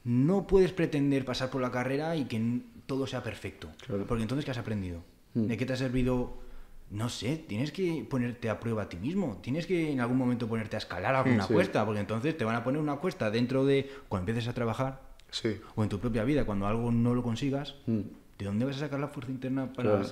no 0.03 0.47
puedes 0.47 0.71
pretender 0.71 1.25
pasar 1.25 1.49
por 1.49 1.61
la 1.61 1.71
carrera 1.71 2.15
y 2.15 2.25
que 2.25 2.61
todo 2.85 3.05
sea 3.07 3.23
perfecto. 3.23 3.69
Claro. 3.85 4.05
Porque 4.07 4.23
entonces, 4.23 4.45
¿qué 4.45 4.51
has 4.51 4.57
aprendido? 4.57 5.03
Mm. 5.33 5.47
¿De 5.47 5.57
qué 5.57 5.65
te 5.65 5.73
ha 5.73 5.77
servido? 5.77 6.45
No 6.89 7.09
sé, 7.09 7.35
tienes 7.35 7.73
que 7.73 8.05
ponerte 8.09 8.49
a 8.49 8.61
prueba 8.61 8.83
a 8.83 8.89
ti 8.89 8.95
mismo. 8.95 9.39
Tienes 9.43 9.67
que 9.67 9.91
en 9.91 9.99
algún 9.99 10.17
momento 10.17 10.47
ponerte 10.47 10.77
a 10.77 10.79
escalar 10.79 11.15
alguna 11.15 11.45
Sí. 11.45 11.53
cuesta, 11.53 11.85
porque 11.85 11.99
entonces 11.99 12.37
te 12.37 12.45
van 12.45 12.55
a 12.55 12.63
poner 12.63 12.79
una 12.79 12.95
cuesta 12.95 13.29
dentro 13.29 13.65
de 13.65 13.89
cuando 14.07 14.29
empieces 14.31 14.49
a 14.49 14.53
trabajar 14.53 15.01
Sí. 15.29 15.57
o 15.75 15.83
en 15.83 15.89
tu 15.89 15.99
propia 15.99 16.23
vida, 16.23 16.45
cuando 16.45 16.65
algo 16.65 16.89
no 16.93 17.13
lo 17.13 17.23
consigas, 17.23 17.75
Mm. 17.87 17.99
¿de 18.39 18.45
dónde 18.45 18.63
vas 18.65 18.77
a 18.77 18.79
sacar 18.79 19.01
la 19.01 19.09
fuerza 19.09 19.31
interna 19.31 19.73
para 19.73 19.89
Claro. 19.97 20.07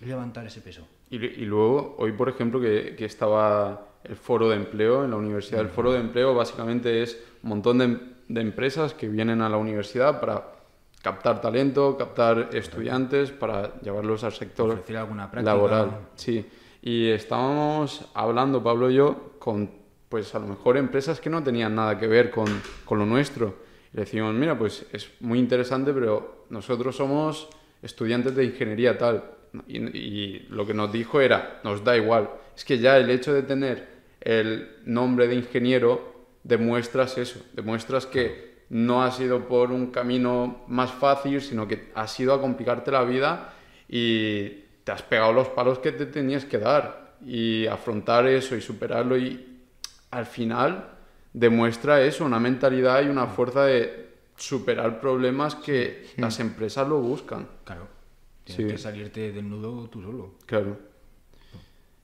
levantar 0.00 0.46
ese 0.46 0.60
peso? 0.60 0.86
Y, 1.10 1.16
y 1.16 1.44
luego, 1.44 1.96
hoy 1.98 2.12
por 2.12 2.28
ejemplo, 2.28 2.60
que, 2.60 2.94
que 2.96 3.04
estaba 3.04 3.88
el 4.04 4.16
foro 4.16 4.48
de 4.48 4.56
empleo 4.56 5.04
en 5.04 5.10
la 5.10 5.16
universidad. 5.16 5.60
El 5.60 5.68
foro 5.68 5.92
de 5.92 6.00
empleo 6.00 6.34
básicamente 6.34 7.02
es 7.02 7.22
un 7.42 7.50
montón 7.50 7.78
de, 7.78 7.98
de 8.28 8.40
empresas 8.40 8.94
que 8.94 9.08
vienen 9.08 9.42
a 9.42 9.48
la 9.48 9.56
universidad 9.56 10.20
para 10.20 10.54
captar 11.02 11.40
talento, 11.40 11.96
captar 11.96 12.50
estudiantes, 12.52 13.30
para 13.30 13.80
llevarlos 13.80 14.24
al 14.24 14.32
sector 14.32 14.70
Ofrecer 14.70 14.96
alguna 14.96 15.30
práctica. 15.30 15.54
laboral. 15.54 15.90
Sí. 16.14 16.46
Y 16.82 17.08
estábamos 17.08 18.06
hablando, 18.14 18.62
Pablo 18.62 18.90
y 18.90 18.94
yo, 18.94 19.32
con 19.38 19.80
pues 20.08 20.34
a 20.34 20.40
lo 20.40 20.46
mejor 20.48 20.76
empresas 20.76 21.20
que 21.20 21.30
no 21.30 21.42
tenían 21.42 21.74
nada 21.74 21.96
que 21.98 22.08
ver 22.08 22.30
con, 22.30 22.46
con 22.84 22.98
lo 22.98 23.06
nuestro. 23.06 23.54
Y 23.92 23.96
le 23.96 24.02
decimos, 24.02 24.34
mira, 24.34 24.58
pues 24.58 24.84
es 24.92 25.10
muy 25.20 25.38
interesante, 25.38 25.92
pero 25.92 26.46
nosotros 26.50 26.96
somos 26.96 27.48
estudiantes 27.80 28.34
de 28.34 28.44
ingeniería 28.44 28.98
tal. 28.98 29.22
Y, 29.66 29.78
y 29.78 30.46
lo 30.50 30.66
que 30.66 30.74
nos 30.74 30.92
dijo 30.92 31.20
era, 31.20 31.60
nos 31.64 31.82
da 31.84 31.96
igual. 31.96 32.30
Es 32.56 32.64
que 32.64 32.78
ya 32.78 32.96
el 32.98 33.10
hecho 33.10 33.32
de 33.32 33.42
tener 33.42 33.88
el 34.20 34.76
nombre 34.84 35.26
de 35.28 35.34
ingeniero 35.34 36.26
demuestras 36.42 37.18
eso, 37.18 37.40
demuestras 37.52 38.06
que 38.06 38.50
no 38.70 39.02
ha 39.02 39.10
sido 39.10 39.48
por 39.48 39.72
un 39.72 39.90
camino 39.90 40.62
más 40.68 40.92
fácil, 40.92 41.40
sino 41.40 41.66
que 41.66 41.90
has 41.94 42.18
ido 42.20 42.32
a 42.32 42.40
complicarte 42.40 42.90
la 42.90 43.02
vida 43.02 43.52
y 43.88 44.48
te 44.84 44.92
has 44.92 45.02
pegado 45.02 45.32
los 45.32 45.48
palos 45.48 45.80
que 45.80 45.92
te 45.92 46.06
tenías 46.06 46.44
que 46.44 46.58
dar 46.58 47.16
y 47.26 47.66
afrontar 47.66 48.26
eso 48.26 48.56
y 48.56 48.60
superarlo 48.60 49.18
y 49.18 49.58
al 50.10 50.26
final 50.26 50.88
demuestra 51.32 52.00
eso, 52.02 52.24
una 52.24 52.38
mentalidad 52.40 53.02
y 53.02 53.08
una 53.08 53.26
fuerza 53.26 53.64
de 53.64 54.10
superar 54.36 55.00
problemas 55.00 55.54
que 55.54 56.06
las 56.16 56.40
empresas 56.40 56.88
lo 56.88 56.98
buscan. 56.98 57.46
Claro. 57.64 57.99
Tienes 58.54 58.70
Sí. 58.70 58.76
que 58.76 58.78
salirte 58.78 59.32
del 59.32 59.48
nudo 59.48 59.88
tú 59.88 60.02
solo. 60.02 60.34
Claro. 60.46 60.78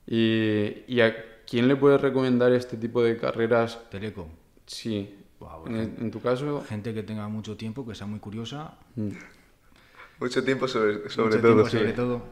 Y, 0.05 0.83
¿Y 0.87 1.01
a 1.01 1.15
quién 1.45 1.67
le 1.67 1.75
puedes 1.75 1.99
recomendar 2.01 2.51
este 2.53 2.77
tipo 2.77 3.03
de 3.03 3.17
carreras? 3.17 3.89
Teleco. 3.89 4.27
Sí. 4.65 5.13
En, 5.67 5.75
gente- 5.75 6.01
en 6.01 6.11
tu 6.11 6.19
caso, 6.21 6.63
Gente 6.67 6.93
que 6.93 7.03
tenga 7.03 7.27
mucho 7.27 7.55
tiempo, 7.55 7.85
que 7.85 7.93
sea 7.93 8.07
muy 8.07 8.19
curiosa. 8.19 8.77
Mucho 10.19 10.43
tiempo 10.43 10.67
sobre, 10.67 11.09
sobre 11.09 11.27
mucho 11.37 11.41
todo. 11.41 11.53
tiempo 11.53 11.69
sí. 11.69 11.77
sobre 11.77 11.93
todo. 11.93 12.23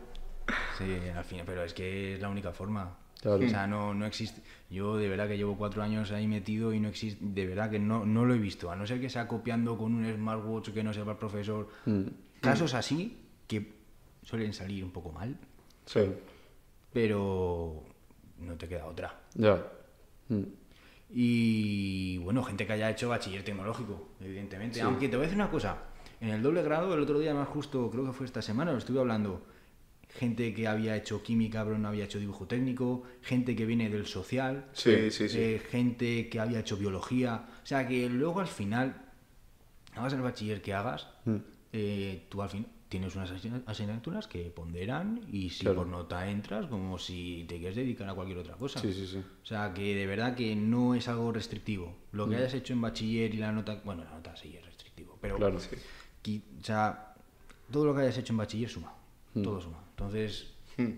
Sí, 0.77 1.09
al 1.15 1.23
final, 1.23 1.45
pero 1.45 1.63
es 1.63 1.73
que 1.73 2.15
es 2.15 2.21
la 2.21 2.29
única 2.29 2.51
forma. 2.51 2.97
Claro. 3.21 3.43
O 3.45 3.49
sea, 3.49 3.67
no, 3.67 3.93
no 3.93 4.05
existe. 4.05 4.41
Yo 4.69 4.97
de 4.97 5.07
verdad 5.09 5.27
que 5.27 5.37
llevo 5.37 5.57
cuatro 5.57 5.81
años 5.83 6.11
ahí 6.11 6.27
metido 6.27 6.73
y 6.73 6.79
no 6.79 6.87
existe. 6.89 7.23
De 7.25 7.45
verdad 7.45 7.69
que 7.71 7.79
no, 7.79 8.05
no 8.05 8.25
lo 8.25 8.33
he 8.33 8.37
visto. 8.39 8.71
A 8.71 8.75
no 8.75 8.85
ser 8.87 8.99
que 9.01 9.09
sea 9.09 9.27
copiando 9.27 9.77
con 9.77 9.93
un 9.95 10.11
smartwatch 10.13 10.69
que 10.71 10.83
no 10.83 10.93
sepa 10.93 11.11
el 11.11 11.17
profesor. 11.17 11.67
Mm. 11.85 12.03
Casos 12.41 12.73
así 12.73 13.17
que 13.47 13.73
suelen 14.25 14.51
salir 14.53 14.83
un 14.83 14.91
poco 14.91 15.11
mal, 15.13 15.37
sí. 15.85 16.01
pero 16.91 17.83
no 18.39 18.55
te 18.55 18.67
queda 18.67 18.85
otra. 18.87 19.21
Ya. 19.35 19.65
Mm. 20.27 20.43
Y 21.11 22.17
bueno, 22.17 22.43
gente 22.43 22.65
que 22.67 22.73
haya 22.73 22.89
hecho 22.89 23.09
bachiller 23.09 23.43
tecnológico, 23.43 24.09
evidentemente. 24.19 24.75
Sí. 24.75 24.81
Aunque 24.81 25.07
te 25.07 25.15
voy 25.15 25.23
a 25.23 25.27
decir 25.27 25.37
una 25.41 25.49
cosa, 25.49 25.77
en 26.19 26.29
el 26.29 26.41
doble 26.43 26.61
grado, 26.63 26.93
el 26.93 26.99
otro 26.99 27.19
día 27.19 27.33
más 27.33 27.47
justo, 27.47 27.89
creo 27.91 28.05
que 28.05 28.11
fue 28.13 28.25
esta 28.25 28.41
semana, 28.41 28.71
lo 28.73 28.79
estuve 28.79 28.99
hablando, 28.99 29.45
gente 30.09 30.53
que 30.53 30.67
había 30.67 30.95
hecho 30.95 31.21
química 31.23 31.63
pero 31.63 31.77
no 31.77 31.87
había 31.89 32.05
hecho 32.05 32.19
dibujo 32.19 32.47
técnico, 32.47 33.03
gente 33.21 33.55
que 33.55 33.65
viene 33.65 33.89
del 33.89 34.05
social, 34.07 34.65
Sí, 34.73 35.11
sí, 35.11 35.29
sí. 35.29 35.37
eh, 35.39 35.59
gente 35.69 36.27
que 36.29 36.39
había 36.39 36.59
hecho 36.59 36.75
biología. 36.77 37.47
O 37.63 37.65
sea 37.65 37.87
que 37.87 38.09
luego 38.09 38.39
al 38.39 38.47
final, 38.47 39.01
hagas 39.95 40.13
el 40.13 40.21
bachiller 40.21 40.61
que 40.61 40.73
hagas, 40.73 41.07
Mm. 41.25 41.35
eh, 41.73 42.25
tú 42.29 42.41
al 42.41 42.49
fin 42.49 42.65
tienes 42.95 43.15
unas 43.15 43.29
asign- 43.31 43.63
asignaturas 43.65 44.27
que 44.27 44.43
ponderan 44.51 45.21
y 45.31 45.49
si 45.49 45.61
Claro. 45.61 45.77
por 45.79 45.87
nota 45.87 46.29
entras, 46.29 46.65
como 46.67 46.97
si 46.97 47.45
te 47.47 47.57
quieres 47.57 47.75
dedicar 47.75 48.07
a 48.09 48.13
cualquier 48.13 48.37
otra 48.37 48.55
cosa. 48.55 48.79
Sí, 48.79 48.93
sí, 48.93 49.05
sí. 49.05 49.17
O 49.17 49.45
sea, 49.45 49.73
que 49.73 49.93
de 49.95 50.05
verdad 50.07 50.33
que 50.35 50.55
no 50.55 50.95
es 50.95 51.07
algo 51.09 51.31
restrictivo. 51.33 51.93
Lo 52.13 52.29
que 52.29 52.37
hayas 52.37 52.53
hecho 52.53 52.71
en 52.73 52.81
bachiller 52.81 53.33
y 53.33 53.37
la 53.37 53.51
nota... 53.51 53.81
Bueno, 53.83 54.03
la 54.05 54.11
nota 54.11 54.35
sí 54.37 54.55
es 54.55 54.65
restrictivo, 54.65 55.17
pero... 55.21 55.35
Claro. 55.35 55.57
qui- 56.23 56.41
O 56.61 56.63
sea, 56.63 57.13
todo 57.69 57.85
lo 57.85 57.93
que 57.93 58.01
hayas 58.01 58.17
hecho 58.17 58.31
en 58.33 58.37
bachiller 58.37 58.69
suma. 58.69 58.93
Todo 59.33 59.59
suma. 59.59 59.83
Entonces, 59.89 60.53
Hmm. 60.77 60.91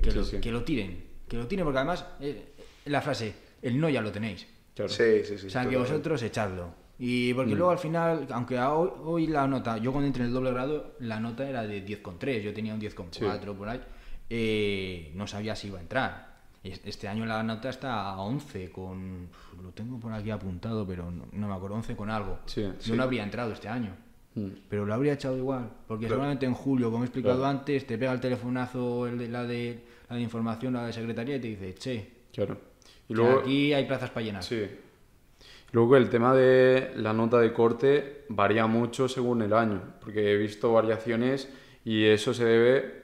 que, 0.00 0.10
Sí, 0.10 0.16
lo, 0.16 0.24
sí. 0.24 0.40
que 0.40 0.52
lo 0.52 0.62
tiren. 0.64 1.04
Que 1.28 1.36
lo 1.36 1.46
tiren, 1.48 1.64
porque 1.64 1.78
además, 1.78 2.04
eh, 2.20 2.52
la 2.86 3.00
frase, 3.02 3.34
el 3.62 3.80
no 3.80 3.88
ya 3.88 4.00
lo 4.00 4.12
tenéis. 4.12 4.46
Claro. 4.74 4.88
Sí, 4.92 5.24
sí, 5.24 5.38
sí. 5.38 5.46
o 5.48 5.50
sea, 5.50 5.68
que 5.68 5.76
vosotros 5.76 6.22
echadlo. 6.22 6.74
Y 6.98 7.34
porque 7.34 7.54
luego 7.54 7.70
al 7.70 7.78
final, 7.78 8.26
aunque 8.30 8.58
hoy, 8.58 8.90
hoy 9.04 9.26
la 9.26 9.46
nota, 9.48 9.78
yo 9.78 9.90
cuando 9.90 10.06
entré 10.06 10.22
en 10.22 10.28
el 10.28 10.34
doble 10.34 10.52
grado, 10.52 10.94
la 11.00 11.18
nota 11.18 11.48
era 11.48 11.62
de 11.66 11.84
10,3, 11.84 12.40
yo 12.42 12.54
tenía 12.54 12.72
un 12.74 12.80
10,4 12.80 13.54
por 13.56 13.68
ahí, 13.68 13.80
eh, 14.30 15.10
no 15.14 15.26
sabía 15.26 15.56
si 15.56 15.68
iba 15.68 15.78
a 15.78 15.82
entrar. 15.82 16.34
Es- 16.62 16.80
Este 16.84 17.08
año 17.08 17.26
la 17.26 17.42
nota 17.42 17.68
está 17.68 18.10
a 18.10 18.20
11 18.20 18.70
con... 18.70 19.28
Lo 19.62 19.70
tengo 19.72 19.98
por 19.98 20.12
aquí 20.12 20.30
apuntado, 20.30 20.86
pero 20.86 21.10
no, 21.10 21.26
no 21.32 21.48
me 21.48 21.54
acuerdo, 21.54 21.76
11 21.76 21.94
con 21.96 22.10
algo. 22.10 22.38
Sí, 22.46 22.62
yo 22.62 22.72
sí. 22.78 22.92
no 22.92 23.02
habría 23.02 23.22
entrado 23.22 23.52
este 23.52 23.68
año. 23.68 23.94
Mm. 24.34 24.48
Pero 24.68 24.86
lo 24.86 24.94
habría 24.94 25.12
echado 25.12 25.36
igual, 25.36 25.68
porque 25.86 26.06
Claro. 26.06 26.14
seguramente 26.16 26.46
en 26.46 26.54
julio, 26.54 26.90
como 26.90 27.04
he 27.04 27.06
explicado 27.06 27.38
Claro. 27.38 27.58
antes, 27.58 27.86
te 27.86 27.98
pega 27.98 28.12
el 28.12 28.20
telefonazo 28.20 29.06
el 29.06 29.18
de, 29.18 29.28
la, 29.28 29.44
de, 29.44 29.84
la 30.08 30.16
de 30.16 30.22
información, 30.22 30.72
la 30.74 30.86
de 30.86 30.92
secretaría, 30.92 31.36
y 31.36 31.40
te 31.40 31.48
dice, 31.48 31.74
che, 31.74 32.10
Claro. 32.32 32.56
Y 33.08 33.14
luego, 33.14 33.40
aquí 33.40 33.72
hay 33.74 33.84
plazas 33.84 34.10
para 34.10 34.24
llenar. 34.26 34.42
sí. 34.42 34.66
Luego 35.74 35.96
el 35.96 36.08
tema 36.08 36.32
de 36.32 36.92
la 36.94 37.12
nota 37.12 37.40
de 37.40 37.52
corte 37.52 38.26
varía 38.28 38.68
mucho 38.68 39.08
según 39.08 39.42
el 39.42 39.52
año, 39.52 39.82
porque 40.00 40.32
he 40.32 40.36
visto 40.36 40.72
variaciones 40.72 41.48
y 41.84 42.04
eso 42.04 42.32
se 42.32 42.44
debe, 42.44 43.02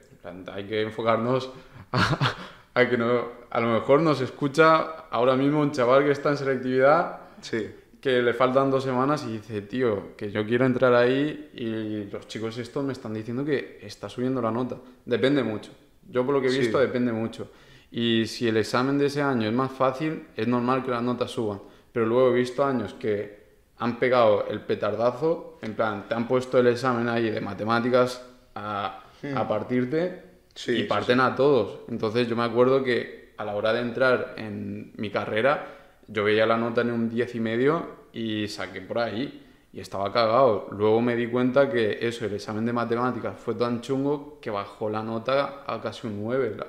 hay 0.53 0.63
que 0.63 0.81
enfocarnos 0.83 1.51
a, 1.91 2.35
a 2.73 2.89
que 2.89 2.97
no, 2.97 3.23
a 3.49 3.59
lo 3.59 3.73
mejor 3.73 3.99
nos 3.99 4.21
escucha 4.21 4.77
ahora 5.11 5.35
mismo 5.35 5.59
un 5.59 5.71
chaval 5.73 6.05
que 6.05 6.11
está 6.11 6.29
en 6.29 6.37
selectividad 6.37 7.19
Sí. 7.41 7.69
que 7.99 8.21
le 8.21 8.33
faltan 8.33 8.71
dos 8.71 8.85
semanas 8.85 9.25
y 9.27 9.33
dice, 9.33 9.61
tío, 9.63 10.15
que 10.15 10.31
yo 10.31 10.45
quiero 10.45 10.65
entrar 10.65 10.93
ahí 10.95 11.49
y 11.53 12.09
los 12.09 12.25
chicos 12.29 12.57
estos 12.57 12.85
me 12.85 12.93
están 12.93 13.13
diciendo 13.13 13.43
que 13.43 13.79
está 13.81 14.07
subiendo 14.07 14.41
la 14.41 14.49
nota. 14.51 14.77
Depende 15.05 15.43
mucho. 15.43 15.71
Yo 16.09 16.25
por 16.25 16.33
lo 16.35 16.39
que 16.39 16.47
he 16.47 16.51
Sí. 16.51 16.59
visto 16.59 16.79
depende 16.79 17.11
mucho. 17.11 17.51
Y 17.91 18.27
si 18.27 18.47
el 18.47 18.55
examen 18.55 18.97
de 18.97 19.07
ese 19.07 19.21
año 19.21 19.45
es 19.49 19.53
más 19.53 19.71
fácil, 19.73 20.27
es 20.37 20.47
normal 20.47 20.85
que 20.85 20.91
las 20.91 21.03
notas 21.03 21.31
suban. 21.31 21.59
Pero 21.91 22.05
luego 22.05 22.29
he 22.29 22.33
visto 22.33 22.63
años 22.63 22.93
que 22.93 23.41
han 23.79 23.97
pegado 23.99 24.45
el 24.47 24.61
petardazo, 24.61 25.57
en 25.61 25.73
plan, 25.73 26.07
te 26.07 26.13
han 26.15 26.27
puesto 26.27 26.57
el 26.59 26.67
examen 26.67 27.09
ahí 27.09 27.29
de 27.29 27.41
matemáticas 27.41 28.23
a, 28.55 29.03
a 29.35 29.47
partirte 29.47 30.29
Sí, 30.53 30.71
y 30.73 30.75
sí, 30.81 30.83
parten 30.83 31.19
a 31.21 31.33
todos. 31.35 31.79
Entonces 31.87 32.27
yo 32.27 32.35
me 32.35 32.43
acuerdo 32.43 32.83
que 32.83 33.33
a 33.37 33.45
la 33.45 33.55
hora 33.55 33.71
de 33.73 33.79
entrar 33.81 34.33
en 34.37 34.91
mi 34.97 35.09
carrera, 35.09 35.65
yo 36.07 36.23
veía 36.25 36.45
la 36.45 36.57
nota 36.57 36.81
en 36.81 36.91
un 36.91 37.09
10 37.09 37.35
y 37.35 37.39
medio 37.39 37.85
y 38.13 38.47
saqué 38.49 38.81
por 38.81 38.99
ahí 38.99 39.47
y 39.73 39.79
estaba 39.79 40.11
cagado. 40.11 40.67
Luego 40.71 41.01
me 41.01 41.15
di 41.15 41.27
cuenta 41.27 41.69
que 41.69 41.99
eso, 42.05 42.25
el 42.25 42.33
examen 42.33 42.65
de 42.65 42.73
matemáticas 42.73 43.39
fue 43.39 43.55
tan 43.55 43.79
chungo 43.79 44.37
que 44.41 44.49
bajó 44.49 44.89
la 44.89 45.01
nota 45.01 45.63
a 45.65 45.79
casi 45.81 46.05
un 46.07 46.21
9. 46.21 46.55
la- 46.57 46.67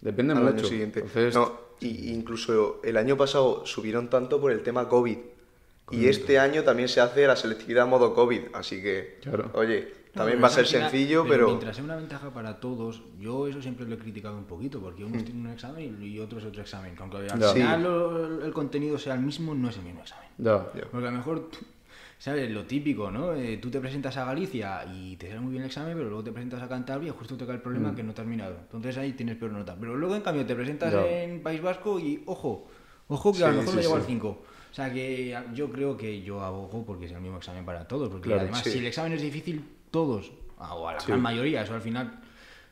Depende 0.00 0.32
al 0.32 0.40
mucho. 0.42 0.54
año 0.58 0.64
siguiente. 0.64 1.00
Entonces, 1.00 1.34
No, 1.34 1.52
y 1.82 2.10
incluso 2.12 2.80
el 2.84 2.96
año 2.96 3.16
pasado 3.16 3.66
subieron 3.66 4.08
tanto 4.08 4.40
por 4.40 4.52
el 4.52 4.62
tema 4.62 4.88
COVID. 4.88 5.18
Y 5.90 6.06
este 6.06 6.38
año 6.38 6.62
también 6.62 6.88
se 6.88 7.00
hace 7.00 7.26
la 7.26 7.36
selectividad 7.36 7.86
modo 7.86 8.14
COVID, 8.14 8.40
así 8.54 8.80
que, 8.80 9.18
Claro. 9.22 9.50
oye, 9.54 9.92
también 10.14 10.42
va 10.42 10.46
a 10.46 10.50
ser 10.50 10.64
final- 10.66 10.90
sencillo, 10.90 11.24
pero... 11.28 11.46
Mientras 11.48 11.76
sea 11.76 11.84
una 11.84 11.96
ventaja 11.96 12.30
para 12.32 12.60
todos, 12.60 13.02
yo 13.20 13.46
eso 13.46 13.60
siempre 13.60 13.84
lo 13.86 13.96
he 13.96 13.98
criticado 13.98 14.38
un 14.38 14.44
poquito, 14.44 14.80
porque 14.80 15.04
unos 15.04 15.24
tienen 15.24 15.44
un 15.46 15.52
examen 15.52 15.98
y 16.02 16.18
otros 16.18 16.44
otro 16.44 16.62
examen. 16.62 16.94
que 16.94 17.02
Aunque 17.02 17.16
al 17.18 17.30
final 17.30 17.78
Sí. 17.78 17.82
lo- 17.84 18.44
el 18.44 18.52
contenido 18.54 18.98
sea 18.98 19.14
el 19.14 19.20
mismo, 19.20 19.54
no 19.54 19.68
es 19.68 19.76
el 19.76 19.82
mismo 19.82 20.00
examen. 20.02 20.28
Porque 20.90 21.06
a 21.08 21.10
lo 21.10 21.16
mejor, 21.18 21.48
¿sabes? 22.22 22.48
Lo 22.52 22.64
típico, 22.64 23.10
¿no? 23.10 23.34
Eh, 23.34 23.56
tú 23.56 23.68
te 23.68 23.80
presentas 23.80 24.16
a 24.16 24.24
Galicia 24.24 24.84
y 24.94 25.16
te 25.16 25.26
sale 25.26 25.40
muy 25.40 25.50
bien 25.50 25.64
el 25.64 25.66
examen, 25.66 25.94
pero 25.96 26.06
luego 26.08 26.22
te 26.22 26.30
presentas 26.30 26.62
a 26.62 26.68
Cantabria 26.68 27.08
y 27.08 27.10
justo 27.18 27.36
te 27.36 27.44
cae 27.44 27.56
el 27.56 27.60
problema 27.60 27.96
que 27.96 28.04
no 28.04 28.14
te 28.14 28.20
has 28.20 28.28
mirado. 28.28 28.58
Entonces 28.62 28.96
ahí 28.96 29.12
tienes 29.14 29.36
peor 29.36 29.50
nota. 29.50 29.74
Pero 29.78 29.96
luego, 29.96 30.14
en 30.14 30.22
cambio, 30.22 30.46
te 30.46 30.54
presentas 30.54 30.94
en 30.94 31.42
País 31.42 31.60
Vasco 31.60 31.98
y, 31.98 32.22
ojo, 32.26 32.68
ojo 33.08 33.32
que 33.32 33.42
a 33.44 33.48
lo 33.48 33.54
mejor 33.54 33.74
sí, 33.74 33.80
llego 33.80 33.94
sí. 33.94 34.00
al 34.00 34.06
5. 34.06 34.28
O 34.70 34.74
sea 34.74 34.92
que 34.92 35.36
yo 35.52 35.68
creo 35.72 35.96
que 35.96 36.22
yo 36.22 36.40
abogo 36.42 36.84
porque 36.86 37.06
es 37.06 37.10
el 37.12 37.20
mismo 37.20 37.38
examen 37.38 37.64
para 37.64 37.88
todos. 37.88 38.08
Porque 38.08 38.28
Claro, 38.28 38.42
además, 38.42 38.62
si 38.62 38.78
el 38.78 38.86
examen 38.86 39.14
es 39.14 39.22
difícil, 39.22 39.64
todos, 39.90 40.30
a- 40.58 40.76
o 40.76 40.86
a 40.86 40.94
la 40.94 41.02
gran 41.04 41.20
mayoría, 41.20 41.62
eso 41.62 41.74
al 41.74 41.82
final 41.82 42.20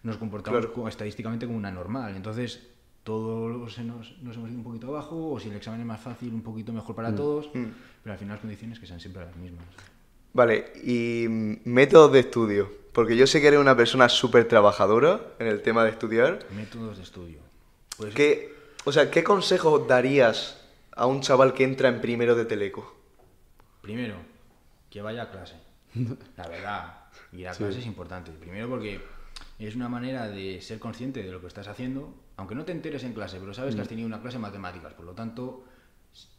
nos 0.05 0.17
comportamos 0.17 0.65
Claro. 0.67 0.89
estadísticamente 0.89 1.47
como 1.47 1.59
una 1.59 1.73
normal. 1.73 2.15
Entonces, 2.15 2.69
todos 3.05 3.79
nos, 3.79 4.19
nos 4.23 4.37
hemos 4.37 4.49
ido 4.51 4.59
un 4.59 4.65
poquito 4.65 4.89
abajo, 4.89 5.33
o 5.33 5.41
si 5.41 5.49
el 5.49 5.57
examen 5.57 5.81
es 5.81 5.87
más 5.87 6.01
fácil, 6.01 6.33
un 6.35 6.43
poquito 6.43 6.73
mejor 6.73 6.95
para 6.95 7.15
todos, 7.15 7.47
Mm. 7.55 7.67
pero 8.03 8.13
al 8.13 8.19
final 8.19 8.35
las 8.35 8.41
condiciones 8.41 8.79
que 8.79 8.87
sean 8.87 9.01
siempre 9.01 9.25
las 9.25 9.35
mismas. 9.37 9.65
Vale, 10.33 10.73
y 10.85 11.27
mm, 11.29 11.57
métodos 11.65 12.13
de 12.13 12.21
estudio. 12.21 12.71
Porque 12.93 13.17
yo 13.17 13.27
sé 13.27 13.41
que 13.41 13.49
eres 13.49 13.61
una 13.61 13.77
persona 13.77 14.09
súper 14.09 14.47
trabajadora 14.49 15.21
en 15.39 15.47
el 15.47 15.63
tema 15.63 15.85
de 15.85 15.91
estudiar. 15.91 16.41
Métodos 16.55 16.97
de 16.99 17.05
estudio. 17.05 17.39
Pues 17.97 18.15
¿Qué, 18.15 18.55
o 18.85 18.93
sea, 18.93 19.11
¿qué 19.11 19.23
consejos 19.23 19.87
darías 19.87 20.61
a 20.97 21.07
un 21.07 21.21
chaval 21.21 21.55
que 21.55 21.65
entra 21.65 21.89
en 21.89 22.01
primero 22.01 22.35
de 22.35 22.45
Teleco? 22.45 22.97
primero, 23.81 24.17
que 24.91 25.01
vaya 25.03 25.23
a 25.23 25.31
clase. 25.31 25.55
La 26.37 26.47
verdad, 26.49 26.95
ir 27.33 27.49
a 27.49 27.53
clase 27.53 27.79
es 27.79 27.87
importante. 27.87 28.31
Primero 28.33 28.69
porque 28.69 29.01
es 29.59 29.75
una 29.75 29.89
manera 29.89 30.29
de 30.29 30.61
ser 30.61 30.79
consciente 30.79 31.23
de 31.23 31.31
lo 31.33 31.41
que 31.41 31.47
estás 31.47 31.67
haciendo, 31.69 32.13
aunque 32.41 32.55
no 32.55 32.65
te 32.65 32.73
enteres 32.73 33.05
en 33.05 33.13
clase, 33.13 33.39
pero 33.39 33.53
sabes 33.55 33.75
que 33.75 33.83
has 33.83 33.89
tenido 33.89 34.07
una 34.07 34.21
clase 34.21 34.39
de 34.39 34.43
matemáticas. 34.43 34.95
Por 34.95 35.05
lo 35.05 35.13
tanto, 35.13 35.65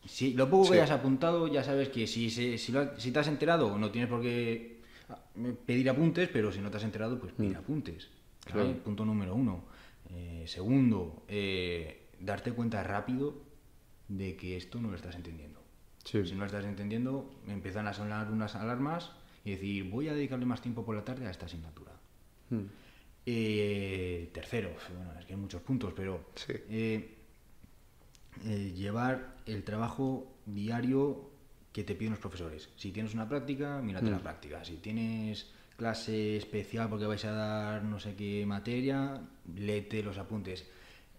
si 0.06 0.34
lo 0.34 0.50
poco 0.50 0.66
Sí. 0.66 0.72
que 0.72 0.78
hayas 0.82 0.92
apuntado, 0.92 1.48
ya 1.48 1.64
sabes 1.64 1.90
que 1.90 2.08
si, 2.08 2.30
si, 2.30 2.72
lo 2.72 2.80
ha- 2.82 3.00
si 3.00 3.12
te 3.12 3.20
has 3.20 3.28
enterado, 3.28 3.78
no 3.78 3.92
tienes 3.92 4.10
por 4.10 4.22
qué 4.22 4.82
ah, 5.10 5.18
pedir 5.66 5.90
apuntes, 5.90 6.28
pero 6.34 6.52
si 6.52 6.60
no 6.60 6.70
te 6.72 6.78
has 6.78 6.84
enterado, 6.84 7.20
pues 7.20 7.34
pide 7.34 7.56
apuntes. 7.56 8.10
¿vale? 8.50 8.64
Claro. 8.64 8.84
Punto 8.84 9.06
número 9.06 9.36
uno. 9.36 9.64
Eh, 10.10 10.44
segundo, 10.48 11.24
eh, 11.28 12.10
darte 12.20 12.52
cuenta 12.52 12.84
rápido 12.84 13.36
de 14.08 14.36
que 14.36 14.58
esto 14.58 14.82
no 14.82 14.90
lo 14.90 14.96
estás 14.96 15.16
entendiendo. 15.16 15.62
Sí. 16.04 16.26
Si 16.26 16.34
no 16.34 16.40
lo 16.40 16.46
estás 16.48 16.66
entendiendo, 16.66 17.32
empiezan 17.48 17.88
a 17.88 17.94
sonar 17.94 18.30
unas 18.32 18.56
alarmas 18.56 19.12
y 19.46 19.52
decir, 19.52 19.90
voy 19.90 20.10
a 20.10 20.14
dedicarle 20.14 20.46
más 20.46 20.62
tiempo 20.62 20.84
por 20.84 20.96
la 20.96 21.06
tarde 21.06 21.28
a 21.28 21.32
esta 21.32 21.46
asignatura. 21.46 21.92
Mm. 22.50 22.66
Eh, 23.25 24.29
tercero, 24.34 24.71
bueno, 24.95 25.19
es 25.19 25.25
que 25.25 25.34
hay 25.34 25.39
muchos 25.39 25.62
puntos, 25.62 25.93
pero 25.95 26.25
Sí. 26.36 26.53
eh, 26.69 27.17
eh, 28.45 28.73
llevar 28.75 29.38
el 29.45 29.63
trabajo 29.63 30.38
diario 30.45 31.29
que 31.71 31.84
te 31.84 31.95
piden 31.95 32.12
los 32.12 32.19
profesores. 32.19 32.69
Si 32.75 32.91
tienes 32.91 33.13
una 33.13 33.29
práctica, 33.29 33.79
mírate 33.81 34.10
la 34.10 34.19
práctica. 34.19 34.63
Si 34.65 34.77
tienes 34.77 35.51
clase 35.77 36.38
especial 36.38 36.89
porque 36.89 37.05
vais 37.05 37.23
a 37.25 37.31
dar 37.31 37.84
no 37.84 37.99
sé 37.99 38.15
qué 38.15 38.45
materia, 38.45 39.21
léete 39.55 40.01
los 40.03 40.17
apuntes. 40.17 40.65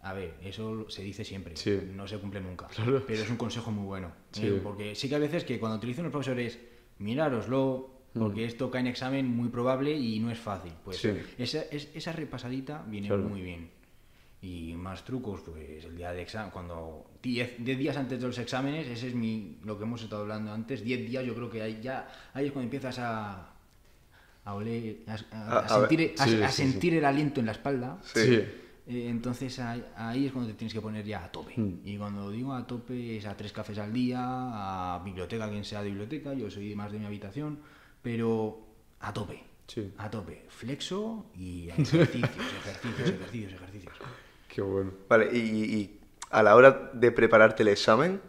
A 0.02 0.12
ver, 0.12 0.34
eso 0.42 0.90
se 0.90 1.02
dice 1.02 1.24
siempre, 1.24 1.56
Sí. 1.56 1.78
no 1.94 2.08
se 2.08 2.18
cumple 2.18 2.40
nunca, 2.40 2.66
Claro. 2.68 3.04
pero 3.06 3.22
es 3.22 3.30
un 3.30 3.36
consejo 3.36 3.70
muy 3.70 3.84
bueno. 3.86 4.12
Sí. 4.32 4.58
Porque 4.62 4.96
sí 4.96 5.08
que 5.08 5.14
hay 5.14 5.20
veces 5.20 5.44
que 5.44 5.60
cuando 5.60 5.78
te 5.78 5.86
dicen 5.86 6.02
los 6.04 6.10
profesores, 6.10 6.58
mirároslo, 6.98 8.01
porque 8.14 8.44
esto 8.44 8.70
cae 8.70 8.80
en 8.82 8.86
examen 8.88 9.26
muy 9.26 9.48
probable 9.48 9.92
y 9.96 10.18
no 10.20 10.30
es 10.30 10.38
fácil. 10.38 10.72
Pues 10.84 10.98
Sí. 10.98 11.10
esa, 11.38 11.60
es- 11.70 11.88
esa 11.94 12.12
repasadita 12.12 12.84
viene 12.86 13.08
Claro. 13.08 13.22
muy 13.24 13.40
bien. 13.42 13.70
Y 14.42 14.74
más 14.74 15.04
trucos, 15.04 15.40
pues 15.42 15.84
el 15.84 15.96
día 15.96 16.12
de 16.12 16.22
examen, 16.22 16.50
cuando 16.50 17.06
10 17.22 17.58
días 17.64 17.96
antes 17.96 18.20
de 18.20 18.26
los 18.26 18.36
exámenes, 18.38 18.88
ese 18.88 19.08
es 19.08 19.14
mi, 19.14 19.58
lo 19.64 19.78
que 19.78 19.84
hemos 19.84 20.02
estado 20.02 20.22
hablando 20.22 20.52
antes, 20.52 20.82
10 20.82 21.08
días 21.08 21.24
yo 21.24 21.34
creo 21.34 21.48
que 21.48 21.62
ahí 21.62 21.78
ya 21.80 22.08
ahí 22.34 22.46
es 22.46 22.52
cuando 22.52 22.64
empiezas 22.66 22.98
a, 22.98 23.50
a 24.44 24.54
oler, 24.54 24.96
a, 25.06 25.14
a- 25.36 25.58
A- 25.60 25.68
sentir, 25.68 26.14
a- 26.18 26.26
sí, 26.26 26.42
a 26.42 26.48
sí, 26.48 26.62
sentir 26.62 26.94
el 26.94 27.04
aliento 27.04 27.38
en 27.40 27.46
la 27.46 27.52
espalda. 27.52 27.98
Sí. 28.02 28.42
Eh, 28.84 29.06
entonces 29.08 29.60
ahí, 29.60 29.84
ahí 29.94 30.26
es 30.26 30.32
cuando 30.32 30.50
te 30.50 30.56
tienes 30.56 30.74
que 30.74 30.80
poner 30.80 31.04
ya 31.06 31.24
a 31.24 31.30
tope. 31.30 31.52
Mm. 31.56 31.78
Y 31.84 31.96
cuando 31.96 32.28
digo 32.32 32.52
a 32.52 32.66
tope 32.66 33.16
es 33.18 33.26
a 33.26 33.36
tres 33.36 33.52
cafés 33.52 33.78
al 33.78 33.92
día, 33.92 34.18
a 34.20 35.00
biblioteca, 35.04 35.48
quien 35.48 35.64
sea 35.64 35.82
de 35.84 35.90
biblioteca, 35.90 36.34
yo 36.34 36.50
soy 36.50 36.74
más 36.74 36.90
de 36.90 36.98
mi 36.98 37.06
habitación, 37.06 37.60
pero 38.02 38.58
a 39.00 39.12
tope. 39.12 39.42
Sí. 39.66 39.92
A 39.98 40.10
tope. 40.10 40.44
Flexo 40.48 41.26
y 41.36 41.68
ejercicios, 41.70 42.12
ejercicios, 42.14 43.08
ejercicios, 43.10 43.52
ejercicios. 43.54 43.94
Qué 44.48 44.60
bueno. 44.60 44.92
Vale, 45.08 45.30
y, 45.32 45.38
y- 45.38 45.98
a 46.30 46.42
la 46.42 46.56
hora 46.56 46.90
de 46.94 47.12
prepararte 47.12 47.62
el 47.62 47.68
examen, 47.68 48.20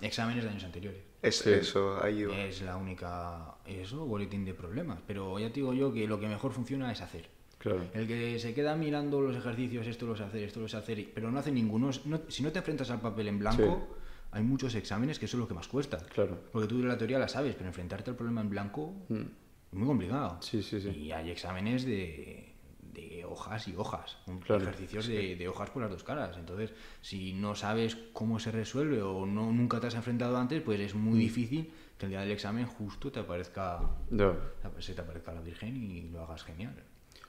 Exámenes 0.00 0.42
de 0.44 0.50
años 0.50 0.64
anteriores. 0.64 1.00
es 1.22 1.36
Sí. 1.38 1.50
eso, 1.50 2.02
ahí 2.02 2.24
va. 2.24 2.36
Es 2.36 2.62
la 2.62 2.76
única. 2.76 3.54
Eso, 3.66 4.04
boletín 4.06 4.44
de 4.44 4.54
problemas. 4.54 4.98
Pero 5.06 5.38
ya 5.38 5.48
te 5.48 5.54
digo 5.54 5.72
yo 5.74 5.92
que 5.92 6.06
lo 6.08 6.18
que 6.18 6.26
mejor 6.26 6.52
funciona 6.52 6.90
es 6.90 7.00
hacer. 7.00 7.28
Claro. 7.58 7.82
El 7.94 8.08
que 8.08 8.38
se 8.40 8.54
queda 8.54 8.74
mirando 8.74 9.20
los 9.20 9.36
ejercicios, 9.36 9.86
esto 9.86 10.06
los 10.06 10.20
hacer, 10.20 10.42
esto 10.42 10.58
los 10.60 10.74
hacer, 10.74 11.10
pero 11.14 11.30
no 11.30 11.38
hace 11.38 11.52
ninguno. 11.52 11.90
no- 12.06 12.22
si 12.28 12.42
no 12.42 12.50
te 12.50 12.58
enfrentas 12.58 12.90
al 12.90 13.00
papel 13.00 13.28
en 13.28 13.38
blanco, 13.38 13.96
hay 14.32 14.42
muchos 14.42 14.74
exámenes 14.74 15.18
que 15.18 15.26
eso 15.26 15.36
es 15.36 15.40
lo 15.40 15.46
que 15.48 15.54
más 15.54 15.68
cuesta. 15.68 15.98
Claro. 15.98 16.38
Porque 16.52 16.66
tú 16.68 16.78
de 16.80 16.88
la 16.88 16.98
teoría 16.98 17.18
la 17.18 17.28
sabes, 17.28 17.54
pero 17.54 17.68
enfrentarte 17.68 18.10
al 18.10 18.16
problema 18.16 18.40
en 18.40 18.50
blanco 18.50 18.92
Mm. 19.08 19.14
es 19.72 19.78
muy 19.78 19.86
complicado. 19.86 20.38
Sí, 20.40 20.62
sí, 20.62 20.80
sí. 20.80 20.88
Y 20.88 21.12
hay 21.12 21.30
exámenes 21.30 21.84
de, 21.84 22.52
de 22.94 23.24
hojas 23.24 23.68
y 23.68 23.76
hojas, 23.76 24.18
Claro, 24.44 24.62
ejercicios 24.62 25.06
de, 25.06 25.36
de 25.36 25.48
hojas 25.48 25.70
por 25.70 25.82
las 25.82 25.90
dos 25.90 26.02
caras. 26.04 26.36
Entonces, 26.36 26.72
si 27.00 27.32
no 27.34 27.54
sabes 27.54 27.96
cómo 28.12 28.38
se 28.38 28.50
resuelve 28.50 29.00
o 29.02 29.24
no 29.26 29.52
nunca 29.52 29.80
te 29.80 29.86
has 29.86 29.94
enfrentado 29.94 30.36
antes, 30.36 30.60
pues 30.62 30.80
es 30.80 30.94
Mm. 30.94 30.98
muy 30.98 31.18
difícil 31.18 31.70
que 31.98 32.06
el 32.06 32.10
día 32.10 32.20
del 32.20 32.32
examen 32.32 32.66
justo 32.66 33.12
te 33.12 33.20
aparezca 33.20 33.80
se 34.80 34.94
te 34.94 35.00
aparezca 35.00 35.32
la 35.32 35.40
Virgen 35.40 35.76
y 35.76 36.08
lo 36.10 36.22
hagas 36.22 36.42
genial. 36.44 36.74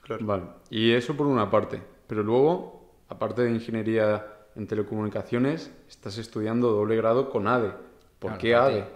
Claro. 0.02 0.24
Vale, 0.26 0.44
y 0.70 0.90
eso 0.90 1.16
por 1.16 1.26
una 1.26 1.48
parte. 1.50 1.80
Pero 2.06 2.22
luego, 2.22 2.94
aparte 3.08 3.42
de 3.42 3.52
ingeniería 3.52 4.33
en 4.56 4.66
telecomunicaciones, 4.66 5.70
estás 5.88 6.18
estudiando 6.18 6.70
doble 6.70 6.96
grado 6.96 7.30
con 7.30 7.46
ADE. 7.46 7.70
¿Por 8.18 8.30
Claro, 8.32 8.38
qué 8.40 8.54
aparte- 8.54 8.80
ADE? 8.82 8.88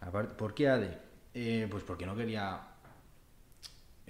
aparte- 0.00 0.34
¿Por 0.34 0.54
qué 0.54 0.68
ADE? 0.68 0.98
Eh, 1.34 1.66
pues 1.70 1.82
porque 1.84 2.06
no 2.06 2.14
quería. 2.16 2.60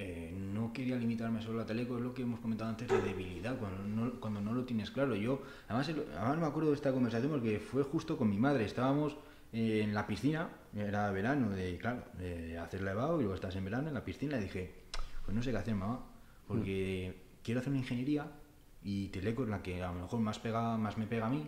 eh, 0.03 0.33
no 0.35 0.73
quería 0.73 0.97
limitarme 0.97 1.43
solo 1.43 1.61
a 1.61 1.67
Teleco, 1.67 1.99
es 1.99 2.03
lo 2.03 2.15
que 2.15 2.23
hemos 2.23 2.41
comentado 2.41 2.71
antes 2.71 2.89
de 2.89 3.03
debilidad, 3.03 3.59
cuando 3.59 3.83
no, 3.85 4.19
cuando 4.19 4.41
no 4.41 4.55
lo 4.55 4.65
tienes 4.65 4.91
claro. 4.91 5.15
Yo, 5.15 5.43
además, 5.69 5.91
además 6.17 6.39
me 6.39 6.47
acuerdo 6.47 6.71
de 6.71 6.77
esta 6.77 6.91
conversación 6.91 7.31
porque 7.31 7.59
fue 7.59 7.83
justo 7.83 8.17
con 8.17 8.31
mi 8.31 8.39
madre. 8.39 8.65
Estábamos 8.65 9.19
eh, 9.53 9.83
en 9.85 9.93
la 9.93 10.07
piscina, 10.07 10.49
era 10.75 11.11
verano, 11.11 11.51
de, 11.51 11.77
claro, 11.77 12.03
de 12.19 12.57
hacer 12.57 12.81
lavado 12.81 13.17
y 13.19 13.25
luego 13.25 13.35
estás 13.35 13.55
en 13.57 13.65
verano 13.65 13.89
en 13.89 13.95
la 13.95 14.03
piscina 14.05 14.39
y 14.39 14.45
dije, 14.45 14.73
pues 15.25 15.37
no 15.37 15.43
sé 15.43 15.51
qué 15.51 15.59
hacer, 15.59 15.75
mamá, 15.75 16.01
porque 16.47 17.15
quiero 17.43 17.61
hacer 17.61 17.71
una 17.71 17.81
ingeniería 17.81 18.27
y 18.83 19.09
Teleco 19.09 19.43
es 19.45 19.49
la 19.51 19.63
que 19.63 19.83
a 19.83 19.93
lo 19.93 20.01
mejor 20.01 20.21
más, 20.21 20.39
pega, 20.39 20.77
más 20.79 20.97
me 20.99 21.07
pega 21.07 21.27
a 21.27 21.31
mí, 21.31 21.47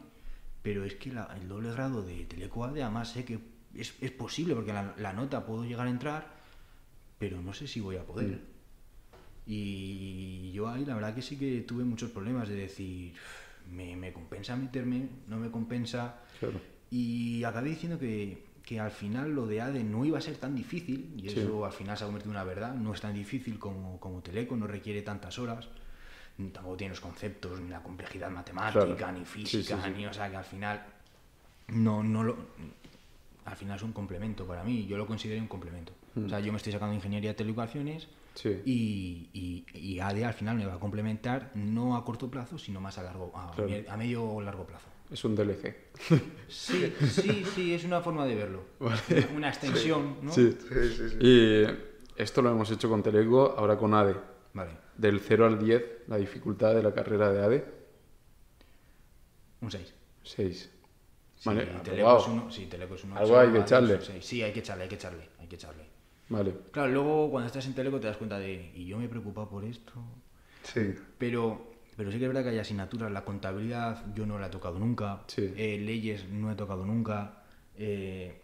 pero 0.62 0.84
es 0.84 0.94
que 0.94 1.12
la- 1.12 1.34
el 1.40 1.48
doble 1.48 1.72
grado 1.72 2.02
de 2.02 2.24
Teleco 2.24 2.64
ADE, 2.64 2.82
además 2.82 3.10
sé 3.12 3.24
que 3.24 3.38
es, 3.74 3.94
es 4.00 4.10
posible 4.10 4.54
porque 4.54 4.72
la, 4.72 4.94
la 4.98 5.12
nota 5.12 5.44
puedo 5.46 5.64
llegar 5.64 5.86
a 5.86 5.90
entrar, 5.90 6.26
pero 7.18 7.40
no 7.40 7.52
sé 7.54 7.66
si 7.66 7.80
voy 7.80 7.96
a 7.96 8.04
poder. 8.06 8.40
Y 9.46 10.52
yo 10.52 10.68
ahí 10.68 10.84
la 10.84 10.94
verdad 10.94 11.14
que 11.14 11.22
sí 11.22 11.36
que 11.36 11.62
tuve 11.62 11.84
muchos 11.84 12.10
problemas 12.10 12.48
de 12.48 12.54
decir, 12.56 13.12
me, 13.70 13.96
me 13.96 14.12
compensa 14.12 14.56
meterme, 14.56 15.08
no 15.28 15.38
me 15.38 15.50
compensa. 15.50 16.20
Claro. 16.38 16.60
Y 16.90 17.42
acabé 17.44 17.70
diciendo 17.70 17.98
que, 17.98 18.44
que 18.64 18.78
al 18.78 18.90
final 18.90 19.32
lo 19.34 19.46
de 19.46 19.60
ADE 19.60 19.82
no 19.82 20.04
iba 20.04 20.18
a 20.18 20.20
ser 20.20 20.36
tan 20.36 20.54
difícil, 20.54 21.14
y 21.16 21.28
eso 21.28 21.64
al 21.64 21.72
final 21.72 21.96
se 21.96 22.04
ha 22.04 22.06
convertido 22.06 22.32
en 22.32 22.36
una 22.36 22.44
verdad, 22.44 22.74
no 22.74 22.92
es 22.94 23.00
tan 23.00 23.14
difícil 23.14 23.58
como, 23.58 23.98
como 23.98 24.22
Teleco, 24.22 24.56
no 24.56 24.66
requiere 24.66 25.02
tantas 25.02 25.38
horas, 25.38 25.68
tampoco 26.52 26.76
tiene 26.76 26.90
los 26.90 27.00
conceptos, 27.00 27.60
ni 27.60 27.68
la 27.70 27.82
complejidad 27.82 28.30
matemática, 28.30 28.96
Claro. 28.96 29.12
ni 29.18 29.24
Sí, 29.26 29.44
sí, 29.46 29.56
física, 29.58 29.82
sí. 29.84 29.90
ni, 29.96 30.06
o 30.06 30.12
sea, 30.12 30.30
que 30.30 30.36
al 30.36 30.44
final 30.44 30.82
no, 31.68 32.02
no 32.02 32.22
lo... 32.24 32.36
Al 33.44 33.56
final 33.56 33.76
es 33.76 33.82
un 33.82 33.92
complemento 33.92 34.46
para 34.46 34.62
mí, 34.62 34.86
yo 34.86 34.96
lo 34.96 35.06
considero 35.06 35.40
un 35.40 35.48
complemento. 35.48 35.92
O 36.24 36.28
sea, 36.28 36.38
yo 36.40 36.52
me 36.52 36.58
estoy 36.58 36.72
sacando 36.72 36.94
ingeniería 36.94 37.30
de 37.30 37.34
telecomunicaciones 37.34 38.06
Mm. 38.32 38.38
Sí. 38.38 38.62
y, 38.64 39.28
y, 39.34 39.66
y 39.78 40.00
ADE 40.00 40.24
al 40.24 40.32
final 40.32 40.56
me 40.56 40.64
va 40.64 40.76
a 40.76 40.78
complementar 40.80 41.50
no 41.54 41.96
a 41.96 42.02
corto 42.04 42.30
plazo, 42.30 42.56
sino 42.56 42.80
más 42.80 42.96
a, 42.96 43.02
largo, 43.02 43.30
a, 43.36 43.50
Claro. 43.52 43.68
me- 43.70 43.84
a 43.86 43.94
medio 43.98 44.24
o 44.24 44.40
largo 44.40 44.64
plazo. 44.66 44.86
Es 45.10 45.22
un 45.26 45.34
DLC. 45.36 45.76
Sí, 46.48 46.94
sí, 47.10 47.44
sí, 47.54 47.74
es 47.74 47.84
una 47.84 48.00
forma 48.00 48.24
de 48.24 48.34
verlo. 48.34 48.62
Una, 48.80 48.96
una 49.36 49.48
extensión, 49.50 50.16
¿no? 50.22 50.32
Sí. 50.32 50.50
Sí, 50.58 50.88
sí, 50.96 51.08
sí. 51.10 51.16
Y 51.20 51.66
esto 52.16 52.40
lo 52.40 52.50
hemos 52.52 52.70
hecho 52.70 52.88
con 52.88 53.02
Teleco, 53.02 53.54
ahora 53.58 53.76
con 53.76 53.92
ADE. 53.92 54.16
Vale, 54.54 54.70
Del 54.96 55.20
0 55.20 55.46
al 55.46 55.58
10, 55.58 55.84
la 56.08 56.16
dificultad 56.16 56.74
de 56.74 56.82
la 56.82 56.92
carrera 56.92 57.32
de 57.32 57.42
ADE, 57.42 57.64
un 59.60 59.70
6. 59.70 59.94
6. 60.22 60.70
Sí, 61.36 61.48
Vale, 61.48 61.66
Teleco 61.82 62.18
es 62.18 62.26
uno, 62.28 62.50
sí, 62.50 62.66
Teleco 62.66 62.94
es 62.94 63.04
un 63.04 63.12
Algo 63.16 63.38
hay 63.38 63.50
que 63.50 63.58
echarle. 63.58 63.98
Sí, 64.20 64.42
hay 64.42 64.52
que 64.52 64.60
echarle, 64.60 64.84
hay 64.84 64.88
que 64.88 64.94
echarle, 64.94 65.28
hay 65.40 65.46
que 65.48 65.56
echarle. 65.56 65.84
Vale. 66.28 66.54
Claro, 66.70 66.92
luego 66.92 67.30
cuando 67.30 67.46
estás 67.48 67.66
en 67.66 67.74
Teleco 67.74 67.98
te 67.98 68.06
das 68.06 68.16
cuenta 68.16 68.38
de, 68.38 68.70
y 68.74 68.86
yo 68.86 68.96
me 68.98 69.06
he 69.06 69.08
preocupado 69.08 69.48
por 69.48 69.64
esto, 69.64 69.92
Sí. 70.62 70.94
pero, 71.18 71.72
pero 71.96 72.12
sí 72.12 72.18
que 72.18 72.24
es 72.24 72.28
verdad 72.28 72.44
que 72.44 72.50
hay 72.50 72.58
asignaturas, 72.58 73.10
la 73.10 73.24
contabilidad 73.24 74.04
yo 74.14 74.24
no 74.26 74.38
la 74.38 74.46
he 74.46 74.50
tocado 74.50 74.78
nunca, 74.78 75.24
Sí. 75.26 75.52
eh, 75.56 75.78
leyes 75.80 76.28
no 76.28 76.52
he 76.52 76.54
tocado 76.54 76.86
nunca, 76.86 77.42
eh, 77.76 78.40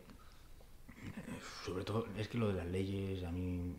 sobre 1.65 1.85
todo 1.85 2.07
es 2.19 2.27
que 2.29 2.39
lo 2.39 2.49
de 2.49 2.55
las 2.55 2.67
leyes 2.67 3.23
a 3.25 3.31
mí 3.31 3.77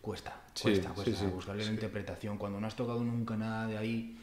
cuesta, 0.00 0.40
cuesta, 0.60 0.88
sí, 0.88 0.94
cuesta 0.94 1.16
sí. 1.16 1.26
buscarle 1.26 1.64
la 1.64 1.70
interpretación, 1.72 2.38
cuando 2.38 2.60
no 2.60 2.66
has 2.66 2.76
tocado 2.76 3.02
nunca 3.04 3.36
nada 3.36 3.66
de 3.66 3.76
ahí 3.78 4.18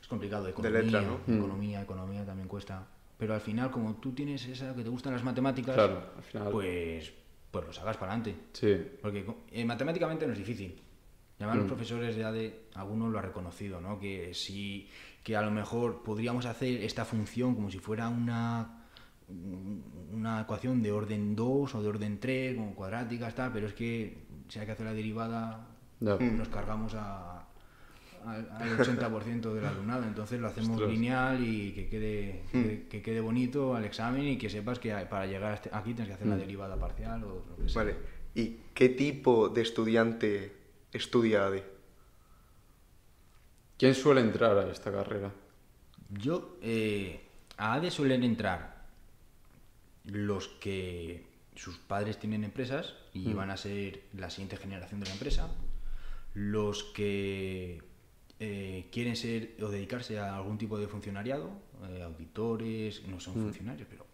es 0.00 0.08
complicado, 0.08 0.44
De 0.44 0.50
economía, 0.50 0.80
letra, 0.82 1.00
¿no? 1.02 1.20
Mm. 1.26 1.38
economía, 1.38 1.82
economía 1.82 2.24
también 2.24 2.48
cuesta, 2.48 2.86
pero 3.18 3.34
al 3.34 3.40
final 3.40 3.70
como 3.70 3.96
tú 3.96 4.12
tienes 4.12 4.46
esa 4.46 4.74
que 4.74 4.82
te 4.82 4.88
gustan 4.88 5.12
las 5.12 5.22
matemáticas, 5.24 5.74
Claro, 5.74 6.02
al 6.16 6.22
final. 6.22 6.48
pues, 6.50 7.12
pues 7.50 7.66
lo 7.66 7.72
sacas 7.72 7.96
para 7.96 8.12
adelante. 8.12 8.40
Sí. 8.52 8.76
Porque 9.02 9.26
eh, 9.50 9.64
matemáticamente 9.64 10.26
no 10.26 10.32
es 10.32 10.38
difícil. 10.38 10.80
Y 11.38 11.42
además 11.42 11.58
los 11.58 11.66
profesores 11.68 12.16
de 12.16 12.24
ADE, 12.24 12.60
algunos 12.74 13.10
lo 13.10 13.18
han 13.18 13.24
reconocido, 13.24 13.80
¿no? 13.80 13.98
Que 13.98 14.32
sí, 14.34 14.88
que 15.22 15.36
a 15.36 15.42
lo 15.42 15.50
mejor 15.50 16.02
podríamos 16.02 16.44
hacer 16.46 16.82
esta 16.82 17.04
función 17.06 17.54
como 17.54 17.70
si 17.70 17.78
fuera 17.78 18.08
una, 18.10 18.84
una 20.12 20.42
ecuación 20.42 20.82
de 20.82 20.92
orden 20.92 21.34
2 21.36 21.74
o 21.74 21.82
de 21.82 21.88
orden 21.88 22.20
3, 22.20 22.56
como 22.56 22.74
cuadráticas, 22.74 23.34
tal, 23.34 23.52
pero 23.52 23.66
es 23.68 23.74
que 23.74 24.18
si 24.50 24.58
hay 24.58 24.66
que 24.66 24.72
hacer 24.72 24.84
la 24.84 24.92
derivada, 24.92 25.66
nos 26.00 26.48
cargamos 26.48 26.92
a, 26.94 27.38
al, 28.26 28.50
al 28.50 28.78
80% 28.78 29.52
del 29.54 29.64
alumnado. 29.64 30.04
Entonces 30.04 30.38
lo 30.40 30.48
hacemos 30.48 30.72
Ostras. 30.72 30.90
lineal 30.90 31.42
y 31.42 31.72
que 31.72 31.88
quede, 31.88 32.42
que, 32.52 32.86
que 32.90 33.00
quede 33.02 33.20
bonito 33.20 33.74
al 33.74 33.84
examen 33.84 34.26
y 34.26 34.36
que 34.36 34.50
sepas 34.50 34.78
que 34.78 34.92
para 35.06 35.26
llegar 35.26 35.54
este- 35.54 35.70
aquí 35.72 35.94
tienes 35.94 36.08
que 36.08 36.14
hacer 36.14 36.26
la 36.26 36.36
derivada 36.36 36.76
parcial 36.76 37.24
o 37.24 37.44
lo 37.48 37.56
que 37.56 37.68
sea. 37.68 37.82
Vale. 37.82 37.96
¿Y 38.34 38.58
qué 38.74 38.88
tipo 38.90 39.48
de 39.48 39.62
estudiante 39.62 40.52
estudia 40.92 41.46
ADE? 41.46 41.64
¿Quién 43.78 43.94
suele 43.94 44.20
entrar 44.20 44.58
a 44.58 44.70
esta 44.70 44.92
carrera? 44.92 45.32
Yo, 46.10 46.56
eh, 46.60 47.20
a 47.56 47.74
ADE 47.74 47.90
suelen 47.90 48.24
entrar 48.24 48.84
los 50.04 50.48
que 50.48 51.24
sus 51.60 51.76
padres 51.76 52.18
tienen 52.18 52.42
empresas 52.44 52.94
y 53.12 53.34
van 53.34 53.50
a 53.50 53.56
ser 53.58 54.04
la 54.16 54.30
siguiente 54.30 54.56
generación 54.56 54.98
de 55.00 55.06
la 55.06 55.12
empresa, 55.12 55.46
los 56.32 56.84
que 56.84 57.82
eh, 58.38 58.88
quieren 58.90 59.14
ser 59.14 59.56
o 59.60 59.68
dedicarse 59.68 60.18
a 60.18 60.36
algún 60.36 60.56
tipo 60.56 60.78
de 60.78 60.88
funcionariado, 60.88 61.50
eh, 61.90 62.02
auditores, 62.02 63.06
no 63.08 63.20
son 63.20 63.34
funcionarios, 63.34 63.86
pero 63.90 64.06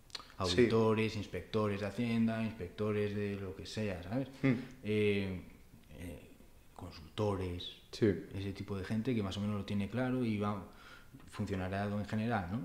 Sí. 0.45 0.63
auditores, 0.63 1.15
inspectores 1.17 1.81
de 1.81 1.87
Hacienda, 1.87 2.43
inspectores 2.43 3.15
de 3.15 3.37
lo 3.37 3.55
que 3.55 3.65
sea, 3.65 4.03
¿sabes? 4.03 4.29
Eh, 4.83 5.41
eh, 5.99 6.31
consultores, 6.75 7.77
Sí. 7.93 8.07
ese 8.35 8.53
tipo 8.53 8.77
de 8.77 8.85
gente 8.85 9.15
que 9.15 9.23
más 9.23 9.37
o 9.37 9.41
menos 9.41 9.55
lo 9.57 9.65
tiene 9.65 9.89
claro 9.89 10.25
y 10.25 10.37
va 10.37 10.67
funcionariado 11.31 11.99
en 12.01 12.07
general, 12.07 12.49
¿no? 12.51 12.61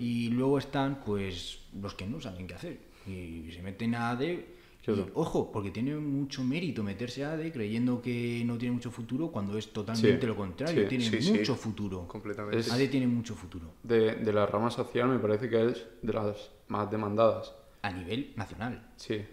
Y 0.00 0.28
luego 0.30 0.58
están, 0.58 1.00
pues, 1.04 1.60
los 1.80 1.94
que 1.94 2.06
no 2.06 2.18
saben 2.20 2.46
qué 2.46 2.54
hacer 2.54 2.91
y 3.06 3.50
se 3.52 3.62
meten 3.62 3.94
a 3.94 4.10
ADE. 4.10 4.32
y, 4.32 4.84
Claro. 4.84 5.06
ojo, 5.14 5.52
porque 5.52 5.70
tiene 5.70 5.94
mucho 5.94 6.42
mérito 6.42 6.82
meterse 6.82 7.24
a 7.24 7.32
ADE 7.34 7.52
creyendo 7.52 8.02
que 8.02 8.42
no 8.44 8.58
tiene 8.58 8.74
mucho 8.74 8.90
futuro 8.90 9.30
cuando 9.30 9.56
es 9.56 9.72
totalmente 9.72 10.20
Sí, 10.20 10.26
lo 10.26 10.34
contrario, 10.34 10.82
sí, 10.82 10.88
tiene 10.88 11.04
sí, 11.22 11.32
mucho 11.32 11.54
futuro. 11.54 12.08
Completamente. 12.08 12.58
Es- 12.58 12.72
ADE 12.72 12.88
tiene 12.88 13.06
mucho 13.06 13.36
futuro 13.36 13.74
De, 13.84 14.16
de 14.16 14.32
la 14.32 14.44
rama 14.44 14.70
social 14.70 15.08
me 15.08 15.20
parece 15.20 15.48
que 15.48 15.68
es 15.68 15.86
de 16.02 16.12
las 16.12 16.50
más 16.66 16.90
demandadas. 16.90 17.54
a 17.82 17.92
nivel 17.92 18.32
nacional, 18.36 18.90
Sí, 18.96 19.24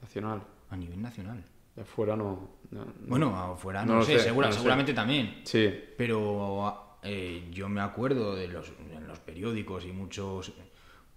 nacional. 0.00 0.42
a 0.70 0.76
nivel 0.76 1.02
nacional. 1.02 1.44
De 1.74 1.82
afuera 1.82 2.14
no. 2.16 2.50
no- 2.70 2.84
no. 2.84 2.92
Bueno, 3.08 3.34
afuera 3.36 3.84
No 3.84 3.94
no, 3.94 3.98
lo 4.00 4.04
sé, 4.04 4.18
sé, 4.18 4.24
segura- 4.26 4.46
no 4.46 4.50
lo 4.50 4.52
sé. 4.52 4.58
seguramente 4.60 4.92
también. 4.94 5.40
Sí, 5.44 5.68
Pero 5.96 6.98
eh, 7.02 7.48
yo 7.50 7.68
me 7.68 7.80
acuerdo 7.80 8.36
de 8.36 8.46
los, 8.46 8.72
en 8.94 9.06
los 9.08 9.18
periódicos 9.20 9.84
y 9.84 9.90
muchos 9.92 10.52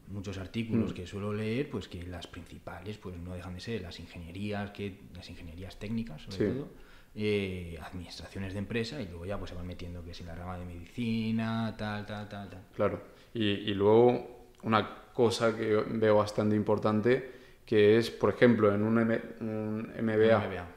muchos 0.07 0.37
artículos 0.37 0.93
que 0.93 1.07
suelo 1.07 1.33
leer, 1.33 1.69
pues 1.69 1.87
que 1.87 2.03
las 2.03 2.27
principales 2.27 2.97
pues 2.97 3.17
no 3.17 3.33
dejan 3.33 3.53
de 3.55 3.59
ser 3.59 3.81
las 3.81 3.99
ingenierías, 3.99 4.71
que 4.71 4.99
las 5.13 5.29
ingenierías 5.29 5.77
técnicas 5.79 6.21
sobre 6.21 6.37
Sí. 6.37 6.45
todo, 6.53 6.67
eh, 7.15 7.77
administraciones 7.81 8.53
de 8.53 8.59
empresa 8.59 9.01
y 9.01 9.07
luego 9.07 9.25
ya 9.25 9.37
pues 9.37 9.49
se 9.51 9.55
van 9.55 9.65
metiendo 9.67 10.03
que 10.03 10.13
si 10.13 10.23
la 10.23 10.35
rama 10.35 10.57
de 10.57 10.65
medicina, 10.65 11.73
tal, 11.77 12.05
tal, 12.05 12.27
tal, 12.29 12.49
tal. 12.49 12.61
claro. 12.75 13.01
Y, 13.33 13.43
y 13.43 13.73
luego 13.73 14.47
una 14.63 15.03
cosa 15.13 15.55
que 15.55 15.75
veo 15.75 16.15
bastante 16.17 16.55
importante 16.55 17.31
que 17.65 17.97
es, 17.97 18.11
por 18.11 18.29
ejemplo, 18.29 18.73
en 18.73 18.83
un, 18.83 18.99
M- 18.99 19.21
un 19.41 19.91
MBA. 20.01 20.37
Un 20.37 20.45
MBA. 20.49 20.67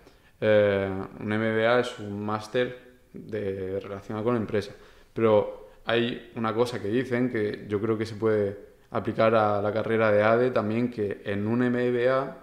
Eh, 0.41 0.91
un 1.21 1.27
MBA 1.29 1.81
es 1.81 1.99
un 1.99 2.25
máster 2.25 2.88
de 3.12 3.79
relacionado 3.81 4.25
con 4.25 4.35
la 4.35 4.41
empresa. 4.41 4.75
Pero 5.12 5.71
hay 5.85 6.31
una 6.37 6.55
cosa 6.55 6.81
que 6.81 6.88
dicen 6.88 7.31
que 7.31 7.67
yo 7.69 7.81
creo 7.81 7.99
que 7.99 8.07
se 8.07 8.14
puede 8.14 8.68
aplicar 8.90 9.35
a 9.35 9.61
la 9.61 9.72
carrera 9.72 10.11
de 10.11 10.22
ADE 10.22 10.51
también, 10.51 10.90
que 10.90 11.22
en 11.24 11.46
un 11.46 11.61
MBA 11.61 12.37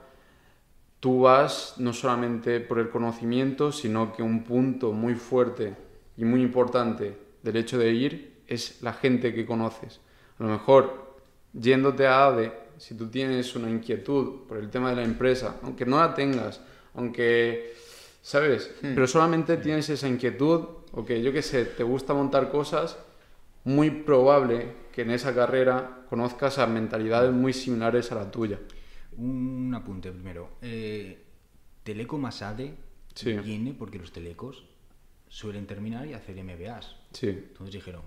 tú 0.99 1.21
vas 1.21 1.75
no 1.77 1.93
solamente 1.93 2.59
por 2.59 2.79
el 2.79 2.89
conocimiento, 2.89 3.71
sino 3.71 4.13
que 4.13 4.23
un 4.23 4.43
punto 4.43 4.91
muy 4.91 5.15
fuerte 5.15 5.75
y 6.17 6.25
muy 6.25 6.41
importante 6.41 7.17
del 7.43 7.57
hecho 7.57 7.77
de 7.77 7.91
ir 7.91 8.41
es 8.47 8.81
la 8.81 8.93
gente 8.93 9.33
que 9.33 9.45
conoces. 9.45 9.99
A 10.39 10.43
lo 10.43 10.49
mejor 10.49 11.15
yéndote 11.53 12.07
a 12.07 12.27
ADE, 12.27 12.51
si 12.77 12.95
tú 12.95 13.07
tienes 13.07 13.55
una 13.55 13.69
inquietud 13.69 14.47
por 14.47 14.57
el 14.57 14.69
tema 14.69 14.89
de 14.89 14.97
la 14.97 15.03
empresa, 15.03 15.55
aunque 15.63 15.85
no 15.85 15.99
la 15.99 16.13
tengas, 16.13 16.61
aunque, 16.93 17.73
¿sabes? 18.21 18.71
Pero 18.81 19.07
solamente 19.07 19.57
tienes 19.57 19.89
esa 19.89 20.07
inquietud, 20.07 20.65
o 20.91 21.05
que 21.05 21.21
yo 21.21 21.31
qué 21.31 21.41
sé, 21.41 21.65
te 21.65 21.83
gusta 21.83 22.13
montar 22.13 22.49
cosas, 22.49 22.97
muy 23.65 23.89
probable 23.91 24.73
que 24.93 25.01
en 25.01 25.11
esa 25.11 25.35
carrera 25.35 26.05
conozcas 26.09 26.57
a 26.59 26.67
mentalidades 26.67 27.31
muy 27.33 27.51
similares 27.53 28.11
a 28.11 28.15
la 28.15 28.31
tuya. 28.31 28.59
Un 29.17 29.73
apunte 29.75 30.11
primero. 30.11 30.51
Eh, 30.61 31.21
Teleco 31.83 32.17
más 32.17 32.41
ADE 32.41 32.75
Sí. 33.13 33.33
viene 33.33 33.73
porque 33.73 33.97
los 33.99 34.11
telecos 34.11 34.65
suelen 35.27 35.67
terminar 35.67 36.05
y 36.07 36.13
hacer 36.13 36.37
MBAs. 36.37 36.95
Sí, 37.11 37.27
Entonces 37.29 37.73
dijeron, 37.75 38.01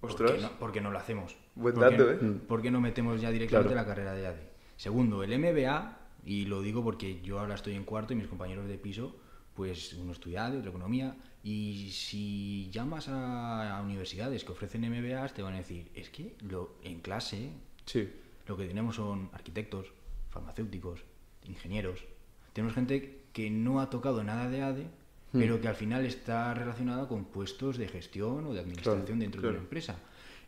¿por 0.00 0.14
qué 0.16 0.38
no, 0.40 0.50
por 0.58 0.72
qué 0.72 0.80
no 0.80 0.90
lo 0.90 0.98
hacemos? 0.98 1.36
Buen 1.54 1.74
¿Por 1.74 1.88
qué- 1.88 1.96
dato, 1.96 2.10
¿eh? 2.12 2.18
¿Por 2.48 2.62
qué 2.62 2.70
no 2.70 2.80
metemos 2.80 3.20
ya 3.20 3.30
directamente 3.30 3.72
Claro. 3.72 3.86
la 3.86 3.94
carrera 3.94 4.14
de 4.14 4.26
ADE? 4.26 4.48
Segundo, 4.76 5.22
el 5.22 5.32
MBA, 5.32 5.98
y 6.24 6.46
lo 6.46 6.62
digo 6.62 6.82
porque 6.82 7.20
yo 7.22 7.38
ahora 7.40 7.54
estoy 7.54 7.74
en 7.74 7.84
cuarto 7.84 8.12
y 8.12 8.16
mis 8.16 8.26
compañeros 8.26 8.66
de 8.68 8.78
piso, 8.78 9.16
pues 9.54 9.92
uno 9.94 10.12
estudia 10.12 10.46
ADE, 10.46 10.58
otro 10.58 10.70
economía, 10.70 11.14
y 11.42 11.90
si 11.90 12.70
llamas 12.70 13.08
a, 13.08 13.76
a 13.78 13.82
universidades 13.82 14.44
que 14.44 14.52
ofrecen 14.52 14.82
MBAs, 14.88 15.34
te 15.34 15.42
van 15.42 15.54
a 15.54 15.58
decir, 15.58 15.90
es 15.94 16.08
que 16.10 16.34
lo, 16.40 16.76
en 16.82 17.00
clase 17.00 17.50
sí, 17.86 18.08
lo 18.46 18.56
que 18.56 18.66
tenemos 18.66 18.96
son 18.96 19.28
arquitectos, 19.32 19.92
farmacéuticos, 20.30 21.00
ingenieros. 21.44 22.04
Tenemos 22.52 22.74
gente 22.74 23.24
que 23.32 23.50
no 23.50 23.80
ha 23.80 23.90
tocado 23.90 24.22
nada 24.22 24.48
de 24.48 24.62
ADE, 24.62 25.02
Hmm. 25.32 25.38
pero 25.38 25.60
que 25.62 25.68
al 25.68 25.74
final 25.76 26.04
está 26.04 26.52
relacionada 26.52 27.08
con 27.08 27.24
puestos 27.24 27.78
de 27.78 27.88
gestión 27.88 28.44
o 28.44 28.52
de 28.52 28.60
administración 28.60 29.06
Claro, 29.06 29.18
dentro 29.18 29.40
de 29.40 29.48
una 29.48 29.58
empresa. 29.60 29.96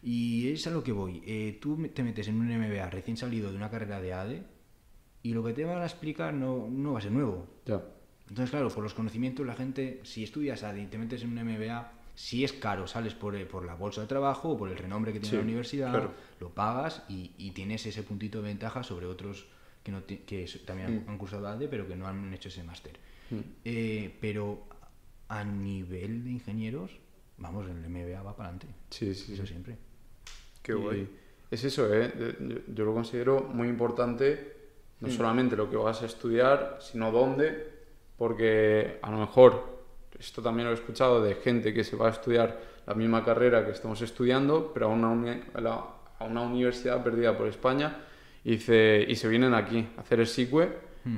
Y 0.02 0.48
es 0.52 0.66
a 0.66 0.70
lo 0.70 0.84
que 0.84 0.92
voy. 0.92 1.22
Eh, 1.24 1.58
tú 1.58 1.88
te 1.88 2.02
metes 2.02 2.28
en 2.28 2.38
un 2.38 2.48
MBA 2.48 2.90
recién 2.90 3.16
salido 3.16 3.50
de 3.50 3.56
una 3.56 3.70
carrera 3.70 3.98
de 4.02 4.12
ADE 4.12 4.42
y 5.22 5.32
lo 5.32 5.42
que 5.42 5.54
te 5.54 5.64
van 5.64 5.80
a 5.80 5.86
explicar 5.86 6.34
no, 6.34 6.68
no 6.70 6.92
va 6.92 6.98
a 6.98 7.00
ser 7.02 7.12
nuevo. 7.12 7.46
ya. 7.64 7.82
Entonces, 8.28 8.50
claro, 8.50 8.68
por 8.70 8.82
los 8.82 8.94
conocimientos, 8.94 9.46
la 9.46 9.54
gente, 9.54 10.00
si 10.04 10.24
estudias 10.24 10.62
ADE 10.62 10.82
y 10.82 10.86
te 10.86 10.98
metes 10.98 11.22
en 11.22 11.36
un 11.36 11.44
MBA, 11.44 11.92
Si 12.16 12.44
es 12.44 12.52
caro, 12.52 12.86
sales 12.86 13.12
por, 13.12 13.34
eh, 13.34 13.44
por 13.44 13.64
la 13.66 13.74
bolsa 13.74 14.00
de 14.02 14.06
trabajo 14.06 14.50
o 14.50 14.56
por 14.56 14.68
el 14.70 14.76
renombre 14.78 15.12
que 15.12 15.18
tiene 15.18 15.36
la 15.38 15.42
universidad, 15.42 15.90
claro. 15.90 16.12
lo 16.38 16.50
pagas 16.50 17.02
y, 17.08 17.32
y 17.38 17.50
tienes 17.50 17.84
ese 17.86 18.04
puntito 18.04 18.40
de 18.40 18.44
ventaja 18.48 18.84
sobre 18.84 19.06
otros 19.06 19.46
que, 19.82 19.90
no 19.90 20.06
que 20.06 20.48
también 20.64 21.04
Mm. 21.04 21.10
han 21.10 21.18
cursado 21.18 21.48
ADE, 21.48 21.66
pero 21.66 21.88
que 21.88 21.96
no 21.96 22.06
han 22.06 22.32
hecho 22.32 22.50
ese 22.50 22.62
máster. 22.62 22.92
Eh, 23.64 24.16
pero 24.20 24.62
a 25.28 25.42
nivel 25.42 26.22
de 26.22 26.30
ingenieros, 26.30 26.92
vamos, 27.36 27.68
el 27.68 27.78
MBA 27.90 28.22
va 28.22 28.36
para 28.36 28.50
adelante. 28.50 28.68
Sí, 28.90 29.12
sí, 29.14 29.32
Eso 29.34 29.42
sí. 29.42 29.48
siempre. 29.48 29.76
Qué 30.62 30.70
Y 30.70 30.74
guay. 30.76 31.08
Es 31.50 31.64
eso, 31.64 31.92
¿eh? 31.92 32.12
Yo, 32.40 32.58
yo 32.72 32.84
lo 32.84 32.94
considero 32.94 33.42
muy 33.52 33.66
importante, 33.68 34.52
no 35.00 35.08
Mm. 35.08 35.10
solamente 35.10 35.56
lo 35.56 35.68
que 35.68 35.76
vas 35.76 36.00
a 36.02 36.06
estudiar, 36.06 36.78
sino 36.80 37.10
dónde, 37.10 37.73
porque 38.16 38.98
a 39.02 39.10
lo 39.10 39.18
mejor, 39.18 39.82
esto 40.18 40.42
también 40.42 40.66
lo 40.66 40.72
he 40.72 40.74
escuchado 40.74 41.22
de 41.22 41.34
gente 41.36 41.74
que 41.74 41.84
se 41.84 41.96
va 41.96 42.08
a 42.08 42.10
estudiar 42.10 42.60
la 42.86 42.94
misma 42.94 43.24
carrera 43.24 43.64
que 43.64 43.72
estamos 43.72 44.00
estudiando, 44.02 44.70
pero 44.72 44.86
a 44.86 44.88
una, 44.90 45.08
uni- 45.08 45.42
a 45.54 45.60
la- 45.60 45.84
a 46.18 46.24
una 46.24 46.42
universidad 46.42 47.02
perdida 47.02 47.36
por 47.36 47.48
España, 47.48 47.96
y, 48.44 48.52
dice, 48.52 49.04
y 49.08 49.16
se 49.16 49.26
vienen 49.28 49.54
aquí 49.54 49.86
a 49.96 50.02
hacer 50.02 50.20
el 50.20 50.26
SICUE, 50.26 50.64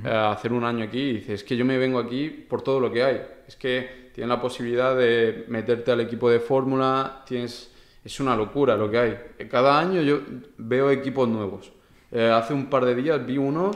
eh, 0.05 0.09
a 0.09 0.33
hacer 0.33 0.53
un 0.53 0.65
año 0.65 0.85
aquí, 0.85 1.01
y 1.01 1.13
dice, 1.15 1.35
es 1.35 1.45
que 1.45 1.57
yo 1.57 1.65
me 1.65 1.77
vengo 1.79 1.99
aquí 1.99 2.29
por 2.29 2.63
todo 2.63 2.81
lo 2.81 2.91
que 2.93 3.03
hay, 3.03 3.23
es 3.47 3.57
que 3.57 4.11
tienen 4.15 4.31
la 4.31 4.41
posibilidad 4.41 4.97
de 4.97 5.45
meterte 5.49 5.93
al 5.93 6.01
equipo 6.01 6.31
de 6.31 6.41
fórmula, 6.41 7.23
tienes... 7.27 7.73
Es 8.05 8.21
una 8.21 8.37
locura 8.37 8.77
lo 8.77 8.89
que 8.89 8.99
hay. 8.99 9.19
Cada 9.51 9.81
año 9.81 10.01
yo 10.01 10.21
veo 10.59 10.93
equipos 10.93 11.29
nuevos. 11.29 11.73
Eh, 12.13 12.31
hace 12.31 12.55
un 12.55 12.67
par 12.67 12.85
de 12.85 12.95
días 12.95 13.27
vi 13.27 13.37
uno 13.37 13.73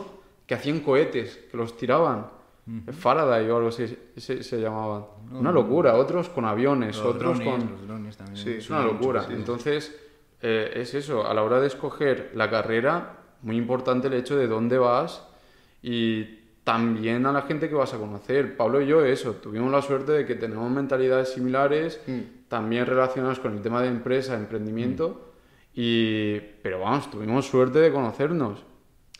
que 0.46 0.54
hacían 0.54 0.78
cohetes, 0.80 1.40
que 1.50 1.56
los 1.56 1.76
tiraban. 1.76 2.28
Faraday 2.92 3.48
o 3.50 3.56
algo 3.56 3.68
así 3.68 3.96
se, 4.16 4.42
se 4.42 4.60
llamaban. 4.60 5.04
Una 5.32 5.52
locura. 5.52 5.94
Otros 5.94 6.28
con 6.28 6.44
aviones, 6.44 6.96
Los 6.96 7.06
otros 7.06 7.38
drones, 7.38 7.48
con... 7.48 7.70
los 7.70 7.86
drones 7.86 8.16
también. 8.16 8.36
Sí, 8.36 8.50
Es 8.58 8.70
una 8.70 8.84
locura. 8.84 9.26
Entonces, 9.30 9.98
eh, 10.42 10.72
es 10.74 10.94
eso. 10.94 11.26
A 11.26 11.34
la 11.34 11.42
hora 11.42 11.60
de 11.60 11.66
escoger 11.66 12.32
la 12.34 12.50
carrera, 12.50 13.18
muy 13.42 13.56
importante 13.56 14.08
el 14.08 14.14
hecho 14.14 14.36
de 14.36 14.46
dónde 14.46 14.78
vas 14.78 15.26
y 15.82 16.40
también 16.64 17.26
a 17.26 17.32
la 17.32 17.42
gente 17.42 17.68
que 17.68 17.74
vas 17.74 17.94
a 17.94 17.98
conocer. 17.98 18.56
Pablo 18.56 18.80
y 18.80 18.86
yo, 18.86 19.04
eso, 19.04 19.32
tuvimos 19.34 19.72
la 19.72 19.82
suerte 19.82 20.12
de 20.12 20.26
que 20.26 20.34
tenemos 20.34 20.70
mentalidades 20.70 21.32
similares, 21.32 22.00
también 22.48 22.86
relacionadas 22.86 23.38
con 23.38 23.54
el 23.54 23.62
tema 23.62 23.82
de 23.82 23.88
empresa, 23.88 24.36
emprendimiento, 24.36 25.32
y, 25.74 26.38
pero 26.62 26.80
vamos, 26.80 27.10
tuvimos 27.10 27.46
suerte 27.46 27.78
de 27.78 27.92
conocernos. 27.92 28.64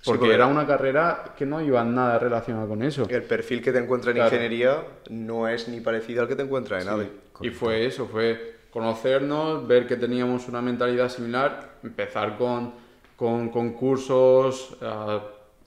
Sí, 0.03 0.07
Porque 0.07 0.21
porque- 0.21 0.35
era 0.35 0.47
una 0.47 0.67
carrera 0.67 1.35
que 1.37 1.45
no 1.45 1.61
iba 1.61 1.85
nada 1.85 2.19
relacionada 2.19 2.67
con 2.67 2.83
eso. 2.83 3.07
El 3.09 3.23
perfil 3.25 3.61
que 3.61 3.71
te 3.71 3.79
encuentras 3.79 4.13
en 4.13 4.23
Claro. 4.23 4.35
ingeniería 4.35 4.83
no 5.11 5.47
es 5.47 5.69
ni 5.69 5.81
parecido 5.81 6.23
al 6.23 6.29
que 6.29 6.37
te 6.37 6.43
encuentras 6.43 6.83
en 6.83 6.89
Sí. 6.89 6.95
ADE. 6.95 7.11
Y 7.43 7.51
fue 7.51 7.85
eso, 7.87 8.07
fue 8.07 8.57
conocernos, 8.71 9.67
ver 9.69 9.87
que 9.87 9.97
teníamos 9.97 10.49
una 10.49 10.63
mentalidad 10.63 11.09
similar, 11.11 11.75
empezar 11.83 12.39
con, 12.39 12.73
con 13.17 13.51
concursos, 13.51 14.77
a 14.81 15.23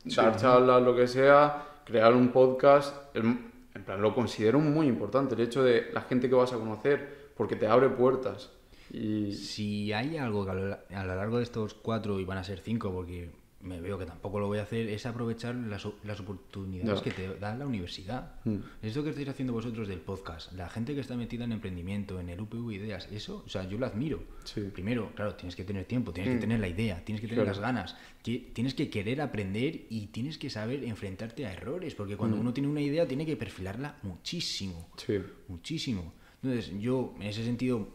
dar 0.07 0.35
charlas, 0.37 0.81
lo 0.81 0.95
que 0.95 1.07
sea, 1.07 1.63
crear 1.85 2.13
un 2.13 2.29
podcast. 2.29 2.95
El- 3.15 3.51
en 3.75 3.83
plan, 3.83 4.01
lo 4.01 4.13
considero 4.15 4.59
muy 4.59 4.87
importante, 4.87 5.35
el 5.35 5.41
hecho 5.41 5.63
de 5.63 5.89
la 5.93 6.01
gente 6.01 6.27
que 6.29 6.35
vas 6.35 6.53
a 6.53 6.57
conocer, 6.57 7.29
porque 7.35 7.55
te 7.55 7.67
abre 7.67 7.89
puertas. 7.89 8.51
Y 8.91 9.31
Si 9.33 9.91
hay 9.93 10.17
algo 10.17 10.45
que 10.45 10.51
a 10.51 10.53
lo, 10.53 10.73
a 10.95 11.03
lo 11.05 11.15
largo 11.15 11.37
de 11.37 11.43
estos 11.43 11.73
cuatro, 11.73 12.19
y 12.19 12.25
van 12.25 12.37
a 12.37 12.43
ser 12.43 12.59
cinco, 12.59 12.91
porque 12.91 13.31
me 13.63 13.79
veo 13.81 13.97
que 13.97 14.05
tampoco 14.05 14.39
lo 14.39 14.47
voy 14.47 14.59
a 14.59 14.63
hacer, 14.63 14.87
es 14.89 15.05
aprovechar 15.05 15.55
las, 15.55 15.87
las 16.03 16.19
oportunidades 16.19 16.99
Ya. 16.99 17.03
que 17.03 17.11
te 17.11 17.27
da 17.39 17.55
la 17.55 17.65
universidad. 17.65 18.35
Mm. 18.43 18.57
Esto 18.81 19.03
que 19.03 19.09
estáis 19.11 19.29
haciendo 19.29 19.53
vosotros 19.53 19.87
del 19.87 19.99
podcast, 19.99 20.51
la 20.53 20.69
gente 20.69 20.93
que 20.93 21.01
está 21.01 21.15
metida 21.15 21.45
en 21.45 21.53
emprendimiento, 21.53 22.19
en 22.19 22.29
el 22.29 22.41
UPV 22.41 22.71
Ideas, 22.73 23.07
eso, 23.11 23.43
o 23.45 23.49
sea, 23.49 23.67
yo 23.67 23.77
lo 23.77 23.85
admiro. 23.85 24.23
Sí. 24.43 24.61
Primero, 24.73 25.11
claro, 25.15 25.35
tienes 25.35 25.55
que 25.55 25.63
tener 25.63 25.85
tiempo, 25.85 26.11
tienes 26.13 26.33
que 26.35 26.39
tener 26.41 26.59
la 26.59 26.67
idea, 26.67 27.03
tienes 27.05 27.21
que 27.21 27.27
tener 27.27 27.43
Claro. 27.45 27.55
las 27.57 27.59
ganas, 27.59 27.95
que, 28.21 28.51
tienes 28.53 28.73
que 28.73 28.89
querer 28.89 29.21
aprender 29.21 29.87
y 29.89 30.07
tienes 30.07 30.37
que 30.37 30.49
saber 30.49 30.83
enfrentarte 30.83 31.45
a 31.45 31.53
errores, 31.53 31.95
porque 31.95 32.17
cuando 32.17 32.37
uno 32.37 32.53
tiene 32.53 32.69
una 32.69 32.81
idea 32.81 33.07
tiene 33.07 33.25
que 33.25 33.37
perfilarla 33.37 33.97
muchísimo 34.03 34.89
sí, 34.97 35.19
muchísimo. 35.47 36.13
Entonces, 36.41 36.77
yo 36.79 37.13
en 37.17 37.23
ese 37.23 37.43
sentido 37.45 37.87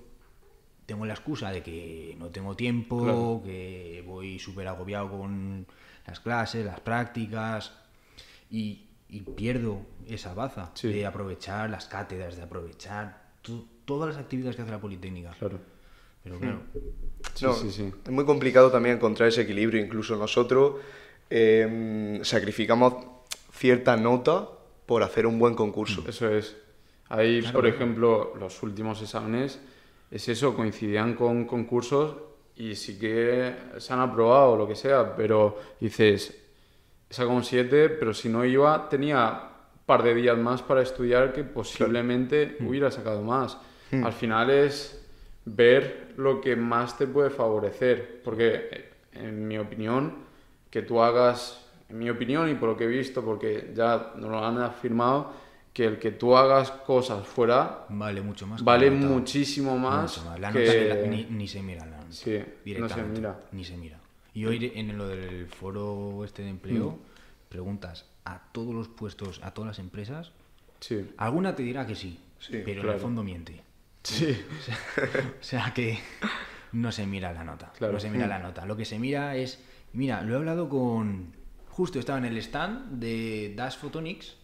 tengo 0.88 1.04
la 1.04 1.12
excusa 1.12 1.50
de 1.50 1.62
que 1.62 2.16
no 2.18 2.28
tengo 2.28 2.56
tiempo, 2.56 3.02
Claro. 3.04 3.42
que 3.44 4.02
voy 4.06 4.38
súper 4.38 4.66
agobiado 4.68 5.10
con 5.10 5.66
las 6.06 6.18
clases, 6.18 6.64
las 6.64 6.80
prácticas 6.80 7.72
y, 8.50 8.86
y 9.10 9.20
pierdo 9.20 9.82
esa 10.08 10.32
baza 10.32 10.70
Sí. 10.72 10.88
de 10.88 11.04
aprovechar 11.04 11.68
las 11.68 11.84
cátedras, 11.88 12.36
de 12.36 12.42
aprovechar 12.42 13.20
to- 13.42 13.66
todas 13.84 14.08
las 14.08 14.16
actividades 14.24 14.56
que 14.56 14.62
hace 14.62 14.70
la 14.70 14.80
Politécnica. 14.80 15.32
claro. 15.38 15.58
Pero 16.24 16.38
claro, 16.40 16.60
Sí, 17.34 17.44
No, 17.44 17.52
sí, 17.52 17.70
sí. 17.70 17.92
Es 18.04 18.10
muy 18.10 18.24
complicado 18.24 18.70
también 18.70 18.96
encontrar 18.96 19.28
ese 19.28 19.42
equilibrio. 19.42 19.80
Incluso 19.84 20.16
nosotros 20.16 20.76
eh, 21.30 22.18
sacrificamos 22.22 22.94
cierta 23.52 23.94
nota 23.96 24.48
por 24.86 25.02
hacer 25.02 25.26
un 25.26 25.38
buen 25.38 25.54
concurso. 25.54 26.02
Eso 26.08 26.30
es. 26.32 26.56
Ahí, 27.10 27.42
por 27.52 27.66
ejemplo, 27.66 28.34
los 28.38 28.62
últimos 28.62 29.00
exámenes, 29.02 29.60
es 30.10 30.28
eso, 30.28 30.54
coincidían 30.54 31.14
con 31.14 31.44
concursos 31.44 32.16
y 32.56 32.74
sí 32.74 32.98
que 32.98 33.54
se 33.78 33.92
han 33.92 34.00
aprobado, 34.00 34.56
lo 34.56 34.66
que 34.66 34.74
sea, 34.74 35.14
pero 35.14 35.58
dices, 35.80 36.36
he 37.08 37.14
sacado 37.14 37.36
un 37.36 37.44
7, 37.44 37.90
pero 37.90 38.12
si 38.12 38.28
no 38.28 38.44
iba, 38.44 38.88
tenía 38.88 39.50
un 39.74 39.86
par 39.86 40.02
de 40.02 40.14
días 40.14 40.36
más 40.36 40.62
para 40.62 40.82
estudiar 40.82 41.32
que 41.32 41.44
posiblemente 41.44 42.56
hubiera 42.60 42.90
sacado 42.90 43.22
más. 43.22 43.58
Al 43.90 44.12
final 44.12 44.50
es 44.50 45.06
ver 45.44 46.12
lo 46.16 46.40
que 46.40 46.56
más 46.56 46.98
te 46.98 47.06
puede 47.06 47.30
favorecer, 47.30 48.20
porque 48.22 48.68
eh, 48.70 48.90
en 49.14 49.46
mi 49.48 49.56
opinión, 49.56 50.14
que 50.70 50.82
tú 50.82 51.00
hagas, 51.00 51.64
en 51.88 51.98
mi 51.98 52.10
opinión 52.10 52.50
y 52.50 52.54
por 52.54 52.70
lo 52.70 52.76
que 52.76 52.84
he 52.84 52.88
visto, 52.88 53.24
porque 53.24 53.72
ya 53.74 54.12
nos 54.16 54.30
lo 54.30 54.44
han 54.44 54.58
afirmado, 54.58 55.32
que 55.78 55.84
el 55.84 55.98
que 56.00 56.10
tú 56.10 56.36
hagas 56.36 56.72
cosas 56.72 57.24
fuera 57.24 57.86
vale 57.88 58.20
mucho 58.20 58.48
más. 58.48 58.64
vale 58.64 58.90
nota. 58.90 59.06
muchísimo 59.06 59.78
más, 59.78 60.18
Mucho 60.18 60.28
más. 60.28 60.40
La 60.40 60.50
que... 60.50 60.58
nota 60.58 60.72
ni, 60.74 60.88
la- 60.88 61.06
ni- 61.08 61.24
ni 61.36 61.46
se 61.46 61.62
mira 61.62 61.86
la 61.86 61.98
nota. 61.98 62.10
Sí, 62.10 62.32
no 62.36 62.44
se 62.44 62.56
directamente, 62.64 63.20
mira. 63.20 63.40
Ni 63.52 63.64
se 63.64 63.76
mira. 63.76 64.00
Y 64.34 64.44
hoy 64.44 64.72
en 64.74 64.98
lo 64.98 65.06
del 65.06 65.46
foro 65.46 66.24
este 66.24 66.42
de 66.42 66.48
empleo, 66.48 66.90
Mm. 66.90 67.48
preguntas 67.48 68.06
a 68.24 68.40
todos 68.50 68.74
los 68.74 68.88
puestos, 68.88 69.40
a 69.44 69.52
todas 69.52 69.68
las 69.68 69.78
empresas, 69.78 70.32
Sí, 70.80 71.10
alguna 71.16 71.54
te 71.54 71.62
dirá 71.62 71.86
que 71.86 71.94
sí, 71.94 72.18
Sí, 72.40 72.60
pero 72.64 72.82
en 72.82 72.88
el 72.90 72.98
fondo 73.00 73.22
miente. 73.22 73.62
sí, 74.02 74.36
O 75.40 75.44
sea 75.44 75.72
que 75.72 76.00
no 76.72 76.90
se 76.90 77.06
mira 77.06 77.32
la 77.32 77.44
nota. 77.44 77.72
Claro. 77.78 77.92
No 77.92 78.00
se 78.00 78.10
mira 78.10 78.26
la 78.26 78.40
nota. 78.40 78.66
Lo 78.66 78.76
que 78.76 78.84
se 78.84 78.98
mira 78.98 79.36
es. 79.36 79.62
Mira, 79.92 80.22
lo 80.22 80.34
he 80.34 80.36
hablado 80.38 80.68
con. 80.68 81.32
Justo 81.70 82.00
estaba 82.00 82.18
en 82.18 82.24
el 82.24 82.36
stand 82.38 82.98
de 82.98 83.54
Dash 83.56 83.76
Photonics. 83.78 84.34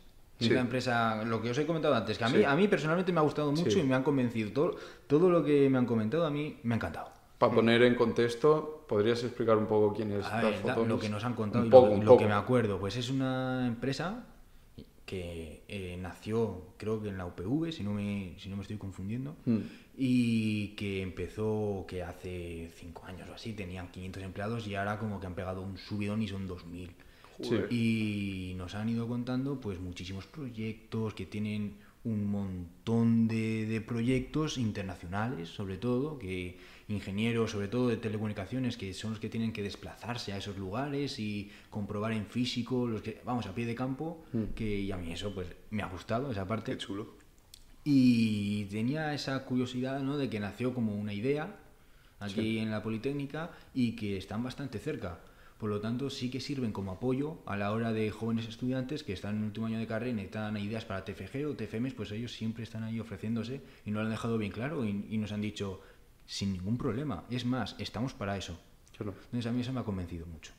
Es 0.40 0.48
Sí. 0.48 0.52
la 0.52 0.60
empresa, 0.60 1.22
lo 1.24 1.40
que 1.40 1.50
os 1.50 1.58
he 1.58 1.66
comentado 1.66 1.94
antes, 1.94 2.18
que 2.18 2.24
a 2.24 2.28
mí, 2.28 2.38
Sí. 2.38 2.44
a 2.44 2.54
mí 2.56 2.66
personalmente 2.68 3.12
me 3.12 3.20
ha 3.20 3.22
gustado 3.22 3.52
mucho 3.52 3.70
Sí. 3.70 3.80
y 3.80 3.82
me 3.84 3.94
han 3.94 4.02
convencido. 4.02 4.50
Todo, 4.52 4.76
todo 5.06 5.30
lo 5.30 5.44
que 5.44 5.68
me 5.70 5.78
han 5.78 5.86
comentado 5.86 6.26
a 6.26 6.30
mí 6.30 6.58
me 6.64 6.74
ha 6.74 6.76
encantado. 6.76 7.12
Para 7.38 7.52
poner 7.54 7.82
en 7.82 7.94
contexto, 7.94 8.84
¿podrías 8.88 9.22
explicar 9.22 9.56
un 9.56 9.66
poco 9.66 9.94
quién 9.94 10.12
es 10.12 10.24
A 10.26 10.30
Dash 10.30 10.42
ver, 10.44 10.52
da- 10.54 10.60
Photonics? 10.74 10.88
lo 10.88 10.98
que 10.98 11.08
nos 11.08 11.24
han 11.24 11.34
contado 11.34 11.62
Un 11.62 11.68
y 11.68 11.70
poco, 11.70 11.86
lo, 11.88 11.92
un 11.94 12.04
lo 12.04 12.16
que 12.16 12.26
me 12.26 12.32
acuerdo, 12.32 12.78
pues 12.80 12.96
es 12.96 13.10
una 13.10 13.66
empresa 13.66 14.24
que 15.06 15.62
eh, 15.68 15.98
nació, 16.00 16.62
creo 16.78 17.00
que 17.02 17.10
en 17.10 17.18
la 17.18 17.26
UPV, 17.26 17.70
si 17.72 17.82
no 17.84 17.92
me, 17.92 18.34
si 18.38 18.48
no 18.48 18.56
me 18.56 18.62
estoy 18.62 18.78
confundiendo, 18.78 19.36
Mm. 19.44 19.58
y 19.98 20.68
que 20.76 21.02
empezó, 21.02 21.84
que 21.86 22.02
hace 22.02 22.70
cinco 22.74 23.04
años 23.04 23.28
o 23.28 23.34
así, 23.34 23.52
tenían 23.52 23.88
500 23.90 24.22
empleados 24.22 24.66
y 24.66 24.74
ahora 24.74 24.98
como 24.98 25.20
que 25.20 25.26
han 25.26 25.34
pegado 25.34 25.60
un 25.60 25.76
subidón 25.76 26.22
y 26.22 26.28
son 26.28 26.48
2.000. 26.48 26.90
Sí. 27.40 27.56
Y 27.70 28.54
nos 28.56 28.74
han 28.74 28.88
ido 28.88 29.08
contando 29.08 29.60
pues 29.60 29.80
muchísimos 29.80 30.26
proyectos 30.26 31.14
que 31.14 31.26
tienen 31.26 31.76
un 32.04 32.30
montón 32.30 33.26
de, 33.28 33.66
de 33.66 33.80
proyectos 33.80 34.58
internacionales, 34.58 35.48
sobre 35.48 35.78
todo, 35.78 36.18
que 36.18 36.58
ingenieros, 36.88 37.50
sobre 37.50 37.68
todo 37.68 37.88
de 37.88 37.96
telecomunicaciones, 37.96 38.76
que 38.76 38.92
son 38.92 39.12
los 39.12 39.20
que 39.20 39.30
tienen 39.30 39.52
que 39.52 39.62
desplazarse 39.62 40.32
a 40.32 40.36
esos 40.36 40.58
lugares 40.58 41.18
y 41.18 41.50
comprobar 41.70 42.12
en 42.12 42.26
físico, 42.26 42.86
los 42.86 43.00
que, 43.00 43.20
vamos, 43.24 43.46
a 43.46 43.54
pie 43.54 43.64
de 43.64 43.74
campo, 43.74 44.24
que 44.54 44.80
y 44.80 44.92
a 44.92 44.98
mí 44.98 45.12
eso 45.12 45.34
pues 45.34 45.48
me 45.70 45.82
ha 45.82 45.86
gustado, 45.86 46.30
esa 46.30 46.46
parte. 46.46 46.72
Qué 46.72 46.78
chulo. 46.78 47.14
Y 47.84 48.64
tenía 48.66 49.14
esa 49.14 49.44
curiosidad 49.44 50.00
¿no? 50.00 50.16
de 50.16 50.28
que 50.28 50.40
nació 50.40 50.74
como 50.74 50.94
una 50.94 51.12
idea 51.12 51.56
aquí 52.18 52.58
en 52.58 52.70
la 52.70 52.82
Politécnica 52.82 53.50
y 53.74 53.96
que 53.96 54.16
están 54.16 54.42
bastante 54.42 54.78
cerca. 54.78 55.20
Por 55.64 55.70
lo 55.70 55.80
tanto, 55.80 56.10
sí 56.10 56.30
que 56.30 56.42
sirven 56.42 56.72
como 56.72 56.92
apoyo 56.92 57.38
a 57.46 57.56
la 57.56 57.72
hora 57.72 57.90
de 57.94 58.10
jóvenes 58.10 58.46
estudiantes 58.46 59.02
que 59.02 59.14
están 59.14 59.36
en 59.36 59.40
el 59.40 59.46
último 59.46 59.64
año 59.64 59.78
de 59.78 59.86
carrera 59.86 60.10
y 60.10 60.12
necesitan 60.12 60.54
ideas 60.58 60.84
para 60.84 61.06
TFG 61.06 61.46
o 61.46 61.54
TFMs, 61.54 61.94
pues 61.94 62.10
ellos 62.12 62.32
siempre 62.32 62.64
están 62.64 62.82
ahí 62.82 63.00
ofreciéndose 63.00 63.62
y 63.86 63.90
nos 63.90 64.00
lo 64.02 64.04
han 64.08 64.10
dejado 64.10 64.36
bien 64.36 64.52
claro 64.52 64.84
y, 64.84 65.06
y 65.08 65.16
nos 65.16 65.32
han 65.32 65.40
dicho 65.40 65.80
sin 66.26 66.52
ningún 66.52 66.76
problema. 66.76 67.24
Es 67.30 67.46
más, 67.46 67.76
estamos 67.78 68.12
para 68.12 68.36
eso. 68.36 68.60
Entonces 69.00 69.46
a 69.46 69.52
mí 69.52 69.62
eso 69.62 69.72
me 69.72 69.80
ha 69.80 69.84
convencido 69.84 70.26
mucho. 70.26 70.52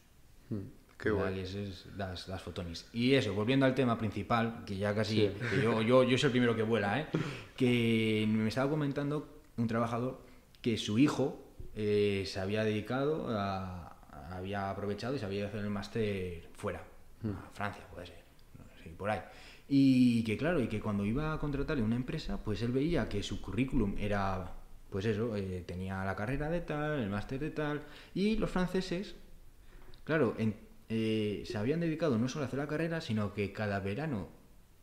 Qué 0.97 1.12
¿verdad? 1.12 1.30
guay. 1.34 1.39
Es 1.41 1.86
las, 1.95 2.28
las 2.28 2.41
fotonis. 2.41 2.88
Y 2.91 3.14
eso, 3.14 3.32
volviendo 3.36 3.68
al 3.68 3.76
tema 3.76 3.99
principal, 3.99 4.64
que 4.66 4.76
ya 4.76 4.95
casi, 4.95 5.18
Sí. 5.18 5.32
que 5.51 5.62
yo, 5.62 5.84
yo, 5.84 6.01
yo 6.03 6.18
soy 6.18 6.30
el 6.30 6.32
primero 6.32 6.56
que 6.56 6.64
vuela, 6.64 6.99
¿eh? 6.99 7.06
que 7.56 8.26
me 8.28 8.47
estaba 8.47 8.72
comentando 8.72 9.41
un 9.58 9.68
trabajador 9.68 10.20
que 10.64 10.78
su 10.80 10.97
hijo 10.97 11.43
eh, 11.76 12.24
se 12.26 12.39
había 12.39 12.64
dedicado 12.64 13.28
a, 13.30 13.95
había 14.32 14.70
aprovechado 14.70 15.16
y 15.16 15.20
se 15.20 15.26
había 15.26 15.40
ido 15.40 15.48
a 15.48 15.50
hacer 15.50 15.62
el 15.62 15.70
máster 15.70 16.50
fuera, 16.54 16.80
a 17.24 17.50
Francia, 17.54 17.84
puede 17.92 18.08
ser, 18.08 18.24
no 18.58 18.84
sé, 18.84 18.90
por 18.92 19.10
ahí. 19.10 19.22
Y 19.68 20.24
que 20.24 20.38
claro, 20.38 20.62
y 20.62 20.68
que 20.68 20.80
cuando 20.80 21.06
iba 21.06 21.34
a 21.34 21.40
contratarle 21.40 21.82
una 21.84 21.96
empresa, 21.96 22.44
pues 22.44 22.62
él 22.62 22.72
veía 22.72 23.10
que 23.10 23.24
su 23.24 23.42
currículum 23.42 23.96
era, 23.98 24.54
pues 24.90 25.06
eso, 25.06 25.36
eh, 25.36 25.64
tenía 25.66 26.04
la 26.06 26.16
carrera 26.16 26.50
de 26.50 26.62
tal, 26.62 27.00
el 27.00 27.10
máster 27.10 27.40
de 27.40 27.50
tal, 27.52 27.82
y 28.14 28.38
los 28.38 28.50
franceses 28.50 29.16
Claro, 30.04 30.36
en- 30.38 30.56
eh, 30.88 31.42
se 31.48 31.58
habían 31.58 31.80
dedicado 31.80 32.18
no 32.20 32.30
solo 32.30 32.46
a 32.46 32.48
hacer 32.48 32.60
la 32.60 32.68
carrera, 32.68 33.02
sino 33.02 33.34
que 33.34 33.52
cada 33.52 33.80
verano 33.80 34.28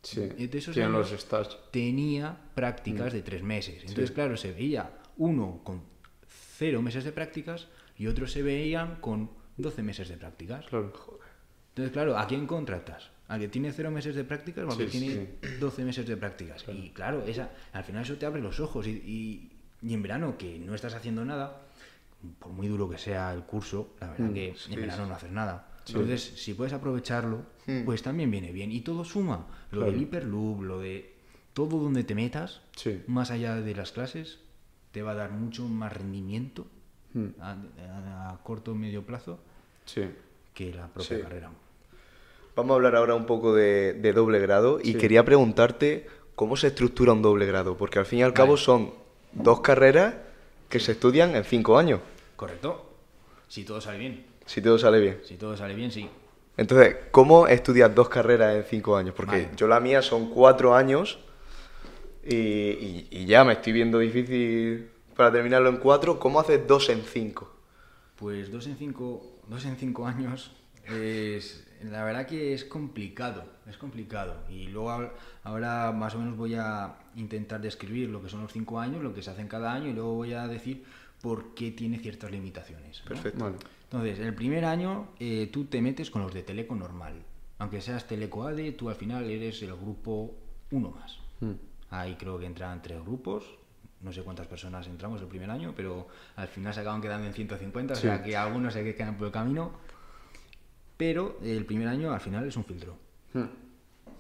Sí, 0.03 0.21
de 0.21 0.59
esos 0.59 0.75
años 0.77 1.13
los 1.13 1.71
tenía 1.71 2.37
prácticas 2.57 3.13
de 3.13 3.23
tres 3.23 3.45
meses. 3.45 3.83
Entonces, 3.83 4.11
claro, 4.11 4.37
se 4.37 4.51
veía 4.51 4.99
uno 5.17 5.61
con 5.63 5.81
cero 6.57 6.83
meses 6.83 7.05
de 7.05 7.13
prácticas 7.13 7.69
y 7.99 8.07
otros 8.07 8.33
se 8.33 8.43
veían 8.43 8.97
con 9.01 9.31
12 9.57 9.83
meses 9.83 10.09
de 10.09 10.17
prácticas. 10.17 10.67
Claro. 10.67 10.93
Entonces, 11.71 11.93
claro, 11.93 12.19
¿a 12.19 12.27
quién 12.27 12.47
contratas? 12.47 13.11
¿Al 13.29 13.41
que 13.41 13.49
tiene 13.49 13.73
cero 13.73 13.91
meses 13.91 14.15
de 14.15 14.25
prácticas 14.25 14.65
o 14.65 14.71
al 14.73 14.77
que 14.77 14.89
Sí, 14.91 14.99
tiene 14.99 15.29
12 15.59 15.85
meses 15.85 16.07
de 16.07 16.17
prácticas? 16.17 16.65
Y 16.69 16.91
claro, 16.91 17.23
esa, 17.27 17.51
al 17.73 17.85
final 17.85 18.03
eso 18.03 18.17
te 18.17 18.27
abre 18.27 18.43
los 18.43 18.61
ojos. 18.61 18.87
Y, 18.87 18.91
y- 18.91 19.49
y 19.89 19.95
en 19.95 20.03
verano, 20.03 20.37
que 20.39 20.59
no 20.59 20.75
estás 20.75 20.95
haciendo 20.95 21.25
nada, 21.25 21.61
por 22.39 22.53
muy 22.53 22.69
duro 22.69 22.89
que 22.89 22.99
sea 22.99 23.33
el 23.33 23.43
curso, 23.45 23.95
la 24.01 24.11
verdad 24.11 24.27
Mm, 24.31 24.35
que 24.35 24.55
sí, 24.57 24.73
en 24.75 24.81
verano 24.81 25.03
sí. 25.05 25.09
no 25.09 25.15
haces 25.17 25.31
nada. 25.33 25.69
Sí. 25.85 25.93
Entonces, 25.95 26.23
si 26.37 26.55
puedes 26.55 26.73
aprovecharlo, 26.73 27.43
Mm. 27.67 27.85
pues 27.85 28.03
también 28.03 28.31
viene 28.31 28.53
bien. 28.53 28.71
Y 28.71 28.83
todo 28.83 29.05
suma. 29.05 29.47
Lo 29.73 29.79
Claro. 29.81 29.93
del 29.93 30.03
hiperloop, 30.03 30.63
lo 30.63 30.79
de 30.79 31.15
todo 31.55 31.79
donde 31.81 32.05
te 32.05 32.15
metas, 32.15 32.61
Sí. 32.77 33.03
más 33.09 33.31
allá 33.31 33.57
de 33.57 33.75
las 33.75 33.93
clases, 33.93 34.39
te 34.93 35.03
va 35.03 35.13
a 35.13 35.15
dar 35.15 35.33
mucho 35.33 35.67
más 35.69 35.93
rendimiento 35.93 36.67
A, 37.41 37.51
a- 37.53 38.31
a 38.33 38.39
corto 38.43 38.73
o 38.73 38.75
medio 38.75 39.03
plazo 39.03 39.39
Sí. 39.85 40.03
que 40.55 40.73
la 40.73 40.87
propia 40.89 41.17
Sí. 41.19 41.23
carrera. 41.23 41.51
Vamos 42.57 42.73
a 42.73 42.75
hablar 42.77 42.97
ahora 42.97 43.15
un 43.15 43.27
poco 43.27 43.55
de, 43.55 43.95
de 43.95 44.13
doble 44.13 44.39
grado 44.39 44.79
y 44.83 44.93
Sí. 44.93 44.99
quería 44.99 45.25
preguntarte 45.25 46.07
cómo 46.35 46.57
se 46.57 46.69
estructura 46.69 47.13
un 47.13 47.23
doble 47.23 47.47
grado, 47.47 47.77
porque 47.77 47.99
al 47.99 48.07
fin 48.07 48.21
y 48.21 48.23
al 48.23 48.33
cabo 48.33 48.53
Vale. 48.53 48.65
son 48.65 48.93
dos 49.33 49.61
carreras 49.61 50.15
que 50.69 50.81
se 50.81 50.93
estudian 50.93 51.35
en 51.37 51.45
cinco 51.45 51.79
años, 51.79 52.01
Correcto. 52.37 52.89
Si 53.49 53.65
todo 53.65 53.81
sale 53.81 53.99
bien. 53.99 54.25
si 54.47 54.61
todo 54.63 54.79
sale 54.79 54.99
bien. 55.01 55.21
Si 55.25 55.37
todo 55.37 55.57
sale 55.57 55.75
bien, 55.75 55.91
sí. 55.93 56.09
Entonces, 56.57 56.97
¿cómo 57.11 57.47
estudias 57.47 57.95
dos 57.95 58.09
carreras 58.09 58.57
en 58.57 58.65
cinco 58.65 58.97
años? 58.97 59.15
Porque 59.15 59.43
Vale. 59.45 59.51
yo 59.57 59.67
la 59.69 59.81
mía 59.81 60.03
son 60.03 60.29
cuatro 60.31 60.75
años 60.75 61.19
y, 62.25 62.35
y- 62.37 63.09
y 63.11 63.27
ya 63.27 63.45
me 63.45 63.55
estoy 63.55 63.73
viendo 63.73 63.99
difícil 63.99 64.89
para 65.17 65.33
terminarlo 65.33 65.69
en 65.69 65.77
cuatro. 65.79 66.19
¿Cómo 66.19 66.41
haces 66.41 66.67
dos 66.67 66.89
en 66.89 67.03
cinco? 67.03 67.51
Pues 68.17 68.51
dos 68.51 68.67
en 68.67 68.77
cinco, 68.77 69.41
dos 69.49 69.65
en 69.65 69.77
cinco 69.77 70.07
años 70.07 70.53
es, 70.87 71.67
la 71.83 72.05
verdad 72.05 72.27
que 72.27 72.55
es 72.55 72.65
complicado, 72.65 73.45
es 73.69 73.77
complicado. 73.77 74.37
Y 74.49 74.69
luego 74.69 75.11
ahora- 75.45 75.93
más 75.93 76.15
o 76.15 76.19
menos 76.19 76.37
voy 76.37 76.55
a 76.55 76.97
intentar 77.17 77.61
describir 77.61 78.09
lo 78.11 78.23
que 78.23 78.29
son 78.29 78.43
los 78.43 78.53
cinco 78.53 78.79
años, 78.79 79.03
lo 79.03 79.15
que 79.15 79.23
se 79.23 79.31
hace 79.31 79.41
en 79.43 79.49
cada 79.49 79.73
año 79.73 79.89
y 79.89 79.93
luego 79.93 80.15
voy 80.15 80.33
a 80.35 80.47
decir 80.49 80.85
por 81.21 81.55
qué 81.55 81.71
tiene 81.71 81.99
ciertas 81.99 82.31
limitaciones. 82.31 83.01
¿no? 83.03 83.09
Perfecto. 83.09 83.45
Vale. 83.45 83.57
Entonces, 83.85 84.19
el 84.21 84.35
primer 84.35 84.65
año 84.65 85.09
eh, 85.21 85.49
tú 85.53 85.65
te 85.67 85.81
metes 85.83 86.11
con 86.11 86.23
los 86.23 86.33
de 86.33 86.43
Teleco 86.43 86.75
normal. 86.75 87.15
Aunque 87.59 87.81
seas 87.81 88.07
Teleco 88.09 88.45
ADE, 88.45 88.73
tú 88.73 88.89
al 88.89 88.97
final 88.97 89.31
eres 89.31 89.63
el 89.63 89.75
grupo 89.77 90.35
uno 90.71 90.91
más. 90.91 91.19
Mm. 91.41 91.53
Ahí 91.91 92.17
creo 92.17 92.39
que 92.39 92.47
entran 92.47 92.83
tres 92.83 93.01
grupos. 93.05 93.45
No 94.03 94.13
sé 94.13 94.23
cuántas 94.23 94.47
personas 94.47 94.87
entramos 94.89 95.21
el 95.21 95.29
primer 95.29 95.51
año, 95.51 95.73
pero 95.77 96.09
al 96.37 96.49
final 96.49 96.75
se 96.75 96.81
acaban 96.81 97.01
quedando 97.01 97.27
en 97.27 97.33
150, 97.35 97.95
Sí. 97.95 98.07
o 98.07 98.11
sea 98.11 98.23
que 98.23 98.37
algunos 98.37 98.73
se 98.73 98.95
quedan 98.95 99.17
por 99.17 99.27
el 99.29 99.33
camino. 99.33 99.73
Pero 100.97 101.39
el 101.43 101.65
primer 101.65 101.89
año 101.89 102.13
al 102.13 102.21
final 102.21 102.47
es 102.47 102.57
un 102.57 102.65
filtro. 102.65 102.97
Mm. 103.33 103.45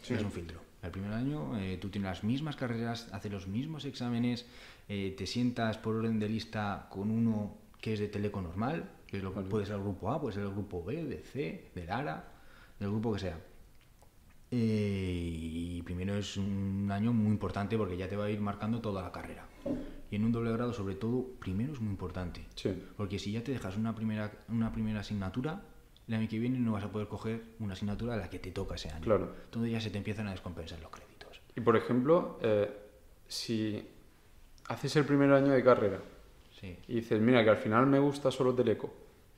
Es 0.08 0.22
un 0.22 0.32
filtro. 0.32 0.60
El 0.82 0.90
primer 0.90 1.12
año 1.12 1.56
eh, 1.58 1.78
tú 1.80 1.90
tienes 1.90 2.08
las 2.10 2.24
mismas 2.24 2.56
carreras, 2.56 3.08
haces 3.12 3.30
los 3.30 3.46
mismos 3.46 3.84
exámenes, 3.84 4.46
eh, 4.88 5.14
te 5.16 5.26
sientas 5.26 5.78
por 5.78 5.94
orden 5.94 6.18
de 6.18 6.28
lista 6.28 6.88
con 6.90 7.10
uno 7.10 7.56
que 7.80 7.92
es 7.94 8.00
de 8.00 8.08
Teleco 8.08 8.40
normal, 8.40 8.90
que 9.06 9.18
es 9.18 9.22
lo, 9.22 9.32
puede 9.32 9.66
ser 9.66 9.76
el 9.76 9.82
grupo 9.82 10.10
A, 10.10 10.20
puede 10.20 10.34
ser 10.34 10.42
el 10.44 10.50
grupo 10.50 10.82
B, 10.82 11.04
de 11.04 11.18
C, 11.18 11.70
del 11.74 11.90
ARA, 11.90 12.24
del 12.80 12.90
grupo 12.90 13.12
que 13.12 13.20
sea. 13.20 13.38
Eh, 14.50 15.28
y 15.30 15.82
primero 15.82 16.14
es 16.16 16.36
un 16.36 16.88
año 16.92 17.12
muy 17.12 17.28
importante 17.30 17.76
porque 17.76 17.96
ya 17.96 18.08
te 18.08 18.16
va 18.16 18.24
a 18.26 18.30
ir 18.30 18.40
marcando 18.40 18.80
toda 18.80 19.02
la 19.02 19.12
carrera. 19.12 19.46
Y 20.10 20.16
en 20.16 20.24
un 20.24 20.32
doble 20.32 20.52
grado, 20.52 20.72
sobre 20.72 20.94
todo, 20.94 21.24
primero 21.38 21.72
es 21.72 21.80
muy 21.80 21.90
importante. 21.90 22.44
Sí. 22.54 22.70
Porque 22.96 23.18
si 23.18 23.32
ya 23.32 23.42
te 23.42 23.52
dejas 23.52 23.76
una 23.76 23.94
primera, 23.94 24.30
una 24.48 24.72
primera 24.72 25.00
asignatura, 25.00 25.62
el 26.06 26.14
año 26.14 26.28
que 26.28 26.38
viene 26.38 26.58
no 26.58 26.72
vas 26.72 26.84
a 26.84 26.92
poder 26.92 27.08
coger 27.08 27.42
una 27.60 27.72
asignatura 27.74 28.14
a 28.14 28.16
la 28.18 28.28
que 28.28 28.38
te 28.38 28.50
toca 28.50 28.74
ese 28.74 28.90
año. 28.90 29.04
Claro. 29.04 29.32
Entonces 29.44 29.72
ya 29.72 29.80
se 29.80 29.90
te 29.90 29.98
empiezan 29.98 30.26
a 30.28 30.32
descompensar 30.32 30.80
los 30.80 30.90
créditos. 30.90 31.40
Y 31.56 31.60
por 31.60 31.76
ejemplo, 31.76 32.38
eh, 32.42 32.70
si 33.28 33.86
haces 34.68 34.96
el 34.96 35.04
primer 35.04 35.32
año 35.32 35.52
de 35.52 35.62
carrera 35.62 36.00
Sí, 36.60 36.76
y 36.88 36.94
dices, 36.96 37.20
mira, 37.20 37.42
que 37.42 37.50
al 37.50 37.56
final 37.56 37.86
me 37.86 37.98
gusta 37.98 38.30
solo 38.30 38.54
Teleco, 38.54 38.92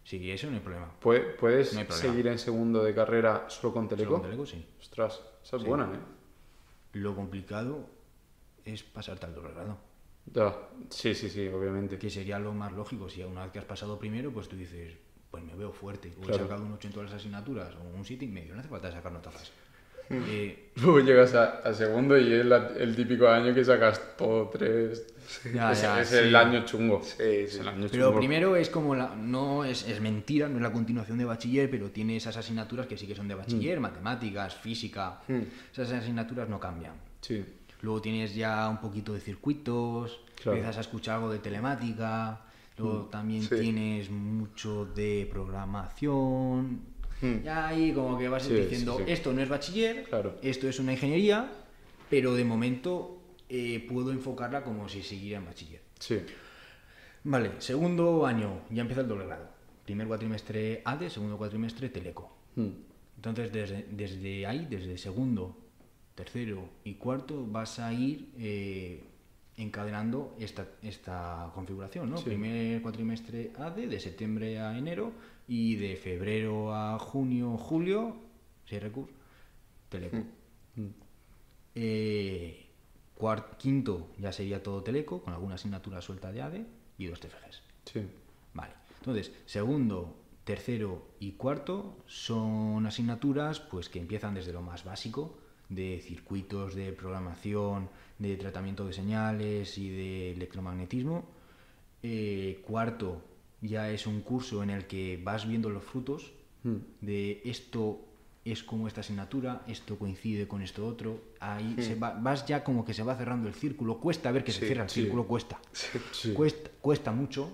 sí 0.04 0.30
eso 0.30 0.48
no 0.50 0.54
hay 0.56 0.60
problema. 0.60 0.92
¿pue- 1.00 1.36
¿puedes 1.36 1.72
No 1.72 1.78
hay 1.80 1.86
problema. 1.86 2.10
seguir 2.10 2.26
en 2.26 2.38
segundo 2.38 2.82
de 2.84 2.94
carrera 2.94 3.46
solo 3.48 3.72
con 3.72 3.88
Teleco? 3.88 4.10
Solo 4.10 4.20
con 4.22 4.30
Teleco, 4.30 4.46
sí. 4.46 4.66
Ostras, 4.80 5.22
esa 5.42 5.56
es 5.56 5.62
Sí. 5.62 5.68
buena, 5.68 5.84
¿eh? 5.86 5.98
Lo 6.94 7.14
complicado 7.14 7.86
es 8.64 8.82
pasarte 8.82 9.24
al 9.26 9.34
doble 9.34 9.52
grado. 9.54 9.78
Ya, 10.32 10.54
sí, 10.90 11.14
sí, 11.14 11.28
sí, 11.28 11.46
obviamente. 11.48 11.98
Que 11.98 12.10
sería 12.10 12.38
lo 12.38 12.52
más 12.52 12.72
lógico. 12.72 13.08
Si 13.08 13.22
una 13.22 13.42
vez 13.44 13.52
que 13.52 13.58
has 13.58 13.64
pasado 13.64 13.98
primero, 13.98 14.30
pues 14.32 14.48
tú 14.48 14.56
dices, 14.56 14.92
pues 15.30 15.44
me 15.44 15.54
veo 15.54 15.72
fuerte. 15.72 16.12
O 16.18 16.22
he 16.22 16.26
Claro. 16.26 16.44
sacado 16.44 16.64
un 16.64 16.72
8 16.72 16.88
en 16.88 16.94
todas 16.94 17.10
las 17.10 17.20
asignaturas 17.20 17.74
o 17.76 17.96
un 17.96 18.04
7 18.04 18.24
y 18.24 18.28
medio. 18.28 18.54
No 18.54 18.60
hace 18.60 18.68
falta 18.68 18.90
sacar 18.90 19.12
notazas. 19.12 19.52
Eh, 20.10 20.70
Luego 20.76 21.00
llegas 21.00 21.34
a, 21.34 21.60
a 21.60 21.72
segundo 21.72 22.18
y 22.18 22.30
es 22.30 22.44
la- 22.44 22.72
el 22.76 22.94
típico 22.94 23.26
año 23.26 23.54
que 23.54 23.64
sacas 23.64 24.14
todo 24.18 24.50
tres. 24.50 25.06
ya, 25.54 25.72
es 25.72 25.80
ya, 25.80 26.00
es 26.02 26.08
sí. 26.08 26.16
el 26.16 26.36
año 26.36 26.62
chungo. 26.66 27.02
Sí, 27.02 27.14
Es 27.22 27.58
el 27.58 27.68
año 27.68 27.86
Pero 27.90 28.08
chungo. 28.08 28.18
primero 28.18 28.54
es 28.54 28.68
como 28.68 28.94
la, 28.94 29.14
no 29.16 29.64
es, 29.64 29.88
es 29.88 30.02
mentira, 30.02 30.46
no 30.46 30.56
es 30.56 30.62
la 30.62 30.72
continuación 30.72 31.16
de 31.16 31.24
bachiller, 31.24 31.70
pero 31.70 31.90
tiene 31.90 32.16
esas 32.18 32.36
asignaturas 32.36 32.86
que 32.86 32.98
sí 32.98 33.06
que 33.06 33.14
son 33.14 33.28
de 33.28 33.34
bachiller, 33.34 33.80
matemáticas, 33.80 34.54
física. 34.56 35.22
Mm. 35.26 35.40
Esas 35.72 35.90
asignaturas 35.92 36.50
no 36.50 36.60
cambian. 36.60 36.92
Sí, 37.22 37.42
Luego 37.84 38.00
tienes 38.00 38.34
ya 38.34 38.66
un 38.70 38.78
poquito 38.78 39.12
de 39.12 39.20
circuitos, 39.20 40.18
Claro. 40.36 40.52
empiezas 40.56 40.78
a 40.78 40.80
escuchar 40.80 41.16
algo 41.16 41.30
de 41.30 41.38
telemática, 41.38 42.40
luego 42.78 43.04
también 43.10 43.42
Sí. 43.42 43.56
tienes 43.60 44.08
mucho 44.10 44.86
de 44.86 45.28
programación. 45.30 46.80
Mm. 47.20 47.42
Ya 47.44 47.68
ahí 47.68 47.92
como 47.92 48.16
que 48.18 48.26
vas 48.28 48.44
Sí, 48.44 48.54
diciendo, 48.54 48.96
sí. 48.98 49.04
esto 49.12 49.32
no 49.34 49.42
es 49.42 49.48
bachiller, 49.50 50.04
Claro. 50.04 50.38
esto 50.42 50.66
es 50.66 50.78
una 50.80 50.92
ingeniería, 50.92 51.50
pero 52.08 52.32
de 52.34 52.44
momento 52.44 53.20
eh, 53.50 53.84
puedo 53.86 54.10
enfocarla 54.10 54.64
como 54.64 54.88
si 54.88 55.02
siguiera 55.02 55.38
en 55.38 55.44
bachiller. 55.46 55.82
sí. 55.98 56.20
Vale, 57.26 57.52
segundo 57.58 58.26
año, 58.26 58.60
ya 58.70 58.82
empieza 58.82 59.00
el 59.02 59.08
doble 59.08 59.24
grado. 59.26 59.48
Primer 59.86 60.06
cuatrimestre 60.06 60.82
ADE, 60.84 61.08
segundo 61.10 61.36
cuatrimestre 61.38 61.88
Teleco. 61.88 62.30
Mm. 62.56 62.68
Entonces, 63.16 63.50
desde, 63.52 63.86
desde 63.90 64.46
ahí, 64.46 64.66
desde 64.68 64.98
segundo, 64.98 65.56
tercero 66.14 66.68
y 66.84 66.94
cuarto, 66.94 67.44
vas 67.46 67.78
a 67.78 67.92
ir 67.92 68.30
eh, 68.38 69.02
encadenando 69.56 70.34
esta, 70.38 70.66
esta 70.82 71.50
configuración, 71.54 72.10
¿no? 72.10 72.18
Sí. 72.18 72.24
Primer 72.24 72.82
cuatrimestre 72.82 73.52
AD, 73.58 73.76
de 73.88 74.00
septiembre 74.00 74.60
a 74.60 74.76
enero, 74.78 75.12
y 75.46 75.76
de 75.76 75.96
febrero 75.96 76.74
a 76.74 76.98
junio, 76.98 77.56
julio, 77.58 78.16
si 78.66 78.78
recurso, 78.78 79.12
Teleco. 79.90 80.16
Mm. 80.76 80.86
Eh, 81.74 82.66
cuart- 83.18 83.56
quinto 83.58 84.08
ya 84.18 84.32
sería 84.32 84.62
todo 84.62 84.82
Teleco, 84.82 85.22
con 85.22 85.32
alguna 85.34 85.56
asignatura 85.56 86.00
suelta 86.00 86.32
de 86.32 86.42
ADE 86.42 86.66
y 86.98 87.06
dos 87.06 87.20
TFGs. 87.20 87.62
Sí. 87.92 88.00
Vale. 88.54 88.72
Entonces, 89.00 89.32
segundo, 89.46 90.16
tercero 90.44 91.06
y 91.20 91.32
cuarto 91.32 91.96
son 92.06 92.86
asignaturas 92.86 93.60
pues 93.60 93.88
que 93.88 93.98
empiezan 93.98 94.34
desde 94.34 94.52
lo 94.52 94.62
más 94.62 94.84
básico, 94.84 95.36
de 95.68 96.00
circuitos 96.04 96.74
de 96.74 96.92
programación, 96.92 97.88
de 98.18 98.36
tratamiento 98.36 98.86
de 98.86 98.92
señales 98.92 99.78
y 99.78 99.90
de 99.90 100.32
electromagnetismo. 100.32 101.24
Eh, 102.02 102.62
cuarto 102.66 103.22
ya 103.62 103.90
es 103.90 104.06
un 104.06 104.20
curso 104.20 104.62
en 104.62 104.70
el 104.70 104.86
que 104.86 105.18
vas 105.22 105.48
viendo 105.48 105.70
los 105.70 105.82
frutos 105.84 106.32
Mm. 106.64 106.76
de 107.02 107.42
esto 107.44 108.00
es 108.44 108.62
como 108.62 108.88
esta 108.88 109.00
asignatura, 109.00 109.62
esto 109.68 109.98
coincide 109.98 110.46
con 110.48 110.62
esto 110.62 110.86
otro. 110.86 111.18
Ahí 111.40 111.76
se 111.78 111.94
va- 111.94 112.14
vas 112.18 112.46
ya 112.46 112.62
como 112.64 112.84
que 112.86 112.92
se 112.94 113.02
va 113.02 113.16
cerrando 113.16 113.48
el 113.48 113.54
círculo. 113.54 113.98
Cuesta 114.00 114.30
ver 114.32 114.44
que 114.44 114.52
se 114.52 114.66
cierra 114.66 114.84
el 114.84 114.88
sí. 114.90 115.00
círculo. 115.02 115.26
Cuesta, 115.26 115.58
cuesta 116.80 117.12
mucho, 117.12 117.50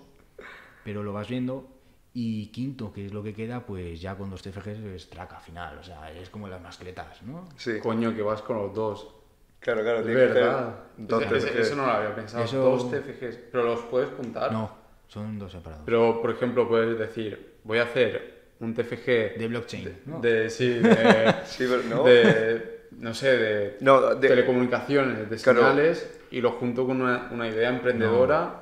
pero 0.84 1.02
lo 1.02 1.12
vas 1.12 1.28
viendo. 1.28 1.68
Y 2.12 2.48
quinto, 2.48 2.92
que 2.92 3.06
es 3.06 3.12
lo 3.14 3.22
que 3.22 3.32
queda, 3.34 3.60
pues 3.60 4.00
ya 4.00 4.16
con 4.16 4.30
dos 4.30 4.42
TFGs 4.42 4.80
es 4.94 5.08
traca 5.10 5.38
final, 5.38 5.78
o 5.78 5.82
sea, 5.82 6.10
es 6.12 6.28
como 6.28 6.48
las 6.48 6.60
mascletas, 6.60 7.22
¿no? 7.22 7.48
Sí. 7.56 7.78
Coño, 7.80 8.14
que 8.14 8.22
vas 8.22 8.42
con 8.42 8.56
los 8.58 8.74
dos. 8.74 9.14
Claro, 9.60 9.82
claro. 9.82 9.98
Es 10.00 10.06
tiene 10.06 10.20
que 10.20 10.26
verdad. 10.26 10.74
ese- 10.98 11.06
TFGs. 11.06 11.54
Eso 11.66 11.76
no 11.76 11.86
lo 11.86 11.92
había 11.92 12.14
pensado. 12.14 12.44
Eso- 12.44 12.58
Dos 12.62 12.90
TFGs. 12.90 13.36
Pero 13.52 13.64
los 13.64 13.80
puedes 13.82 14.10
juntar. 14.16 14.50
No, 14.52 14.70
son 15.06 15.38
dos 15.38 15.52
separados. 15.52 15.84
Pero, 15.86 16.20
por 16.20 16.30
ejemplo, 16.32 16.66
puedes 16.68 16.98
decir, 16.98 17.58
voy 17.62 17.78
a 17.78 17.84
hacer 17.84 18.40
un 18.58 18.74
TFG 18.74 19.38
de 19.38 19.46
blockchain, 19.48 20.00
¿no? 20.06 20.20
de, 20.20 20.50
sí, 20.50 20.68
de, 20.80 21.34
Sí, 21.44 21.66
pero 21.68 21.82
no. 21.94 22.02
de, 22.04 22.86
no 22.92 23.14
sé, 23.14 23.38
de 23.38 23.76
No, 23.80 24.14
de- 24.16 24.28
telecomunicaciones, 24.28 25.30
de 25.30 25.36
Claro. 25.36 25.60
señales, 25.60 26.20
y 26.32 26.40
lo 26.40 26.52
junto 26.52 26.86
con 26.86 27.00
una, 27.02 27.28
una 27.30 27.46
idea 27.48 27.68
emprendedora. 27.68 28.59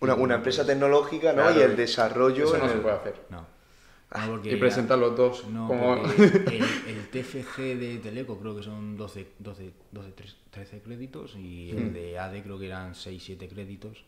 Una, 0.00 0.14
una 0.14 0.34
empresa 0.36 0.64
tecnológica, 0.66 1.32
¿no? 1.32 1.42
Claro. 1.42 1.60
Y 1.60 1.62
el 1.62 1.76
desarrollo. 1.76 2.44
Eso 2.44 2.58
no 2.58 2.68
se 2.68 2.74
el- 2.74 2.80
puede 2.80 2.94
hacer. 2.96 3.14
No. 3.30 3.46
No, 4.12 4.26
porque 4.26 4.52
Y 4.52 4.56
presentar 4.56 4.98
los 4.98 5.16
dos. 5.16 5.46
No, 5.46 5.68
como... 5.68 5.94
el, 6.18 6.64
el 6.88 7.08
TFG 7.10 7.56
de 7.78 8.00
Teleco 8.02 8.38
creo 8.40 8.56
que 8.56 8.62
son 8.64 8.96
12, 8.96 9.34
12, 9.38 9.72
12 9.92 10.12
tres- 10.12 10.36
13 10.50 10.80
créditos 10.82 11.36
y 11.36 11.70
el 11.70 11.92
de 11.92 12.18
AD 12.18 12.42
creo 12.42 12.58
que 12.58 12.66
eran 12.66 12.94
6, 12.96 13.22
7 13.24 13.48
créditos. 13.48 14.04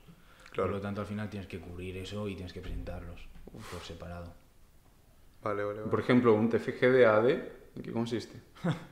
Claro. 0.50 0.70
Por 0.70 0.76
lo 0.78 0.80
tanto, 0.82 1.02
al 1.02 1.06
final 1.06 1.30
tienes 1.30 1.48
que 1.48 1.60
cubrir 1.60 1.96
eso 1.98 2.26
y 2.26 2.34
tienes 2.34 2.52
que 2.52 2.60
presentarlos 2.60 3.20
por 3.70 3.80
separado. 3.86 4.32
Vale, 5.42 5.62
vale, 5.62 5.78
vale. 5.80 5.90
Por 5.90 6.00
ejemplo, 6.00 6.34
un 6.34 6.48
TFG 6.48 6.80
de 6.90 7.06
AD, 7.06 7.28
¿en 7.28 7.82
qué 7.82 7.92
consiste? 7.92 8.40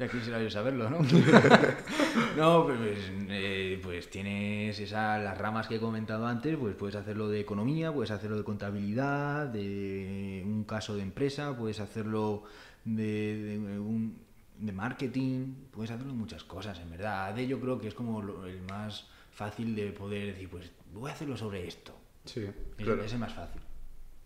Ya 0.00 0.08
quisiera 0.08 0.42
yo 0.42 0.48
saberlo, 0.50 0.88
¿no? 0.88 1.00
no, 2.38 2.64
pues, 2.66 2.98
eh, 3.28 3.78
pues 3.82 4.08
tienes 4.08 4.80
esas 4.80 5.22
las 5.22 5.36
ramas 5.36 5.68
que 5.68 5.76
he 5.76 5.78
comentado 5.78 6.26
antes, 6.26 6.56
pues 6.56 6.74
puedes 6.74 6.96
hacerlo 6.96 7.28
de 7.28 7.40
economía, 7.40 7.92
puedes 7.92 8.10
hacerlo 8.10 8.38
de 8.38 8.42
contabilidad, 8.44 9.48
de 9.48 10.42
un 10.46 10.64
caso 10.64 10.96
de 10.96 11.02
empresa, 11.02 11.54
puedes 11.54 11.80
hacerlo 11.80 12.44
de, 12.86 13.58
de 13.58 13.58
un, 13.78 14.16
de 14.58 14.72
marketing, 14.72 15.52
puedes 15.70 15.90
hacerlo 15.90 16.12
de 16.14 16.18
muchas 16.18 16.44
cosas, 16.44 16.80
en 16.80 16.88
verdad. 16.92 17.26
AD 17.26 17.40
yo 17.40 17.60
creo 17.60 17.78
que 17.78 17.88
es 17.88 17.94
como 17.94 18.22
lo- 18.22 18.46
el 18.46 18.62
más 18.62 19.06
fácil 19.32 19.76
de 19.76 19.92
poder 19.92 20.28
decir, 20.28 20.48
pues 20.48 20.70
voy 20.94 21.10
a 21.10 21.12
hacerlo 21.12 21.36
sobre 21.36 21.68
esto. 21.68 21.94
Sí. 22.24 22.40
Es, 22.78 22.84
Claro. 22.86 23.02
es 23.04 23.12
el 23.12 23.18
más 23.18 23.34
fácil. 23.34 23.60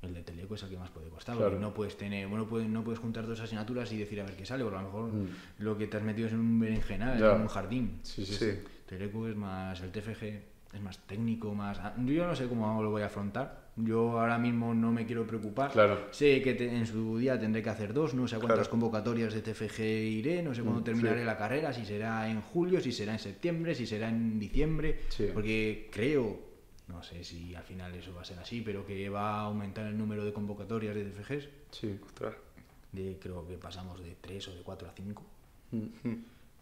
El 0.05 0.15
de 0.15 0.23
Teleco 0.23 0.55
es 0.55 0.63
el 0.63 0.71
que 0.71 0.77
más 0.77 0.91
puede 0.91 1.09
costar, 1.09 1.37
Claro. 1.37 1.51
porque 1.53 1.63
no 1.65 1.75
puedes 1.75 1.97
tener, 1.97 2.27
bueno, 2.29 2.47
puedes, 2.47 2.69
no 2.69 2.83
puedes 2.85 2.99
juntar 3.01 3.27
dos 3.27 3.41
asignaturas 3.41 3.91
y 3.93 3.99
decir 3.99 4.21
a 4.21 4.25
ver 4.25 4.37
qué 4.37 4.45
sale, 4.47 4.63
porque 4.65 4.79
a 4.79 4.83
lo 4.83 4.87
mejor 4.89 5.13
Mm. 5.13 5.27
lo 5.59 5.77
que 5.79 5.87
te 5.87 5.97
has 5.97 6.03
metido 6.03 6.27
es 6.29 6.33
en 6.35 6.41
un 6.41 6.61
berenjenal, 6.61 7.19
en 7.23 7.41
un 7.43 7.49
jardín. 7.49 7.99
Sí, 8.03 8.25
sí, 8.25 8.35
Sí. 8.35 8.51
Teleco 8.87 9.27
es 9.29 9.37
más, 9.37 9.81
el 9.81 9.91
TFG 9.91 10.43
es 10.75 10.81
más 10.81 10.99
técnico, 11.07 11.55
más... 11.55 11.79
ah, 11.79 11.95
Yo 12.05 12.27
no 12.27 12.35
sé 12.35 12.47
cómo 12.49 12.83
lo 12.83 12.91
voy 12.91 13.03
a 13.03 13.07
afrontar. 13.07 13.65
Yo 13.77 14.21
ahora 14.21 14.39
mismo 14.39 14.73
no 14.75 14.93
me 14.93 15.05
quiero 15.07 15.27
preocupar. 15.27 15.73
Claro. 15.73 16.07
Sé 16.13 16.41
que 16.43 16.55
te- 16.55 16.73
en 16.77 16.87
su 16.87 17.19
día 17.19 17.39
tendré 17.41 17.61
que 17.63 17.71
hacer 17.71 17.93
dos, 17.93 18.15
no 18.15 18.29
sé 18.29 18.37
a 18.37 18.39
cuántas 18.39 18.59
Claro. 18.59 18.71
convocatorias 18.71 19.35
de 19.35 19.41
TFG 19.43 19.81
iré, 19.83 20.43
no 20.43 20.55
sé 20.55 20.63
cuándo 20.63 20.81
Mm, 20.81 20.85
terminaré 20.85 21.25
la 21.25 21.37
carrera, 21.37 21.73
si 21.73 21.85
será 21.85 22.29
en 22.29 22.41
julio, 22.41 22.81
si 22.81 22.93
será 22.93 23.13
en 23.15 23.19
septiembre, 23.19 23.75
si 23.75 23.87
será 23.87 24.09
en 24.11 24.39
diciembre, 24.39 25.01
Sí. 25.09 25.29
porque 25.35 25.89
creo, 25.93 26.54
no 26.89 27.03
sé 27.03 27.25
si 27.25 27.55
al 27.55 27.63
final 27.65 27.95
eso 27.95 28.15
va 28.15 28.23
a 28.23 28.25
ser 28.25 28.39
así, 28.39 28.61
pero 28.61 28.87
que 28.87 29.09
va 29.09 29.37
a 29.37 29.41
aumentar 29.43 29.87
el 29.87 29.97
número 29.97 30.25
de 30.25 30.33
convocatorias 30.33 30.95
de 30.95 31.05
TFGs, 31.05 31.49
Sí. 31.71 31.99
Ostras. 32.05 32.35
de, 32.93 33.19
creo 33.21 33.47
que 33.47 33.57
pasamos 33.59 34.01
de 34.03 34.15
3 34.21 34.49
o 34.49 34.55
de 34.55 34.63
4 34.63 34.89
a 34.89 34.93
5, 34.93 35.23
Mm. 35.73 35.87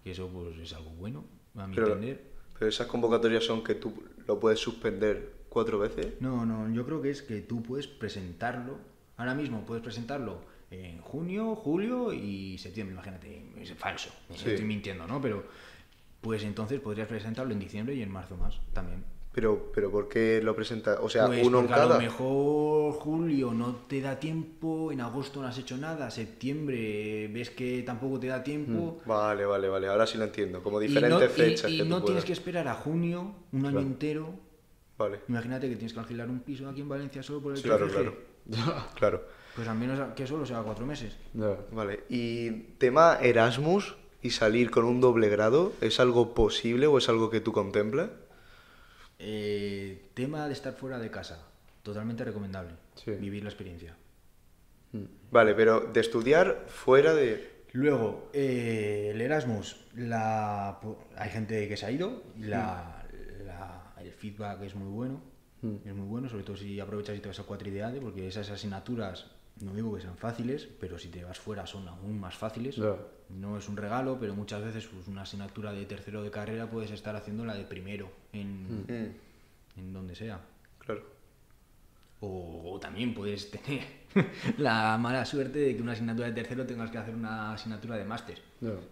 que 0.02 0.10
eso 0.10 0.28
pues 0.28 0.56
es 0.58 0.72
algo 0.72 0.90
bueno, 0.92 1.24
a 1.56 1.66
mi 1.66 1.74
Pero, 1.74 1.88
entender. 1.88 2.22
pero 2.58 2.68
esas 2.68 2.86
convocatorias 2.86 3.44
son 3.44 3.62
que 3.62 3.74
tú 3.74 3.92
lo 4.26 4.38
puedes 4.40 4.58
suspender 4.58 5.32
cuatro 5.48 5.78
veces. 5.78 6.14
No, 6.20 6.46
no, 6.46 6.72
yo 6.72 6.86
creo 6.86 7.02
que 7.02 7.10
es 7.10 7.20
que 7.22 7.40
tú 7.42 7.62
puedes 7.62 7.86
presentarlo, 7.86 8.78
ahora 9.18 9.34
mismo 9.34 9.64
puedes 9.66 9.82
presentarlo 9.82 10.40
en 10.70 11.00
junio, 11.02 11.54
julio 11.56 12.12
y 12.14 12.56
septiembre, 12.56 12.94
imagínate, 12.94 13.42
es 13.60 13.74
falso, 13.74 14.10
Sí. 14.34 14.48
estoy 14.50 14.64
mintiendo, 14.64 15.06
¿no? 15.06 15.20
Pero 15.20 15.44
pues 16.22 16.42
entonces 16.44 16.80
podrías 16.80 17.08
presentarlo 17.08 17.52
en 17.52 17.58
diciembre 17.58 17.94
y 17.94 18.00
en 18.02 18.10
marzo 18.10 18.36
más 18.38 18.58
también. 18.72 19.04
Pero, 19.34 19.70
pero 19.74 19.90
¿por 19.90 20.08
qué 20.08 20.40
lo 20.42 20.54
presenta? 20.54 20.98
O 21.00 21.08
sea, 21.08 21.26
Pues 21.26 21.46
uno 21.46 21.60
en 21.60 21.64
porque 21.66 21.74
a 21.80 21.82
cada. 21.84 21.94
lo 21.94 22.00
mejor 22.02 22.92
julio 22.94 23.54
no 23.54 23.76
te 23.88 24.00
da 24.02 24.18
tiempo, 24.20 24.92
en 24.92 25.00
agosto 25.00 25.40
no 25.40 25.48
has 25.48 25.56
hecho 25.56 25.76
nada, 25.78 26.10
septiembre 26.10 27.28
ves 27.28 27.50
que 27.50 27.82
tampoco 27.82 28.20
te 28.20 28.26
da 28.26 28.42
tiempo. 28.42 28.98
Vale, 29.06 29.44
vale, 29.46 29.68
vale. 29.68 29.88
Ahora 29.88 30.06
sí 30.06 30.18
lo 30.18 30.24
entiendo. 30.24 30.62
Como 30.62 30.80
y 30.82 30.86
diferentes 30.86 31.18
no, 31.18 31.24
y- 31.24 31.28
fechas 31.48 31.70
y 31.70 31.78
que 31.78 31.82
tú 31.84 31.88
no 31.88 32.02
tienes 32.04 32.24
que 32.24 32.32
esperar 32.32 32.68
a 32.68 32.74
junio, 32.74 33.34
un 33.52 33.60
año 33.60 33.70
Claro. 33.72 33.86
entero. 33.86 34.30
Vale. 34.98 35.20
Imagínate 35.28 35.68
que 35.68 35.76
tienes 35.76 35.94
que 35.94 36.00
alquilar 36.00 36.28
un 36.28 36.40
piso 36.40 36.68
aquí 36.68 36.82
en 36.82 36.88
Valencia 36.90 37.22
solo 37.22 37.40
por 37.40 37.56
el 37.56 37.62
Claro, 37.62 37.86
TFG. 37.86 37.92
claro. 37.94 38.14
Claro. 38.96 39.22
Pues 39.56 39.68
al 39.68 39.78
menos 39.78 39.98
que 40.14 40.26
solo 40.26 40.44
sea 40.46 40.60
cuatro 40.62 40.84
meses. 40.86 41.16
Ya. 41.34 41.56
Vale. 41.72 42.04
Y 42.08 42.50
tema 42.78 43.18
Erasmus 43.20 43.96
y 44.22 44.30
salir 44.30 44.70
con 44.70 44.84
un 44.84 45.00
doble 45.00 45.28
grado, 45.28 45.72
¿es 45.80 46.00
algo 46.00 46.32
posible 46.34 46.86
o 46.86 46.96
es 46.98 47.08
algo 47.08 47.28
que 47.30 47.40
tú 47.40 47.52
contemplas? 47.52 48.10
Eh, 49.18 50.10
tema 50.14 50.46
de 50.46 50.52
estar 50.52 50.72
fuera 50.74 50.98
de 50.98 51.10
casa, 51.10 51.46
totalmente 51.82 52.24
recomendable. 52.24 52.72
Sí. 52.96 53.12
Vivir 53.12 53.42
la 53.44 53.50
experiencia. 53.50 53.96
Vale, 55.30 55.54
pero 55.54 55.80
de 55.80 56.00
estudiar 56.00 56.64
fuera 56.68 57.14
de. 57.14 57.50
Luego, 57.72 58.28
eh, 58.34 59.10
el 59.14 59.20
Erasmus, 59.22 59.76
la, 59.94 60.78
hay 61.16 61.30
gente 61.30 61.66
que 61.68 61.76
se 61.78 61.86
ha 61.86 61.90
ido, 61.90 62.22
la, 62.38 63.02
la- 63.46 63.94
el 64.02 64.12
feedback 64.12 64.60
es 64.62 64.74
muy 64.74 64.88
bueno, 64.88 65.22
es 65.62 65.94
muy 65.94 66.06
bueno, 66.06 66.28
sobre 66.28 66.42
todo 66.44 66.56
si 66.56 66.78
aprovechas 66.80 67.16
y 67.16 67.20
te 67.20 67.28
vas 67.28 67.38
a 67.40 67.44
cuatrideade, 67.44 68.00
porque 68.00 68.26
esas 68.28 68.50
asignaturas, 68.50 69.30
no 69.60 69.74
digo 69.74 69.94
que 69.94 70.00
sean 70.02 70.16
fáciles, 70.16 70.68
pero 70.80 70.98
si 70.98 71.08
te 71.08 71.22
vas 71.24 71.38
fuera 71.38 71.66
son 71.66 71.86
aún 71.88 72.18
más 72.18 72.34
fáciles. 72.36 72.76
No 73.28 73.56
es 73.56 73.68
un 73.68 73.76
regalo, 73.76 74.18
pero 74.20 74.34
muchas 74.34 74.62
veces 74.62 74.86
pues, 74.86 75.06
una 75.08 75.22
asignatura 75.22 75.72
de 75.72 75.84
tercero 75.86 76.22
de 76.22 76.30
carrera 76.30 76.68
puedes 76.70 76.90
estar 76.90 77.14
haciendo 77.16 77.44
la 77.44 77.54
de 77.54 77.64
primero, 77.64 78.10
en, 78.32 78.82
Mm, 78.82 79.10
en 79.78 79.92
donde 79.92 80.14
sea. 80.14 80.40
claro. 80.78 81.02
O, 82.24 82.72
o 82.74 82.78
también 82.78 83.14
puedes 83.14 83.50
tener 83.50 83.82
la 84.58 84.96
mala 84.96 85.24
suerte 85.24 85.58
de 85.58 85.74
que 85.74 85.82
una 85.82 85.92
asignatura 85.92 86.28
de 86.28 86.34
tercero 86.34 86.64
tengas 86.64 86.88
que 86.90 86.98
hacer 86.98 87.14
una 87.16 87.52
asignatura 87.54 87.96
de 87.96 88.04
máster 88.04 88.38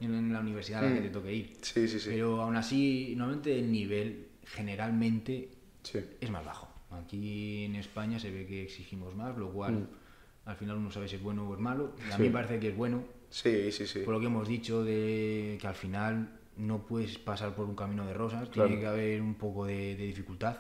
en, 0.00 0.14
en 0.14 0.32
la 0.32 0.40
universidad 0.40 0.84
a 0.84 0.88
la 0.88 0.94
que 0.96 1.02
te 1.02 1.11
toque 1.11 1.32
ir. 1.32 1.52
Sí, 1.62 1.86
sí, 1.86 2.00
sí. 2.00 2.08
Pero 2.11 2.40
aún 2.42 2.56
así, 2.56 3.14
normalmente 3.16 3.56
el 3.56 3.70
nivel 3.70 4.26
generalmente 4.46 5.48
Sí. 5.82 6.00
es 6.20 6.30
más 6.30 6.44
bajo. 6.44 6.68
Aquí 6.90 7.64
en 7.66 7.76
España 7.76 8.18
se 8.18 8.30
ve 8.32 8.46
que 8.46 8.64
exigimos 8.64 9.14
más, 9.14 9.36
lo 9.36 9.50
cual 9.52 9.86
al 10.51 10.57
final 10.57 10.76
uno 10.76 10.90
sabe 10.90 11.09
si 11.09 11.16
es 11.16 11.22
bueno 11.22 11.48
o 11.48 11.55
es 11.55 11.61
malo. 11.61 11.92
Y 12.09 12.12
a 12.12 12.18
mí 12.18 12.24
me 12.26 12.30
parece 12.32 12.59
que 12.61 12.68
es 12.68 12.76
bueno, 12.76 13.05
Sí, 13.30 13.70
sí, 13.72 13.86
sí. 13.86 14.01
por 14.01 14.14
lo 14.14 14.20
que 14.20 14.26
hemos 14.26 14.48
dicho 14.48 14.82
de 14.84 15.57
que 15.61 15.66
al 15.66 15.74
final 15.74 16.36
no 16.57 16.86
puedes 16.86 17.16
pasar 17.18 17.55
por 17.55 17.66
un 17.66 17.74
camino 17.76 18.05
de 18.07 18.12
rosas, 18.14 18.48
Claro. 18.48 18.68
tiene 18.68 18.82
que 18.82 18.88
haber 18.88 19.22
un 19.22 19.34
poco 19.34 19.64
de, 19.66 19.94
de 19.96 20.05
dificultad. 20.05 20.57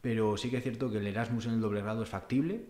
Pero 0.00 0.36
sí 0.36 0.50
que 0.50 0.58
es 0.58 0.62
cierto 0.62 0.90
que 0.90 0.98
el 0.98 1.06
Erasmus 1.06 1.46
en 1.46 1.54
el 1.54 1.60
doble 1.60 1.82
grado 1.82 2.02
es 2.02 2.08
factible. 2.08 2.60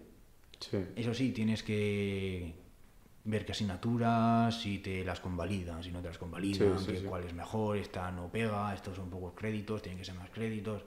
Sí. 0.58 0.78
Eso 0.96 1.12
sí, 1.12 1.32
tienes 1.32 1.62
que 1.62 2.54
ver 3.24 3.44
qué 3.44 3.52
asignaturas, 3.52 4.60
si 4.62 4.78
te 4.78 5.04
las 5.04 5.20
convalidan, 5.20 5.82
si 5.82 5.90
no 5.90 6.00
te 6.00 6.08
las 6.08 6.16
convalidan, 6.18 6.78
sí. 6.78 6.94
cuál 7.06 7.24
es 7.24 7.34
mejor, 7.34 7.76
esta 7.76 8.10
no 8.12 8.28
pega, 8.30 8.72
estos 8.72 8.96
son 8.96 9.10
pocos 9.10 9.34
créditos, 9.34 9.82
tienen 9.82 9.98
que 9.98 10.04
ser 10.04 10.14
más 10.14 10.30
créditos. 10.30 10.82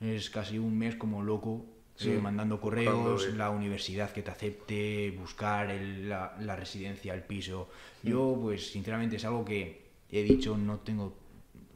Es 0.00 0.30
casi 0.30 0.58
un 0.58 0.78
mes 0.78 0.94
como 0.96 1.22
loco, 1.22 1.66
Sí. 2.00 2.10
eh, 2.12 2.18
mandando 2.18 2.60
correos, 2.60 3.28
la 3.34 3.50
universidad 3.50 4.10
que 4.10 4.22
te 4.22 4.30
acepte, 4.30 5.10
buscar 5.18 5.70
el- 5.70 6.08
la, 6.08 6.34
la 6.40 6.56
residencia, 6.56 7.12
el 7.14 7.22
piso. 7.22 7.68
Yo, 8.02 8.38
pues, 8.40 8.70
sinceramente, 8.72 9.16
es 9.16 9.24
algo 9.26 9.44
que 9.44 9.82
he 10.10 10.22
dicho, 10.22 10.56
no 10.56 10.78
tengo, 10.78 11.14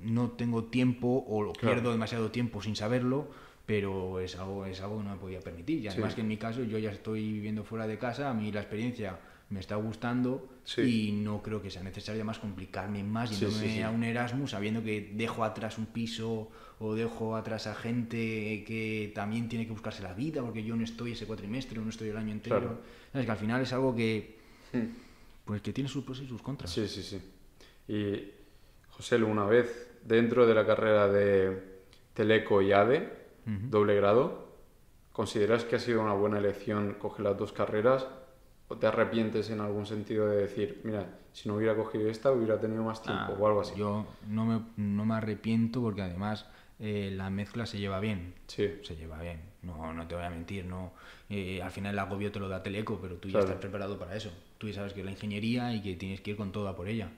no 0.01 0.31
tengo 0.31 0.65
tiempo 0.65 1.25
o 1.29 1.43
lo 1.43 1.53
Claro. 1.53 1.75
pierdo 1.77 1.93
demasiado 1.93 2.31
tiempo 2.31 2.63
sin 2.63 2.75
saberlo, 2.75 3.29
pero 3.67 4.19
es 4.21 4.37
algo, 4.37 4.65
es 4.67 4.81
algo 4.81 4.99
que 4.99 5.05
no 5.05 5.11
me 5.11 5.17
podía 5.21 5.41
permitir. 5.41 5.81
Y 5.81 5.89
además 5.89 6.13
Sí. 6.13 6.17
que 6.17 6.21
en 6.23 6.29
mi 6.29 6.37
caso 6.39 6.63
yo 6.65 6.79
ya 6.79 6.91
estoy 6.91 7.33
viviendo 7.33 7.63
fuera 7.65 7.87
de 7.87 7.99
casa, 7.99 8.31
a 8.31 8.35
mí 8.35 8.51
la 8.51 8.61
experiencia 8.61 9.19
me 9.51 9.61
está 9.61 9.77
gustando 9.77 10.49
Sí. 10.65 11.09
y 11.09 11.13
no 11.13 11.43
creo 11.43 11.61
que 11.61 11.71
sea 11.71 11.83
necesario 11.83 12.21
además 12.21 12.39
complicarme 12.39 13.05
más 13.05 13.39
yéndome 13.39 13.69
sí. 13.75 13.83
a 13.83 13.91
un 13.91 14.03
Erasmus 14.03 14.53
sabiendo 14.53 14.83
que 14.83 15.13
dejo 15.15 15.45
atrás 15.45 15.77
un 15.77 15.85
piso 15.87 16.49
o 16.81 16.95
dejo 16.95 17.37
atrás 17.37 17.67
a 17.67 17.75
gente 17.75 18.65
que 18.67 19.13
también 19.15 19.49
tiene 19.49 19.65
que 19.67 19.73
buscarse 19.73 20.03
la 20.03 20.13
vida 20.15 20.43
porque 20.43 20.65
yo 20.65 20.75
no 20.77 20.83
estoy 20.85 21.13
ese 21.13 21.27
cuatrimestre 21.27 21.81
no 21.81 21.89
estoy 21.89 22.09
el 22.09 22.17
año 22.17 22.33
entero. 22.33 22.59
Claro. 22.61 22.79
¿Sabes? 23.13 23.27
Que 23.27 23.33
al 23.33 23.39
final 23.39 23.63
es 23.63 23.73
algo 23.73 23.95
que, 23.95 24.39
Hmm. 24.73 24.87
pues, 25.45 25.63
que 25.63 25.73
tiene 25.73 25.89
sus 25.89 26.05
pros 26.05 26.21
y 26.21 26.27
sus 26.27 26.43
contras. 26.43 26.71
Sí, 26.73 26.89
sí, 26.89 27.03
sí. 27.03 27.21
Y 27.87 28.31
José, 28.91 29.17
una 29.23 29.45
vez 29.45 29.99
dentro 30.05 30.47
de 30.47 30.55
la 30.55 30.67
carrera 30.67 31.07
de 31.09 31.83
Teleco 32.13 32.61
y 32.63 32.73
ADE, 32.73 33.09
doble 33.71 33.95
grado, 33.95 34.49
¿consideras 35.13 35.65
que 35.65 35.77
ha 35.77 35.79
sido 35.79 36.03
una 36.03 36.15
buena 36.15 36.39
elección 36.39 36.95
coger 36.99 37.25
las 37.25 37.39
dos 37.39 37.53
carreras? 37.53 38.07
¿O 38.69 38.77
te 38.77 38.87
arrepientes 38.87 39.51
en 39.51 39.61
algún 39.61 39.85
sentido 39.87 40.27
de 40.27 40.39
decir, 40.39 40.81
mira, 40.85 41.19
si 41.33 41.49
no 41.49 41.57
hubiera 41.57 41.77
cogido 41.77 42.09
esta, 42.09 42.33
hubiera 42.33 42.59
tenido 42.59 42.83
más 42.83 43.03
tiempo 43.03 43.25
Ah, 43.29 43.37
o 43.39 43.47
algo 43.47 43.61
así? 43.61 43.75
Yo 43.77 44.07
no 44.27 44.47
me, 44.47 44.61
no 44.79 45.05
me 45.05 45.15
arrepiento 45.15 45.83
porque 45.83 46.01
además 46.03 46.47
eh, 46.81 47.11
la 47.15 47.31
mezcla 47.31 47.67
se 47.67 47.79
lleva 47.79 48.01
bien. 48.01 48.35
Sí, 48.47 48.69
Se 48.83 48.97
lleva 48.97 49.21
bien. 49.23 49.41
No, 49.63 49.93
no 49.95 50.07
te 50.07 50.15
voy 50.15 50.25
a 50.25 50.31
mentir, 50.31 50.65
no. 50.67 50.93
Eh, 51.31 51.63
al 51.63 51.71
final 51.71 51.93
el 51.95 51.99
agobio 51.99 52.31
te 52.31 52.39
lo 52.39 52.49
da 52.49 52.63
Teleco, 52.63 52.99
pero 53.01 53.17
tú 53.17 53.29
ya 53.29 53.33
Claro. 53.33 53.47
estás 53.47 53.61
preparado 53.61 53.99
para 53.99 54.15
eso. 54.17 54.31
Tú 54.59 54.69
ya 54.69 54.75
sabes 54.75 54.93
que 54.93 55.01
es 55.01 55.05
la 55.07 55.13
ingeniería 55.13 55.75
y 55.75 55.81
que 55.83 55.97
tienes 55.97 56.21
que 56.21 56.33
ir 56.33 56.37
con 56.37 56.53
todo 56.53 56.69
a 56.69 56.77
por 56.77 56.89
ella. 56.89 57.11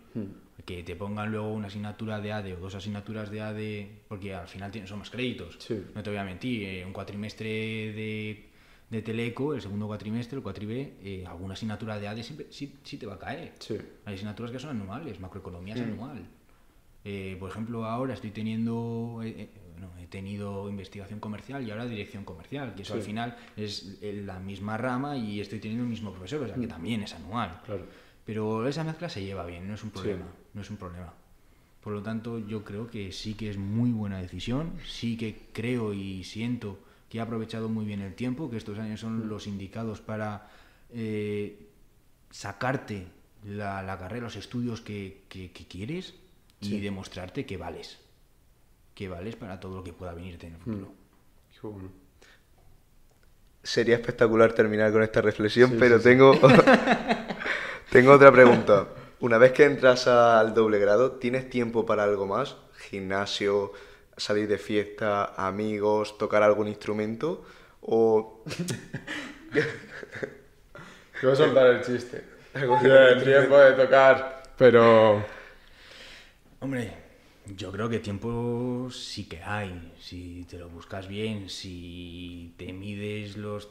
Que 0.65 0.83
te 0.83 0.95
pongan 0.97 1.31
luego 1.33 1.53
una 1.53 1.67
asignatura 1.67 2.21
de 2.21 2.33
ADE 2.33 2.55
o 2.55 2.57
dos 2.59 2.75
asignaturas 2.75 3.31
de 3.31 3.41
ADE, 3.43 3.91
porque 4.09 4.35
al 4.35 4.49
final 4.49 4.73
son 4.87 5.01
más 5.01 5.11
créditos. 5.11 5.57
Sí. 5.59 5.83
No 5.95 6.03
te 6.03 6.11
voy 6.11 6.19
a 6.19 6.25
mentir, 6.25 6.63
eh, 6.63 6.85
un 6.85 6.93
cuatrimestre 6.93 7.47
de, 7.47 8.45
de 8.91 9.03
Teleco, 9.03 9.55
el 9.55 9.61
segundo 9.61 9.87
cuatrimestre, 9.87 10.37
el 10.39 10.43
cuatribe, 10.43 10.95
eh, 11.03 11.25
alguna 11.27 11.55
asignatura 11.55 11.99
de 11.99 12.09
ADE 12.09 12.23
siempre, 12.23 12.47
sí, 12.51 12.77
sí 12.85 12.97
te 12.97 13.07
va 13.07 13.15
a 13.15 13.19
caer. 13.19 13.53
Sí. 13.59 13.77
Hay 14.05 14.15
asignaturas 14.15 14.51
que 14.53 14.59
son 14.59 14.71
anuales, 14.71 15.19
macroeconomía 15.21 15.75
es 15.75 15.81
anual. 15.83 16.27
Eh, 17.09 17.37
por 17.39 17.49
ejemplo, 17.49 17.85
ahora 17.85 18.15
estoy 18.15 18.33
teniendo, 18.33 19.21
eh, 19.23 19.29
eh, 19.43 19.49
bueno, 19.75 19.93
he 20.01 20.09
tenido 20.09 20.69
investigación 20.69 21.21
comercial 21.21 21.65
y 21.65 21.71
ahora 21.71 21.87
dirección 21.87 22.25
comercial, 22.25 22.75
que 22.75 22.83
eso 22.83 22.95
Sí. 22.95 22.99
al 22.99 23.05
final 23.05 23.37
es 23.57 23.99
la 24.03 24.41
misma 24.41 24.77
rama 24.77 25.17
y 25.17 25.39
estoy 25.41 25.61
teniendo 25.61 25.85
el 25.85 25.91
mismo 25.91 26.11
profesor, 26.11 26.43
o 26.43 26.47
sea 26.49 26.57
que 26.57 26.67
también 26.67 27.05
es 27.05 27.15
anual. 27.15 27.61
Claro. 27.65 27.85
Pero 28.25 28.67
esa 28.67 28.83
mezcla 28.83 29.09
se 29.09 29.23
lleva 29.25 29.47
bien, 29.47 29.69
no 29.69 29.75
es 29.75 29.85
un 29.85 29.91
problema, 29.91 30.27
no 30.53 30.61
es 30.61 30.69
un 30.69 30.79
problema. 30.79 31.15
Por 31.81 31.93
lo 31.93 32.03
tanto, 32.03 32.41
yo 32.41 32.65
creo 32.65 32.91
que 32.91 33.13
sí 33.13 33.35
que 33.35 33.51
es 33.51 33.57
muy 33.57 33.93
buena 33.93 34.19
decisión, 34.21 34.73
sí 34.85 35.17
que 35.17 35.47
creo 35.53 35.95
y 35.95 36.25
siento 36.25 36.81
que 37.09 37.19
he 37.19 37.21
aprovechado 37.21 37.69
muy 37.69 37.85
bien 37.85 38.01
el 38.01 38.15
tiempo, 38.17 38.51
que 38.51 38.57
estos 38.57 38.81
años 38.81 38.99
son 38.99 39.29
los 39.29 39.47
indicados 39.47 40.01
para 40.01 40.51
eh, 40.91 41.69
sacarte 42.33 43.07
la, 43.45 43.81
la 43.85 43.97
carrera, 43.97 44.25
los 44.25 44.35
estudios 44.35 44.81
que, 44.81 45.23
que- 45.29 45.53
que 45.53 45.67
quieres 45.69 46.15
y 46.61 46.81
demostrarte 46.81 47.47
que 47.47 47.57
vales, 47.57 47.99
que 48.95 49.09
vales 49.09 49.37
para 49.37 49.61
todo 49.61 49.77
lo 49.77 49.85
que 49.85 49.93
pueda 49.93 50.15
venirte 50.15 50.47
en 50.47 50.55
el 50.55 50.61
futuro. 50.61 50.93
Qué 51.53 51.67
bueno. 51.67 51.91
Sería 53.63 53.97
espectacular 53.97 54.53
terminar 54.53 54.93
con 54.93 55.03
esta 55.03 55.21
reflexión, 55.21 55.71
Sí, 55.71 55.77
pero 55.79 55.97
sí, 55.99 56.05
sí. 56.05 56.09
tengo 56.11 56.39
tengo 57.91 58.13
otra 58.13 58.31
pregunta. 58.33 58.89
Una 59.21 59.39
vez 59.39 59.53
que 59.53 59.65
entras 59.65 60.07
al 60.07 60.55
doble 60.55 60.79
grado, 60.79 61.13
¿tienes 61.13 61.49
tiempo 61.49 61.87
para 61.87 62.05
algo 62.05 62.27
más? 62.27 62.57
Gimnasio, 62.91 63.73
salir 64.17 64.47
de 64.49 64.59
fiesta, 64.59 65.35
amigos, 65.37 66.19
tocar 66.19 66.43
algún 66.43 66.69
instrumento 66.69 67.45
o 67.81 68.43
Te 69.53 71.27
voy 71.27 71.33
a 71.33 71.37
soltar 71.37 71.67
el 71.69 71.81
chiste. 71.83 72.25
Tiempo 72.53 73.59
de 73.59 73.73
tocar, 73.73 74.43
pero... 74.57 75.25
Hombre, 76.61 76.93
yo 77.55 77.71
creo 77.71 77.89
que 77.89 77.99
tiempo 77.99 78.89
sí 78.91 79.25
que 79.25 79.43
hay, 79.43 79.93
si 80.01 80.47
te 80.49 80.59
lo 80.59 80.69
buscas 80.69 81.07
bien, 81.07 81.51
si 81.51 82.55
te 82.57 82.73
mides 82.73 83.37
los 83.37 83.69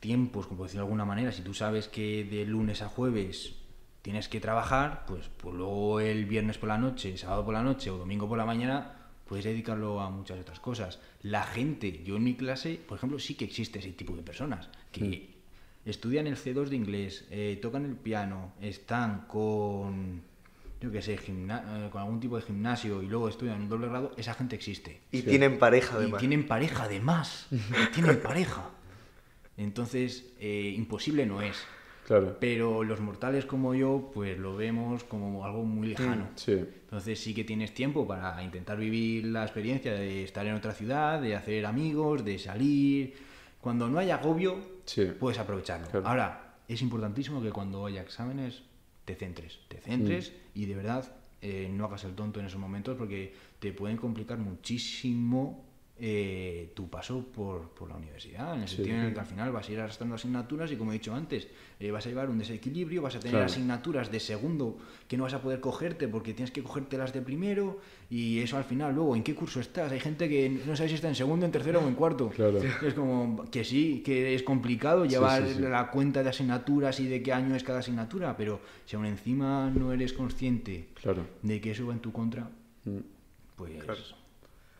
tiempos, 0.00 0.46
como 0.46 0.62
decirlo 0.62 0.82
de 0.82 0.86
alguna 0.86 1.04
manera, 1.04 1.32
si 1.32 1.42
tú 1.42 1.52
sabes 1.52 1.88
que 1.88 2.24
de 2.24 2.44
lunes 2.44 2.80
a 2.82 2.88
jueves 2.88 3.54
tienes 4.02 4.28
que 4.28 4.40
trabajar, 4.40 5.04
pues, 5.06 5.28
pues 5.36 5.54
luego 5.54 6.00
el 6.00 6.26
viernes 6.26 6.58
por 6.58 6.68
la 6.68 6.78
noche, 6.78 7.16
sábado 7.18 7.44
por 7.44 7.54
la 7.54 7.62
noche 7.62 7.90
o 7.90 7.98
domingo 7.98 8.28
por 8.28 8.38
la 8.38 8.46
mañana 8.46 8.94
puedes 9.26 9.44
dedicarlo 9.44 10.00
a 10.00 10.08
muchas 10.08 10.40
otras 10.40 10.60
cosas. 10.60 11.00
La 11.22 11.42
gente, 11.42 12.02
yo 12.04 12.16
en 12.16 12.24
mi 12.24 12.34
clase, 12.34 12.80
por 12.86 12.98
ejemplo, 12.98 13.18
sí 13.18 13.34
que 13.34 13.44
existe 13.44 13.80
ese 13.80 13.92
tipo 13.92 14.16
de 14.16 14.22
personas 14.22 14.68
que 14.90 15.28
estudian 15.84 16.26
el 16.26 16.36
C2 16.36 16.68
de 16.68 16.76
inglés, 16.76 17.26
eh, 17.30 17.58
tocan 17.60 17.84
el 17.84 17.96
piano, 17.96 18.52
están 18.60 19.26
con, 19.26 20.22
yo 20.80 20.90
qué 20.92 21.02
sé, 21.02 21.16
gimna- 21.18 21.86
eh, 21.86 21.90
con 21.90 22.00
algún 22.02 22.20
tipo 22.20 22.36
de 22.36 22.42
gimnasio 22.42 23.02
y 23.02 23.06
luego 23.06 23.28
estudian 23.28 23.60
un 23.62 23.68
doble 23.68 23.88
grado, 23.88 24.12
esa 24.16 24.34
gente 24.34 24.54
existe. 24.56 25.00
y 25.10 25.22
tienen 25.22 25.58
pareja 25.58 25.94
Y 25.94 25.98
además. 25.98 26.18
tienen 26.20 26.46
pareja 26.46 26.84
además. 26.84 27.46
y 27.50 27.56
tienen 27.94 28.20
pareja. 28.20 28.70
Entonces, 29.56 30.32
eh, 30.38 30.72
imposible 30.76 31.26
no 31.26 31.42
es. 31.42 31.56
Claro. 32.06 32.38
Pero 32.40 32.84
los 32.84 33.00
mortales 33.00 33.44
como 33.44 33.74
yo, 33.74 34.10
pues 34.14 34.38
lo 34.38 34.56
vemos 34.56 35.04
como 35.04 35.44
algo 35.44 35.64
muy 35.64 35.88
lejano. 35.88 36.28
Sí. 36.36 36.52
Entonces 36.52 37.18
sí 37.20 37.34
que 37.34 37.44
tienes 37.44 37.74
tiempo 37.74 38.06
para 38.06 38.42
intentar 38.42 38.78
vivir 38.78 39.26
la 39.26 39.42
experiencia 39.42 39.92
de 39.92 40.24
estar 40.24 40.46
en 40.46 40.54
otra 40.54 40.72
ciudad, 40.72 41.20
de 41.20 41.36
hacer 41.36 41.66
amigos, 41.66 42.24
de 42.24 42.38
salir. 42.38 43.14
Cuando 43.60 43.88
no 43.88 43.98
hay 43.98 44.10
agobio, 44.10 44.78
Sí. 44.86 45.06
puedes 45.18 45.38
aprovecharlo. 45.38 45.86
Claro. 45.88 46.06
Ahora, 46.06 46.54
es 46.66 46.80
importantísimo 46.80 47.42
que 47.42 47.50
cuando 47.50 47.84
haya 47.84 48.00
exámenes 48.00 48.62
te 49.08 49.14
centres. 49.14 49.58
Te 49.68 49.78
centres 49.78 50.30
Mm. 50.30 50.58
y 50.60 50.66
de 50.66 50.74
verdad 50.74 51.16
eh, 51.40 51.70
no 51.72 51.86
hagas 51.86 52.04
el 52.04 52.14
tonto 52.14 52.40
en 52.40 52.46
esos 52.46 52.60
momentos 52.60 52.94
porque 52.98 53.32
te 53.58 53.72
pueden 53.72 53.96
complicar 53.96 54.36
muchísimo 54.38 55.64
eh, 56.00 56.70
tu 56.74 56.88
paso 56.88 57.24
por, 57.34 57.70
por 57.70 57.88
la 57.88 57.96
universidad. 57.96 58.54
En 58.54 58.62
el 58.62 58.68
Sí. 58.68 58.76
sentido 58.76 58.96
en 58.98 59.02
el 59.04 59.14
que 59.14 59.20
al 59.20 59.26
final 59.26 59.50
vas 59.50 59.68
a 59.68 59.72
ir 59.72 59.80
arrastrando 59.80 60.14
asignaturas 60.14 60.70
y 60.70 60.76
como 60.76 60.92
he 60.92 60.94
dicho 60.94 61.14
antes, 61.14 61.48
eh, 61.80 61.90
vas 61.90 62.06
a 62.06 62.08
llevar 62.08 62.30
un 62.30 62.38
desequilibrio, 62.38 63.02
vas 63.02 63.16
a 63.16 63.18
tener 63.18 63.32
Claro. 63.32 63.46
asignaturas 63.46 64.10
de 64.12 64.20
segundo 64.20 64.78
que 65.08 65.16
no 65.16 65.24
vas 65.24 65.34
a 65.34 65.42
poder 65.42 65.60
cogerte 65.60 66.06
porque 66.08 66.34
tienes 66.34 66.50
que 66.52 66.62
cogértelas 66.62 67.12
de 67.12 67.22
primero 67.22 67.80
y 68.10 68.38
eso 68.40 68.56
al 68.56 68.64
final 68.64 68.94
luego, 68.94 69.16
¿en 69.16 69.22
qué 69.24 69.34
curso 69.34 69.58
estás? 69.60 69.90
Hay 69.90 70.00
gente 70.00 70.28
que 70.28 70.48
no 70.66 70.76
sabe 70.76 70.88
si 70.88 70.94
está 70.94 71.08
en 71.08 71.14
segundo, 71.14 71.44
en 71.46 71.52
tercero 71.52 71.80
o 71.80 71.88
en 71.88 71.94
cuarto. 71.94 72.28
Claro. 72.30 72.60
Es 72.82 72.94
como 72.94 73.44
que 73.50 73.64
sí, 73.64 74.02
que 74.04 74.34
es 74.34 74.42
complicado 74.42 75.04
llevar 75.04 75.46
sí, 75.48 75.54
sí. 75.54 75.60
la 75.60 75.90
cuenta 75.90 76.22
de 76.22 76.30
asignaturas 76.30 77.00
y 77.00 77.06
de 77.08 77.22
qué 77.22 77.32
año 77.32 77.54
es 77.56 77.64
cada 77.64 77.80
asignatura, 77.80 78.36
pero 78.36 78.60
si 78.86 78.94
aún 78.96 79.06
encima 79.06 79.70
no 79.70 79.92
eres 79.92 80.12
consciente 80.12 80.88
Claro. 81.02 81.26
de 81.42 81.60
que 81.60 81.72
eso 81.72 81.86
va 81.86 81.92
en 81.94 82.00
tu 82.00 82.12
contra, 82.12 82.50
Mm. 82.84 82.98
pues 83.56 83.74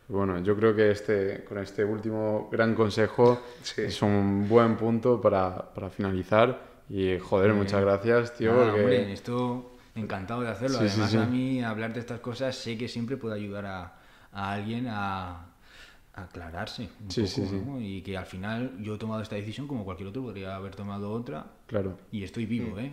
Bueno, 0.09 0.39
yo 0.41 0.57
creo 0.57 0.75
que 0.75 0.91
este, 0.91 1.45
con 1.45 1.59
este 1.59 1.85
último 1.85 2.49
gran 2.51 2.75
consejo 2.75 3.43
Sí. 3.63 3.83
es 3.83 4.01
un 4.03 4.49
buen 4.49 4.77
punto 4.77 5.21
para, 5.21 5.73
para 5.75 5.91
finalizar. 5.91 6.67
Y 6.89 7.19
joder, 7.19 7.53
muchas 7.53 7.83
gracias, 7.83 8.35
tío. 8.37 8.53
Nada, 8.53 8.65
porque- 8.71 8.81
hombre, 8.81 9.13
esto 9.13 9.77
encantado 9.95 10.41
de 10.41 10.49
hacerlo. 10.49 10.79
Sí, 10.79 10.89
sí, 10.89 10.93
Además, 11.03 11.11
sí. 11.11 11.17
a 11.19 11.27
mí 11.27 11.63
hablar 11.63 11.93
de 11.93 12.01
estas 12.01 12.21
cosas 12.21 12.57
sé 12.57 12.79
que 12.79 12.89
siempre 12.89 13.19
puede 13.19 13.35
ayudar 13.35 13.67
a, 13.67 13.95
a 14.33 14.53
alguien 14.53 14.87
a, 14.89 15.31
a 16.15 16.23
aclararse 16.23 16.89
un 17.05 17.11
Sí, 17.11 17.21
poco, 17.23 17.33
sí, 17.35 17.47
sí. 17.47 17.63
¿no? 17.67 17.79
Y 17.79 18.01
que 18.01 18.17
al 18.17 18.25
final 18.25 18.79
yo 18.81 18.95
he 18.95 18.99
tomado 18.99 19.21
esta 19.21 19.37
decisión 19.37 19.69
como 19.69 19.85
cualquier 19.85 20.09
otro, 20.09 20.23
podría 20.23 20.57
haber 20.57 20.75
tomado 20.75 21.13
otra 21.13 21.45
Claro. 21.67 21.99
y 22.11 22.25
estoy 22.25 22.47
vivo, 22.47 22.79
¿eh? 22.79 22.93